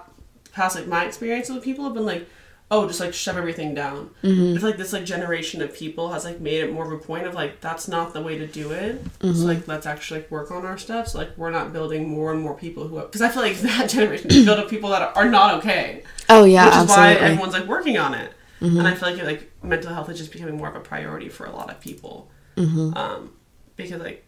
past 0.53 0.75
like 0.75 0.87
my 0.87 1.05
experience 1.05 1.49
with 1.49 1.63
people 1.63 1.85
have 1.85 1.93
been 1.93 2.05
like, 2.05 2.27
oh, 2.69 2.87
just 2.87 2.99
like 2.99 3.13
shove 3.13 3.37
everything 3.37 3.73
down. 3.73 4.09
Mm-hmm. 4.23 4.55
I 4.55 4.59
feel 4.59 4.69
like 4.69 4.77
this 4.77 4.91
like 4.93 5.05
generation 5.05 5.61
of 5.61 5.73
people 5.73 6.11
has 6.11 6.25
like 6.25 6.39
made 6.39 6.61
it 6.63 6.71
more 6.73 6.85
of 6.85 6.91
a 6.91 7.03
point 7.03 7.25
of 7.25 7.33
like 7.33 7.61
that's 7.61 7.87
not 7.87 8.13
the 8.13 8.21
way 8.21 8.37
to 8.37 8.47
do 8.47 8.71
it. 8.71 9.03
Mm-hmm. 9.19 9.33
So 9.33 9.45
like 9.45 9.67
let's 9.67 9.85
actually 9.85 10.21
like 10.21 10.31
work 10.31 10.51
on 10.51 10.65
our 10.65 10.77
stuff. 10.77 11.09
So 11.09 11.19
like 11.19 11.37
we're 11.37 11.51
not 11.51 11.71
building 11.73 12.09
more 12.09 12.31
and 12.31 12.41
more 12.41 12.55
people 12.55 12.87
who 12.87 12.97
are 12.97 13.03
because 13.05 13.21
I 13.21 13.29
feel 13.29 13.41
like 13.41 13.57
that 13.61 13.89
generation 13.89 14.29
is 14.31 14.45
built 14.45 14.59
of 14.59 14.69
people 14.69 14.89
that 14.89 15.15
are 15.15 15.29
not 15.29 15.55
okay, 15.59 16.03
Oh 16.29 16.43
yeah, 16.43 16.65
which 16.65 16.73
is 16.75 16.81
absolutely. 16.81 17.05
Mm-hmm. 17.15 17.21
why 17.23 17.29
everyone's 17.29 17.53
like 17.53 17.67
working 17.67 17.97
on 17.97 18.13
it. 18.13 18.33
And 18.59 18.87
I 18.87 18.95
feel 18.95 19.11
like 19.11 19.23
like 19.23 19.51
mental 19.63 19.93
health 19.93 20.09
is 20.09 20.17
just 20.17 20.31
becoming 20.31 20.57
more 20.57 20.67
of 20.67 20.75
a 20.75 20.79
priority 20.79 21.29
for 21.29 21.45
a 21.45 21.51
lot 21.51 21.69
of 21.69 21.79
people. 21.79 22.29
Mm-hmm. 22.55 22.97
Um, 22.97 23.33
because 23.75 24.01
like 24.01 24.25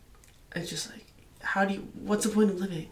it's 0.56 0.70
just 0.70 0.90
like 0.92 1.06
how 1.42 1.66
do 1.66 1.74
you 1.74 1.88
what's 1.96 2.26
the 2.26 2.32
point 2.32 2.52
of 2.52 2.60
living 2.60 2.88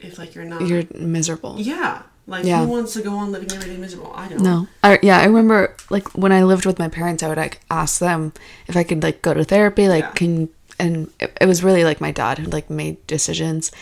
if 0.00 0.18
like 0.18 0.34
you're 0.34 0.44
not 0.44 0.66
You're 0.66 0.84
miserable. 0.94 1.56
yeah 1.58 2.02
like 2.28 2.44
Yeah. 2.44 2.60
who 2.64 2.68
wants 2.68 2.92
to 2.92 3.00
go 3.02 3.16
on 3.16 3.32
living 3.32 3.50
every 3.52 3.70
day 3.70 3.76
miserable 3.78 4.12
I 4.14 4.28
don't 4.28 4.42
No. 4.42 4.68
I, 4.84 4.98
yeah, 5.02 5.18
I 5.18 5.24
remember 5.24 5.74
like 5.90 6.06
when 6.14 6.30
I 6.30 6.42
lived 6.44 6.66
with 6.66 6.78
my 6.78 6.88
parents, 6.88 7.22
I 7.22 7.28
would 7.28 7.38
like 7.38 7.60
ask 7.70 7.98
them 7.98 8.32
if 8.68 8.76
I 8.76 8.82
could 8.84 9.02
like 9.02 9.22
go 9.22 9.32
to 9.34 9.44
therapy, 9.44 9.88
like 9.88 10.04
Yeah. 10.04 10.10
can 10.12 10.48
and 10.78 11.10
it, 11.18 11.36
it 11.40 11.46
was 11.46 11.64
really 11.64 11.82
like 11.84 12.00
my 12.00 12.12
dad 12.12 12.38
who 12.38 12.46
like 12.50 12.68
made 12.70 13.04
decisions, 13.08 13.72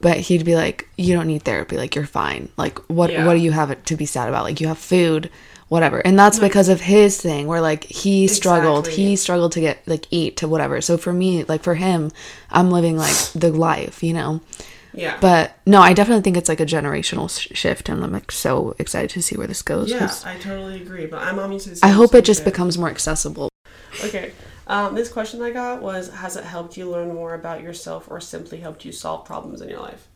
but 0.00 0.16
he'd 0.18 0.44
be 0.44 0.54
like, 0.56 0.88
"You 0.96 1.14
don't 1.14 1.26
need 1.26 1.42
therapy. 1.42 1.76
Like 1.76 1.94
you're 1.94 2.06
fine. 2.06 2.48
Like 2.56 2.78
what 2.88 3.10
Yeah. 3.10 3.26
what 3.26 3.34
do 3.34 3.40
you 3.40 3.52
have 3.52 3.70
to 3.84 3.96
be 3.96 4.06
sad 4.06 4.28
about? 4.28 4.44
Like 4.44 4.60
you 4.60 4.68
have 4.68 4.78
food, 4.78 5.28
whatever." 5.68 5.98
And 6.06 6.18
that's 6.18 6.38
because 6.38 6.68
of 6.70 6.80
his 6.82 7.20
thing 7.20 7.46
where 7.46 7.60
like 7.60 7.84
he 7.84 8.26
struggled. 8.28 8.86
Exactly. 8.86 9.04
He 9.04 9.16
struggled 9.16 9.52
to 9.52 9.60
get 9.60 9.82
like 9.86 10.06
eat 10.10 10.36
to 10.38 10.48
whatever. 10.48 10.80
So 10.80 10.96
for 10.96 11.12
me, 11.12 11.44
like 11.44 11.62
for 11.62 11.74
him, 11.74 12.10
I'm 12.50 12.70
living 12.70 12.96
like 12.96 13.16
the 13.34 13.50
life, 13.50 14.02
you 14.02 14.12
know. 14.14 14.40
Yeah 14.96 15.18
But 15.20 15.56
no, 15.66 15.80
I 15.80 15.92
definitely 15.92 16.22
think 16.22 16.36
it's 16.36 16.48
like 16.48 16.60
a 16.60 16.66
generational 16.66 17.28
sh- 17.30 17.56
shift, 17.56 17.88
and 17.88 18.02
I'm 18.02 18.12
like 18.12 18.32
so 18.32 18.74
excited 18.78 19.10
to 19.10 19.22
see 19.22 19.36
where 19.36 19.46
this 19.46 19.62
goes. 19.62 19.90
yeah 19.90 20.12
I 20.24 20.36
totally 20.38 20.80
agree 20.82 21.06
but 21.06 21.22
I'm 21.22 21.38
obviously 21.38 21.74
I 21.82 21.88
hope 21.88 22.14
it 22.14 22.24
just 22.24 22.44
becomes 22.44 22.76
more 22.78 22.90
accessible. 22.90 23.48
Okay. 24.04 24.32
Um, 24.66 24.94
this 24.96 25.08
question 25.08 25.40
I 25.42 25.50
got 25.50 25.80
was 25.80 26.08
Has 26.12 26.36
it 26.36 26.44
helped 26.44 26.76
you 26.76 26.90
learn 26.90 27.14
more 27.14 27.34
about 27.34 27.62
yourself 27.62 28.08
or 28.10 28.20
simply 28.20 28.58
helped 28.58 28.84
you 28.84 28.90
solve 28.92 29.24
problems 29.24 29.60
in 29.60 29.68
your 29.68 29.80
life? 29.80 30.08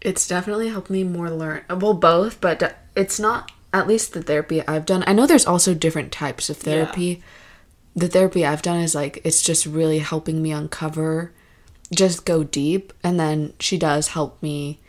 It's 0.00 0.26
definitely 0.26 0.68
helped 0.68 0.90
me 0.90 1.04
more 1.04 1.30
learn. 1.30 1.62
Well, 1.70 1.94
both, 1.94 2.40
but 2.40 2.58
de- 2.58 2.74
it's 2.96 3.18
not 3.18 3.50
at 3.72 3.86
least 3.88 4.12
the 4.12 4.22
therapy 4.22 4.66
I've 4.66 4.86
done. 4.86 5.02
I 5.06 5.12
know 5.12 5.26
there's 5.26 5.46
also 5.46 5.74
different 5.74 6.12
types 6.12 6.48
of 6.50 6.56
therapy. 6.58 7.22
The 7.96 8.08
therapy 8.08 8.44
I've 8.44 8.62
done 8.62 8.80
is 8.80 8.94
like 8.94 9.20
it's 9.24 9.42
just 9.42 9.66
really 9.66 9.98
helping 10.00 10.42
me 10.42 10.52
uncover, 10.52 11.32
just 11.92 12.24
go 12.24 12.42
deep, 12.44 12.92
and 13.02 13.18
then 13.18 13.52
she 13.60 13.78
does 13.78 14.08
help 14.08 14.42
me. 14.42 14.80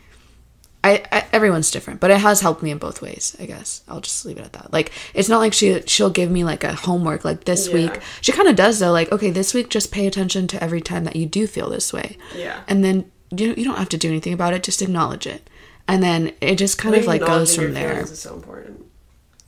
I, 0.84 1.02
I 1.10 1.24
everyone's 1.32 1.70
different, 1.72 1.98
but 1.98 2.10
it 2.12 2.18
has 2.18 2.40
helped 2.40 2.62
me 2.62 2.70
in 2.70 2.78
both 2.78 3.02
ways. 3.02 3.36
I 3.40 3.46
guess 3.46 3.82
I'll 3.88 4.00
just 4.00 4.24
leave 4.24 4.38
it 4.38 4.44
at 4.44 4.52
that. 4.52 4.72
Like 4.72 4.92
it's 5.14 5.28
not 5.28 5.38
like 5.38 5.52
she 5.52 5.82
she'll 5.86 6.10
give 6.10 6.30
me 6.30 6.44
like 6.44 6.62
a 6.62 6.74
homework 6.74 7.24
like 7.24 7.44
this 7.44 7.66
Yeah. 7.68 7.74
week. 7.74 8.00
She 8.20 8.30
kind 8.30 8.48
of 8.48 8.54
does 8.54 8.78
though. 8.78 8.92
Like 8.92 9.10
okay, 9.10 9.30
this 9.30 9.52
week 9.52 9.68
just 9.68 9.90
pay 9.90 10.06
attention 10.06 10.46
to 10.48 10.62
every 10.62 10.80
time 10.80 11.02
that 11.04 11.16
you 11.16 11.26
do 11.26 11.46
feel 11.48 11.68
this 11.70 11.92
way 11.92 12.16
Yeah. 12.36 12.60
and 12.68 12.84
then 12.84 13.10
you 13.32 13.54
you 13.56 13.64
don't 13.64 13.78
have 13.78 13.88
to 13.88 13.98
do 13.98 14.08
anything 14.08 14.32
about 14.32 14.54
it 14.54 14.62
just 14.62 14.80
acknowledge 14.80 15.26
it 15.26 15.50
and 15.88 16.00
then 16.00 16.32
it 16.40 16.54
just 16.54 16.78
kind 16.78 16.94
of 16.94 17.04
like 17.06 17.20
goes 17.22 17.56
from 17.56 17.74
there 17.74 18.06
so 18.06 18.40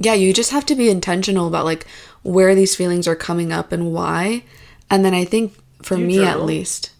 yeah 0.00 0.14
you 0.14 0.32
just 0.32 0.50
have 0.50 0.66
to 0.66 0.74
be 0.74 0.90
intentional 0.90 1.46
about 1.46 1.64
like 1.64 1.86
where 2.24 2.56
these 2.56 2.74
feelings 2.74 3.06
are 3.06 3.14
coming 3.14 3.52
up 3.52 3.70
and 3.70 3.92
why 3.92 4.42
and 4.90 5.04
then 5.04 5.14
i 5.14 5.24
think 5.24 5.54
for 5.80 5.96
you 5.96 6.04
me 6.06 6.24
at 6.24 6.42
least 6.42 6.90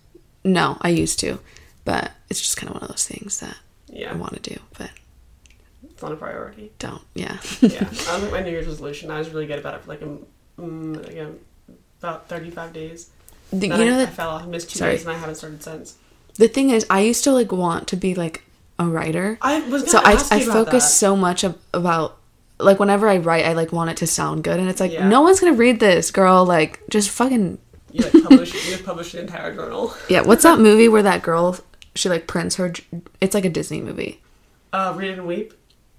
no 0.52 0.76
i 0.80 0.88
used 0.88 1.18
to 1.20 1.38
but 1.84 2.10
it's 2.30 2.40
just 2.40 2.56
kind 2.56 2.68
of 2.70 2.74
one 2.74 2.82
of 2.82 2.88
those 2.88 3.06
things 3.06 3.40
that 3.40 3.56
Yeah. 3.88 4.12
i 4.12 4.14
want 4.16 4.34
to 4.42 4.50
do 4.54 4.60
but 4.78 4.90
It's 5.84 6.02
not 6.02 6.12
a 6.12 6.16
priority. 6.16 6.72
don't 6.78 7.02
yeah 7.14 7.36
Yeah. 7.60 7.84
I 8.10 8.14
was 8.14 8.22
like 8.22 8.32
my 8.32 8.42
New 8.42 8.50
Year's 8.50 8.66
resolution. 8.66 9.10
I 9.10 9.18
was 9.18 9.30
really 9.30 9.46
good 9.46 9.58
about 9.58 9.74
it 9.76 9.80
for 9.82 9.88
like, 9.94 10.02
a, 10.02 10.08
mm, 10.60 10.96
like 11.06 11.16
a, 11.16 11.32
about 12.00 12.28
35 12.28 12.72
days. 12.72 13.10
The- 13.52 13.66
you 13.68 13.72
know 13.72 13.96
I, 13.98 14.02
I 14.02 14.04
that 14.04 14.12
fell 14.14 14.30
off. 14.30 14.46
Missed 14.46 14.70
two 14.70 14.78
Sorry. 14.78 14.92
days 14.92 15.02
and 15.06 15.10
I 15.14 15.18
haven't 15.18 15.36
started 15.36 15.62
since. 15.62 15.96
the 16.36 16.48
thing 16.48 16.70
is 16.70 16.84
i 16.90 17.00
used 17.00 17.24
to 17.24 17.32
like 17.32 17.50
want 17.52 17.88
to 17.88 17.96
be 17.96 18.14
like 18.14 18.42
a 18.78 18.86
writer 18.86 19.38
I 19.42 19.60
was 19.68 19.82
gonna 19.82 19.90
so 19.90 19.98
I, 20.04 20.38
I 20.38 20.44
focus 20.44 20.84
that. 20.84 20.90
so 21.04 21.16
much 21.16 21.42
ab- 21.44 21.58
about 21.74 22.16
like 22.60 22.78
whenever 22.80 23.08
I 23.08 23.18
write, 23.18 23.44
I 23.46 23.52
like 23.52 23.72
want 23.72 23.90
it 23.90 23.96
to 23.98 24.06
sound 24.08 24.42
good, 24.42 24.58
and 24.60 24.68
it's 24.68 24.80
like 24.80 24.92
Yeah. 24.92 25.08
no 25.08 25.20
one's 25.22 25.38
gonna 25.40 25.52
read 25.66 25.78
this, 25.80 26.10
girl. 26.10 26.44
Like 26.44 26.80
just 26.90 27.08
fucking 27.10 27.58
You 27.90 28.04
like 28.04 28.22
publish. 28.24 28.52
you 28.66 28.72
have 28.76 28.84
published 28.84 29.14
an 29.14 29.20
entire 29.20 29.54
journal. 29.54 29.94
yeah. 30.08 30.22
What's 30.22 30.42
that 30.42 30.58
movie 30.58 30.88
where 30.88 31.02
that 31.02 31.22
girl 31.22 31.56
she 31.94 32.08
like 32.08 32.26
prints 32.26 32.56
her? 32.56 32.72
It's 33.20 33.34
like 33.34 33.44
a 33.44 33.50
Disney 33.50 33.80
movie. 33.80 34.20
Uh, 34.72 34.92
read 34.96 35.12
and 35.18 35.26
weep. 35.26 35.54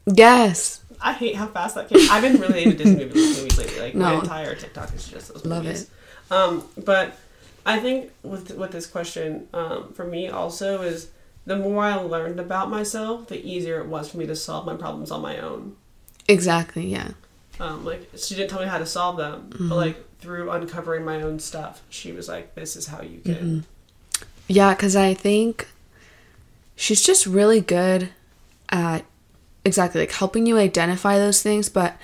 Yes, 0.06 0.84
I 1.02 1.13
hate 1.13 1.36
how 1.36 1.47
fast 1.47 1.75
that 1.75 1.89
came. 1.89 2.10
I've 2.12 2.21
been 2.21 2.39
really 2.39 2.63
into 2.63 2.78
Disney 2.78 3.06
movies, 3.06 3.38
movies 3.38 3.58
lately. 3.58 3.80
Like 3.80 3.95
my 3.95 4.13
entire 4.15 4.56
TikTok 4.56 4.93
is 4.93 5.08
just 5.08 5.34
those 5.34 5.45
Love 5.45 5.63
movies. 5.63 5.89
Um, 6.32 6.63
but 6.84 7.17
I 7.65 7.80
think 7.80 8.12
with 8.23 8.52
with 8.56 8.71
this 8.71 8.86
question, 8.88 9.47
um, 9.54 9.93
for 9.93 10.06
me 10.06 10.28
also 10.30 10.82
is 10.82 11.10
the 11.45 11.56
more 11.56 11.84
I 11.84 11.95
learned 11.95 12.39
about 12.39 12.69
myself, 12.69 13.28
the 13.28 13.43
easier 13.47 13.80
it 13.80 13.88
was 13.88 14.12
for 14.12 14.17
me 14.17 14.28
to 14.28 14.36
solve 14.36 14.65
my 14.65 14.75
problems 14.75 15.10
on 15.12 15.21
my 15.21 15.38
own. 15.39 15.75
exactly. 16.28 16.86
Yeah, 16.88 17.12
Um, 17.60 17.84
like 17.86 18.10
she 18.17 18.36
didn't 18.36 18.50
tell 18.50 18.60
me 18.62 18.67
how 18.67 18.78
to 18.78 18.86
solve 18.86 19.17
them, 19.17 19.50
Mm-hmm. 19.52 19.69
but 19.69 19.76
like 19.76 20.06
through 20.19 20.50
uncovering 20.52 21.04
my 21.06 21.22
own 21.22 21.39
stuff, 21.39 21.82
she 21.89 22.12
was 22.12 22.28
like, 22.28 22.56
"This 22.56 22.76
is 22.76 22.88
how 22.88 23.02
you 23.02 23.19
can." 23.19 23.34
Mm-hmm. 23.36 24.24
Yeah, 24.48 24.74
because 24.74 24.95
I 24.95 25.13
think 25.13 25.67
she's 26.76 27.02
just 27.02 27.26
really 27.26 27.62
good 27.62 28.10
at 28.69 29.06
exactly 29.65 30.02
like 30.02 30.12
helping 30.12 30.45
you 30.45 30.58
identify 30.58 31.17
those 31.17 31.41
things, 31.43 31.69
but 31.69 31.98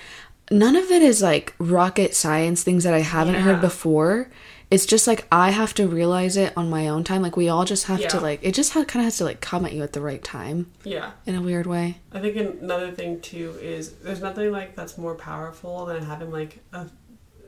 none 0.50 0.76
of 0.76 0.90
it 0.90 1.02
is 1.02 1.22
like 1.22 1.54
rocket 1.58 2.14
science 2.14 2.62
things 2.62 2.84
that 2.84 2.94
I 2.94 3.00
haven't 3.00 3.34
Yeah. 3.34 3.40
heard 3.42 3.60
before. 3.60 4.28
It's 4.68 4.84
just 4.84 5.06
like 5.06 5.26
I 5.30 5.50
have 5.52 5.74
to 5.74 5.86
realize 5.86 6.36
it 6.36 6.52
on 6.56 6.68
my 6.68 6.88
own 6.88 7.04
time. 7.04 7.22
Like 7.22 7.36
we 7.36 7.48
all 7.48 7.64
just 7.64 7.86
have 7.86 8.06
to 8.08 8.20
like 8.20 8.40
it 8.42 8.52
just 8.52 8.72
ha- 8.72 8.84
kind 8.84 9.00
of 9.02 9.04
has 9.04 9.18
to 9.18 9.24
like 9.24 9.40
come 9.40 9.64
at 9.64 9.72
you 9.72 9.82
at 9.84 9.92
the 9.92 10.00
right 10.00 10.22
time 10.24 10.72
Yeah. 10.82 11.12
in 11.24 11.34
a 11.36 11.40
weird 11.40 11.66
way. 11.66 11.98
I 12.12 12.18
think 12.20 12.36
another 12.36 12.90
thing 12.90 13.20
too 13.20 13.56
is 13.62 13.92
there's 13.98 14.20
nothing 14.20 14.50
like 14.50 14.74
that's 14.74 14.98
more 14.98 15.14
powerful 15.14 15.86
than 15.86 16.02
having 16.04 16.32
like 16.32 16.58
a 16.72 16.86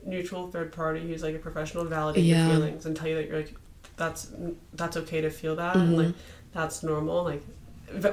neutral 0.07 0.49
third 0.51 0.73
party 0.73 1.01
who's 1.01 1.23
like 1.25 1.35
a 1.35 1.39
professional 1.41 1.83
to 1.85 1.91
validate 1.91 2.23
Yeah. 2.25 2.47
your 2.47 2.55
feelings 2.57 2.87
and 2.87 2.97
tell 2.97 3.09
you 3.09 3.17
that 3.17 3.27
you're 3.29 3.39
like 3.39 3.55
that's 3.97 4.31
that's 4.75 4.97
okay 4.97 5.21
to 5.21 5.29
feel 5.31 5.57
that 5.57 5.75
and 5.75 5.97
like 5.99 6.15
that's 6.53 6.85
normal 6.85 7.25
like 7.25 7.43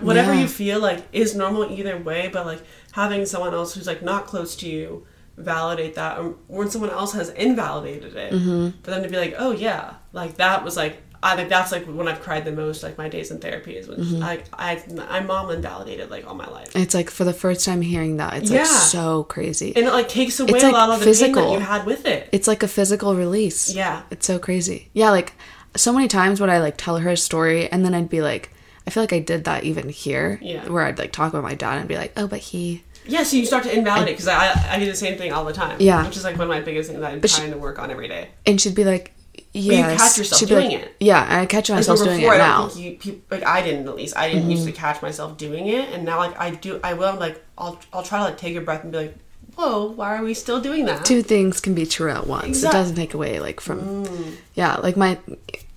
whatever 0.02 0.30
Mm-hmm. 0.32 0.38
Yeah. 0.38 0.42
you 0.42 0.48
feel 0.48 0.80
like 0.80 1.06
is 1.14 1.36
normal 1.36 1.72
either 1.72 1.96
way 1.98 2.28
but 2.34 2.46
like 2.48 2.64
having 2.94 3.26
someone 3.28 3.54
else 3.54 3.76
who's 3.76 3.86
like 3.86 4.02
not 4.02 4.26
close 4.26 4.56
to 4.58 4.68
you 4.68 5.06
validate 5.38 5.96
that 5.96 6.18
or 6.20 6.36
when 6.48 6.70
someone 6.70 6.90
else 6.90 7.14
has 7.14 7.30
invalidated 7.30 8.16
it 8.16 8.32
Mm-hmm. 8.34 8.82
for 8.84 8.92
them 8.92 9.04
to 9.04 9.10
be 9.10 9.18
like 9.18 9.36
oh 9.38 9.52
yeah 9.52 9.96
like 10.14 10.38
that 10.38 10.64
was 10.64 10.78
like 10.78 11.02
I 11.24 11.36
think 11.36 11.50
that's 11.50 11.72
like 11.72 11.86
when 11.86 12.08
I've 12.08 12.22
cried 12.22 12.46
the 12.46 12.52
most 12.52 12.84
like 12.84 12.98
my 13.00 13.10
days 13.10 13.32
in 13.32 13.40
therapy 13.40 13.76
is 13.76 13.88
when 13.88 13.98
Mm-hmm. 13.98 14.24
I 14.24 14.44
I 14.54 14.84
my 14.94 15.20
mom 15.22 15.50
invalidated 15.52 16.10
like 16.12 16.28
all 16.28 16.36
my 16.36 16.48
life 16.48 16.76
It's 16.76 16.94
like 16.94 17.10
for 17.10 17.24
the 17.24 17.34
first 17.34 17.66
time 17.66 17.82
hearing 17.82 18.18
that, 18.18 18.36
it's 18.36 18.52
Yeah. 18.52 18.60
like 18.60 18.68
so 18.68 19.24
crazy. 19.24 19.76
and 19.76 19.86
it 19.88 19.92
like 19.92 20.08
takes 20.08 20.40
away 20.40 20.52
It's, 20.54 20.64
a 20.64 20.68
like, 20.68 20.74
lot 20.74 20.90
of 20.92 21.00
the 21.00 21.06
physical. 21.06 21.42
pain 21.42 21.54
that 21.54 21.60
you 21.60 21.66
had 21.66 21.86
with 21.86 22.06
it. 22.06 22.30
it's 22.32 22.48
like 22.48 22.62
a 22.64 22.68
physical 22.68 23.16
release. 23.16 23.74
Yeah. 23.74 24.04
It's 24.12 24.28
so 24.28 24.38
crazy. 24.40 24.90
Yeah, 24.94 25.10
like 25.10 25.34
so 25.76 25.92
many 25.92 26.08
times 26.08 26.40
would 26.40 26.50
I 26.50 26.60
like 26.60 26.76
tell 26.78 27.00
her 27.00 27.10
a 27.10 27.18
story 27.18 27.70
and 27.72 27.84
then 27.84 27.94
I'd 27.96 28.08
be 28.10 28.22
like, 28.22 28.52
I 28.88 28.92
feel 28.92 29.02
like 29.04 29.14
I 29.14 29.20
did 29.20 29.46
that 29.46 29.64
even 29.64 29.90
here. 29.90 30.38
Yeah. 30.44 30.68
Where 30.70 30.86
I'd 30.86 31.00
like 31.00 31.12
talk 31.12 31.34
about 31.34 31.44
my 31.44 31.56
dad 31.56 31.80
and 31.80 31.88
be 31.88 31.98
like, 31.98 32.14
oh, 32.18 32.28
but 32.28 32.40
he. 32.40 32.84
Yeah, 33.08 33.24
so 33.24 33.38
you 33.38 33.46
start 33.46 33.64
to 33.64 33.76
invalidate 33.76 34.16
because 34.16 34.28
I 34.28 34.52
I 34.70 34.80
do 34.80 34.86
the 34.86 34.96
same 34.96 35.18
thing 35.18 35.32
all 35.34 35.46
the 35.46 35.54
time. 35.54 35.78
Yeah. 35.80 36.06
which 36.06 36.18
is 36.18 36.24
like 36.24 36.38
one 36.38 36.44
of 36.48 36.50
my 36.50 36.62
biggest 36.62 36.90
things 36.90 37.02
that 37.02 37.12
I'm 37.12 37.22
she- 37.22 37.28
trying 37.38 37.52
to 37.52 37.58
work 37.58 37.80
on 37.80 37.92
every 37.92 38.08
day. 38.08 38.30
And 38.46 38.60
she'd 38.60 38.76
be 38.76 38.84
like, 38.84 39.14
"Yeah, 39.54 39.92
you 39.92 39.98
catch 39.98 40.18
yourself 40.18 40.40
she'd 40.40 40.50
doing 40.50 40.72
like, 40.72 40.82
it. 40.82 40.96
Yeah, 41.00 41.24
and 41.24 41.34
I 41.42 41.46
catch 41.46 41.70
myself 41.70 42.00
doing 42.04 42.22
it 42.22 42.28
I 42.28 42.38
don't 42.38 42.48
now. 42.48 42.60
Mm-hmm. 42.68 42.70
think 42.70 42.86
you, 42.86 42.92
peop 43.14 43.32
like 43.32 43.46
I 43.46 43.62
didn't 43.62 43.88
at 43.88 43.96
least. 43.96 44.16
I 44.18 44.30
didn't 44.32 44.50
used 44.50 44.66
to 44.66 44.72
catch 44.72 45.02
myself 45.02 45.38
doing 45.38 45.68
it, 45.68 45.90
and 45.94 46.04
now 46.06 46.18
like 46.18 46.40
I 46.40 46.52
do. 46.52 46.80
I 46.84 46.94
will. 46.94 47.06
I'm 47.10 47.20
like 47.20 47.44
I'll 47.58 47.80
I'll 47.94 48.04
try 48.04 48.20
to 48.20 48.24
like 48.26 48.38
take 48.38 48.56
a 48.56 48.62
breath 48.62 48.84
and 48.84 48.92
be 48.92 48.98
like, 48.98 49.16
whoa, 49.56 49.86
why 49.92 50.16
are 50.18 50.24
we 50.24 50.34
still 50.34 50.60
doing 50.60 50.86
that? 50.86 51.06
Two 51.06 51.22
things 51.22 51.62
can 51.62 51.74
be 51.74 51.86
true 51.86 52.12
at 52.12 52.28
once. 52.28 52.48
Exact- 52.48 52.74
It 52.74 52.78
doesn't 52.78 52.96
take 52.96 53.14
away 53.14 53.40
like 53.40 53.60
from. 53.62 54.06
Mm. 54.06 54.36
Yeah, 54.56 54.76
like 54.78 54.98
my, 54.98 55.18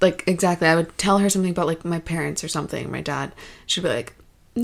like 0.00 0.24
exactly. 0.26 0.66
I 0.66 0.74
would 0.74 0.96
tell 0.98 1.18
her 1.18 1.28
something 1.30 1.50
about 1.50 1.66
like 1.66 1.84
my 1.84 1.98
parents 2.00 2.42
or 2.42 2.48
something. 2.48 2.90
My 2.90 3.00
dad. 3.02 3.32
She'd 3.66 3.82
be 3.82 3.88
like, 3.88 4.14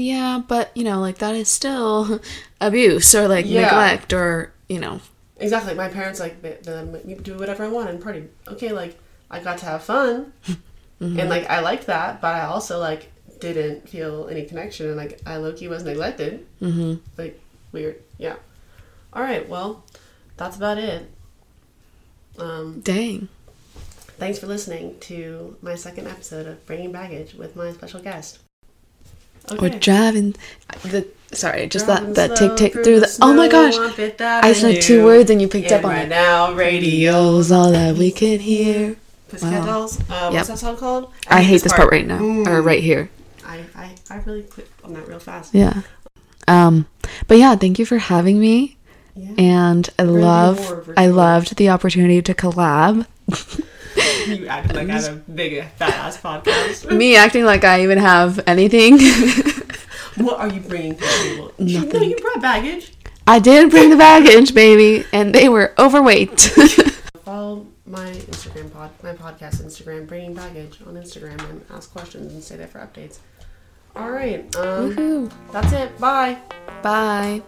yeah, 0.01 0.41
but 0.47 0.71
you 0.77 0.85
know, 0.85 1.01
like 1.01 1.19
that 1.19 1.35
is 1.35 1.49
still 1.49 2.21
abuse 2.61 3.15
or 3.15 3.29
like 3.29 3.47
Yeah. 3.47 3.63
neglect 3.63 4.13
or 4.13 4.53
you 4.69 4.79
know. 4.81 5.01
Exactly. 5.39 5.75
My 5.75 5.89
parents 5.89 6.21
like 6.21 6.41
they, 6.43 6.59
they 6.63 7.15
do 7.15 7.37
whatever 7.37 7.65
I 7.65 7.69
want 7.69 7.91
and 7.91 8.01
party. 8.03 8.29
Okay, 8.49 8.73
like 8.73 8.99
I 9.31 9.41
got 9.41 9.59
to 9.59 9.67
have 9.67 9.83
fun, 9.85 10.33
Mm-hmm. 11.01 11.19
and 11.19 11.29
like 11.29 11.51
I 11.51 11.59
liked 11.61 11.87
that, 11.87 12.21
but 12.21 12.35
I 12.37 12.43
also 12.43 12.79
like 12.79 13.11
didn't 13.41 13.89
feel 13.89 14.29
any 14.31 14.45
connection, 14.45 14.87
and 14.87 14.97
like 14.97 15.21
I 15.27 15.37
low 15.39 15.53
key 15.53 15.67
was 15.69 15.83
neglected. 15.83 16.47
Mm-hmm. 16.63 16.95
Like 17.19 17.41
weird. 17.73 18.01
Yeah. 18.17 18.37
All 19.13 19.23
right. 19.23 19.47
Well, 19.49 19.85
that's 20.37 20.57
about 20.57 20.79
it. 20.79 21.11
Um, 22.39 22.81
Dang. 22.81 23.29
thanks 24.19 24.39
for 24.39 24.47
listening 24.47 24.99
to 25.01 25.57
my 25.63 25.75
second 25.75 26.07
episode 26.07 26.47
of 26.47 26.65
Bringing 26.65 26.93
Baggage 26.93 27.35
with 27.35 27.55
my 27.57 27.73
special 27.73 28.01
guest. 28.01 28.39
Or 29.61 29.69
driving. 29.69 30.35
The 30.83 31.07
sorry, 31.33 31.67
just 31.67 31.87
Driving 31.87 32.15
that 32.15 32.29
that 32.29 32.37
tick 32.39 32.57
tick 32.57 32.73
through 32.73 32.85
through 32.85 33.01
the. 33.01 33.19
Oh 33.21 33.35
my 33.35 33.49
gosh! 33.49 33.75
I 34.21 34.53
said 34.53 34.81
two 34.83 35.05
words 35.05 35.31
and 35.31 35.41
you 35.41 35.49
picked 35.49 35.73
up 35.73 35.85
on 35.85 35.91
right 35.91 36.07
it. 36.07 36.09
now. 36.09 36.53
Radio's 36.53 37.51
all 37.53 37.71
that 37.73 37.97
we 37.97 38.11
can 38.11 38.41
hear. 38.41 38.97
Pussycat 39.29 39.61
Wow. 39.61 39.67
Dolls. 39.67 40.01
Uh, 40.01 40.05
Yep. 40.11 40.33
What's 40.33 40.49
that 40.49 40.59
song 40.59 40.77
called? 40.77 41.13
I 41.29 41.43
hate 41.43 41.63
this 41.63 41.73
part 41.73 41.91
right 41.91 42.07
now, 42.07 42.17
or 42.19 42.21
Mm. 42.63 42.65
right 42.65 42.83
here. 42.83 43.11
I, 43.47 43.61
I, 43.75 43.91
I 44.11 44.17
really 44.25 44.43
quit 44.43 44.69
on 44.85 44.95
that 44.95 45.07
real 45.09 45.19
fast. 45.19 45.55
Yeah. 45.55 45.83
Um, 46.49 46.87
but 47.29 47.39
yeah, 47.39 47.55
thank 47.57 47.79
you 47.79 47.87
for 47.87 47.99
having 47.99 48.39
me. 48.39 48.77
Yeah. 49.17 49.31
And 49.39 49.89
I 49.99 50.03
Ready 50.05 50.19
love, 50.19 50.91
I 50.97 51.07
loved 51.07 51.57
the 51.57 51.69
opportunity 51.69 52.21
to 52.23 52.35
collab. 52.35 53.07
You 54.27 54.47
act 54.47 54.73
like 54.75 54.89
I 54.89 54.93
have 54.93 55.13
a 55.29 55.31
big 55.31 55.65
fat 55.77 55.91
ass 55.95 56.21
podcast. 56.21 56.91
Me 56.97 57.17
acting 57.17 57.45
like 57.45 57.65
I 57.65 57.83
even 57.83 57.99
have 57.99 58.41
anything. 58.47 58.99
what 60.25 60.39
are 60.39 60.49
you 60.49 60.61
bringing 60.61 60.95
to 60.95 61.01
the 61.01 61.07
table? 61.07 61.53
No, 61.59 61.81
Nothing. 61.81 62.11
you 62.11 62.17
brought 62.17 62.41
baggage. 62.43 62.93
I 63.27 63.39
did 63.39 63.71
bring 63.71 63.91
the 63.91 63.97
baggage, 63.97 64.55
baby, 64.55 65.07
and 65.13 65.35
they 65.35 65.49
were 65.49 65.73
overweight. 65.79 66.39
Follow 67.25 67.67
my 67.87 68.11
Instagram 68.11 68.73
pod, 68.73 68.91
my 69.03 69.13
podcast 69.15 69.63
Instagram, 69.63 70.07
bringing 70.07 70.35
baggage 70.35 70.79
on 70.87 70.95
Instagram, 70.95 71.39
and 71.49 71.65
ask 71.71 71.91
questions 71.93 72.33
and 72.33 72.43
stay 72.43 72.57
there 72.57 72.67
for 72.67 72.81
updates. 72.81 73.19
All 73.97 74.11
right, 74.11 74.41
um, 74.57 74.95
Woohoo. 74.95 75.33
that's 75.53 75.73
it. 75.73 75.99
Bye. 75.99 76.39
Bye. 76.83 77.43